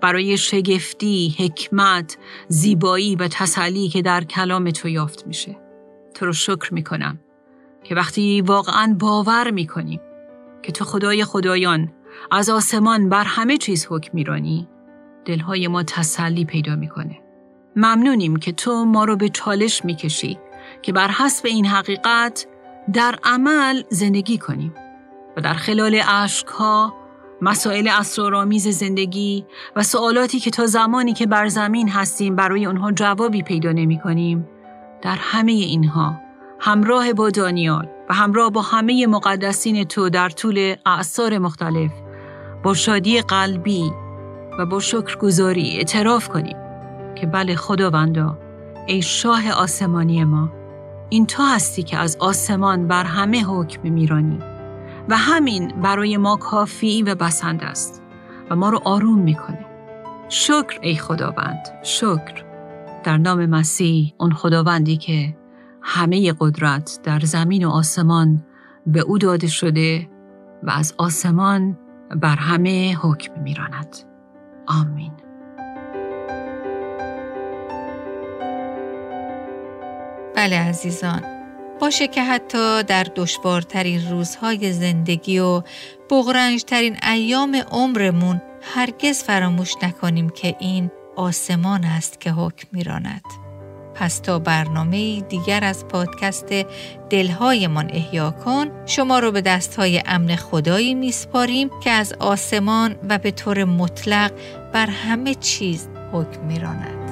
برای 0.01 0.37
شگفتی، 0.37 1.35
حکمت، 1.37 2.17
زیبایی 2.47 3.15
و 3.15 3.27
تسلی 3.27 3.89
که 3.89 4.01
در 4.01 4.23
کلام 4.23 4.71
تو 4.71 4.89
یافت 4.89 5.27
میشه. 5.27 5.59
تو 6.15 6.25
رو 6.25 6.33
شکر 6.33 6.73
می‌کنم 6.73 7.19
که 7.83 7.95
وقتی 7.95 8.41
واقعا 8.41 8.95
باور 8.99 9.51
می‌کنیم 9.51 9.99
که 10.63 10.71
تو 10.71 10.85
خدای 10.85 11.25
خدایان 11.25 11.91
از 12.32 12.49
آسمان 12.49 13.09
بر 13.09 13.24
همه 13.24 13.57
چیز 13.57 13.88
حکم 13.89 14.09
میرانی 14.14 14.68
دلهای 15.26 15.68
ما 15.68 15.84
تسلی 15.84 16.45
پیدا 16.45 16.76
می‌کنه. 16.76 17.20
ممنونیم 17.76 18.36
که 18.36 18.51
تو 18.51 18.86
ما 18.86 19.03
رو 19.03 19.16
به 19.16 19.30
چالش 19.30 19.86
می‌کشی 19.86 20.39
که 20.82 20.93
بر 20.93 21.07
حسب 21.07 21.45
این 21.45 21.66
حقیقت 21.66 22.47
در 22.93 23.16
عمل 23.24 23.84
زندگی 23.89 24.38
کنیم 24.38 24.74
و 25.38 25.41
در 25.41 25.53
خلال 25.53 25.95
ها 26.47 26.93
مسائل 27.41 27.88
اسرارآمیز 27.88 28.68
زندگی 28.68 29.45
و 29.76 29.84
سوالاتی 29.84 30.39
که 30.39 30.51
تا 30.51 30.66
زمانی 30.66 31.14
که 31.14 31.26
بر 31.26 31.47
زمین 31.47 31.89
هستیم 31.89 32.36
برای 32.36 32.66
آنها 32.66 32.91
جوابی 32.91 33.43
پیدا 33.43 33.72
نمی 33.72 33.99
کنیم 33.99 34.47
در 35.01 35.16
همه 35.20 35.51
اینها 35.51 36.22
همراه 36.59 37.14
با 37.14 37.30
دانیال 37.30 37.89
و 38.09 38.14
همراه 38.14 38.49
با 38.49 38.61
همه 38.61 39.07
مقدسین 39.07 39.84
تو 39.84 40.09
در 40.09 40.30
طول 40.30 40.76
اعثار 40.86 41.38
مختلف 41.38 41.91
با 42.64 42.74
شادی 42.74 43.22
قلبی 43.22 43.91
و 44.59 44.66
با 44.66 44.80
شکرگزاری 44.80 45.78
اعتراف 45.78 46.30
کنیم 46.30 46.57
که 47.16 47.28
بله 47.28 47.55
خداوندا 47.55 48.38
ای 48.88 49.01
شاه 49.01 49.51
آسمانی 49.51 50.24
ما 50.24 50.49
این 51.09 51.26
تو 51.26 51.43
هستی 51.43 51.84
که 51.84 51.97
از 51.97 52.18
آسمان 52.20 52.88
بر 52.88 53.03
همه 53.03 53.43
حکم 53.43 53.91
میرانی 53.91 54.39
و 55.09 55.18
همین 55.18 55.82
برای 55.82 56.18
ما 56.18 56.36
کافی 56.36 57.03
و 57.03 57.16
بسند 57.16 57.64
است 57.64 58.01
و 58.49 58.55
ما 58.55 58.70
رو 58.70 58.80
آروم 58.86 59.20
می‌کنه 59.20 59.66
شکر 60.30 60.80
ای 60.82 60.95
خداوند 60.95 61.68
شکر. 61.84 62.45
در 63.03 63.18
نام 63.18 63.45
مسیح 63.45 64.14
اون 64.20 64.32
خداوندی 64.32 64.97
که 64.97 65.38
همه 65.82 66.34
قدرت 66.39 66.99
در 67.03 67.20
زمین 67.20 67.66
و 67.66 67.70
آسمان 67.70 68.45
به 68.88 68.99
او 68.99 69.18
داده 69.18 69.47
شده 69.47 70.09
و 70.64 70.70
از 70.72 70.93
آسمان 70.97 71.78
بر 72.16 72.36
همه 72.36 72.95
حکم 72.95 73.41
میراند 73.41 73.97
آمین 74.68 75.11
بله 80.36 80.59
عزیزان 80.59 81.22
باشه 81.80 82.07
که 82.07 82.24
حتی 82.24 82.84
در 82.84 83.07
دشوارترین 83.16 84.09
روزهای 84.09 84.72
زندگی 84.72 85.39
و 85.39 85.61
بغرنجترین 86.09 86.97
ایام 87.03 87.55
عمرمون 87.72 88.41
هرگز 88.61 89.24
فراموش 89.24 89.74
نکنیم 89.84 90.30
که 90.30 90.55
این 90.59 90.91
آسمان 91.16 91.84
است 91.84 92.20
که 92.20 92.32
حکم 92.32 92.68
میراند. 92.72 93.42
پس 93.95 94.19
تا 94.19 94.39
برنامه 94.39 95.21
دیگر 95.21 95.63
از 95.63 95.87
پادکست 95.87 96.53
دلهایمان 97.09 97.89
احیا 97.93 98.31
کن 98.31 98.85
شما 98.85 99.19
رو 99.19 99.31
به 99.31 99.41
دستهای 99.41 100.03
امن 100.05 100.35
خدایی 100.35 100.95
میسپاریم 100.95 101.69
که 101.83 101.91
از 101.91 102.13
آسمان 102.19 102.95
و 103.09 103.17
به 103.17 103.31
طور 103.31 103.63
مطلق 103.63 104.31
بر 104.73 104.85
همه 104.85 105.35
چیز 105.35 105.87
حکم 106.11 106.45
میراند. 106.45 107.03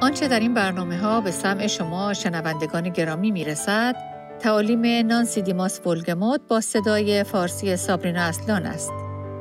آنچه 0.00 0.28
در 0.28 0.40
این 0.40 0.54
برنامه 0.54 0.98
ها 0.98 1.20
به 1.20 1.30
سمع 1.30 1.66
شما 1.66 2.14
شنوندگان 2.14 2.88
گرامی 2.88 3.30
می‌رسد 3.30 3.96
تعالیم 4.40 5.06
نانسی 5.06 5.42
دیماس 5.42 5.86
ولگموت 5.86 6.40
با 6.48 6.60
صدای 6.60 7.24
فارسی 7.24 7.76
سابرینا 7.76 8.20
اصلان 8.20 8.66
است. 8.66 9.05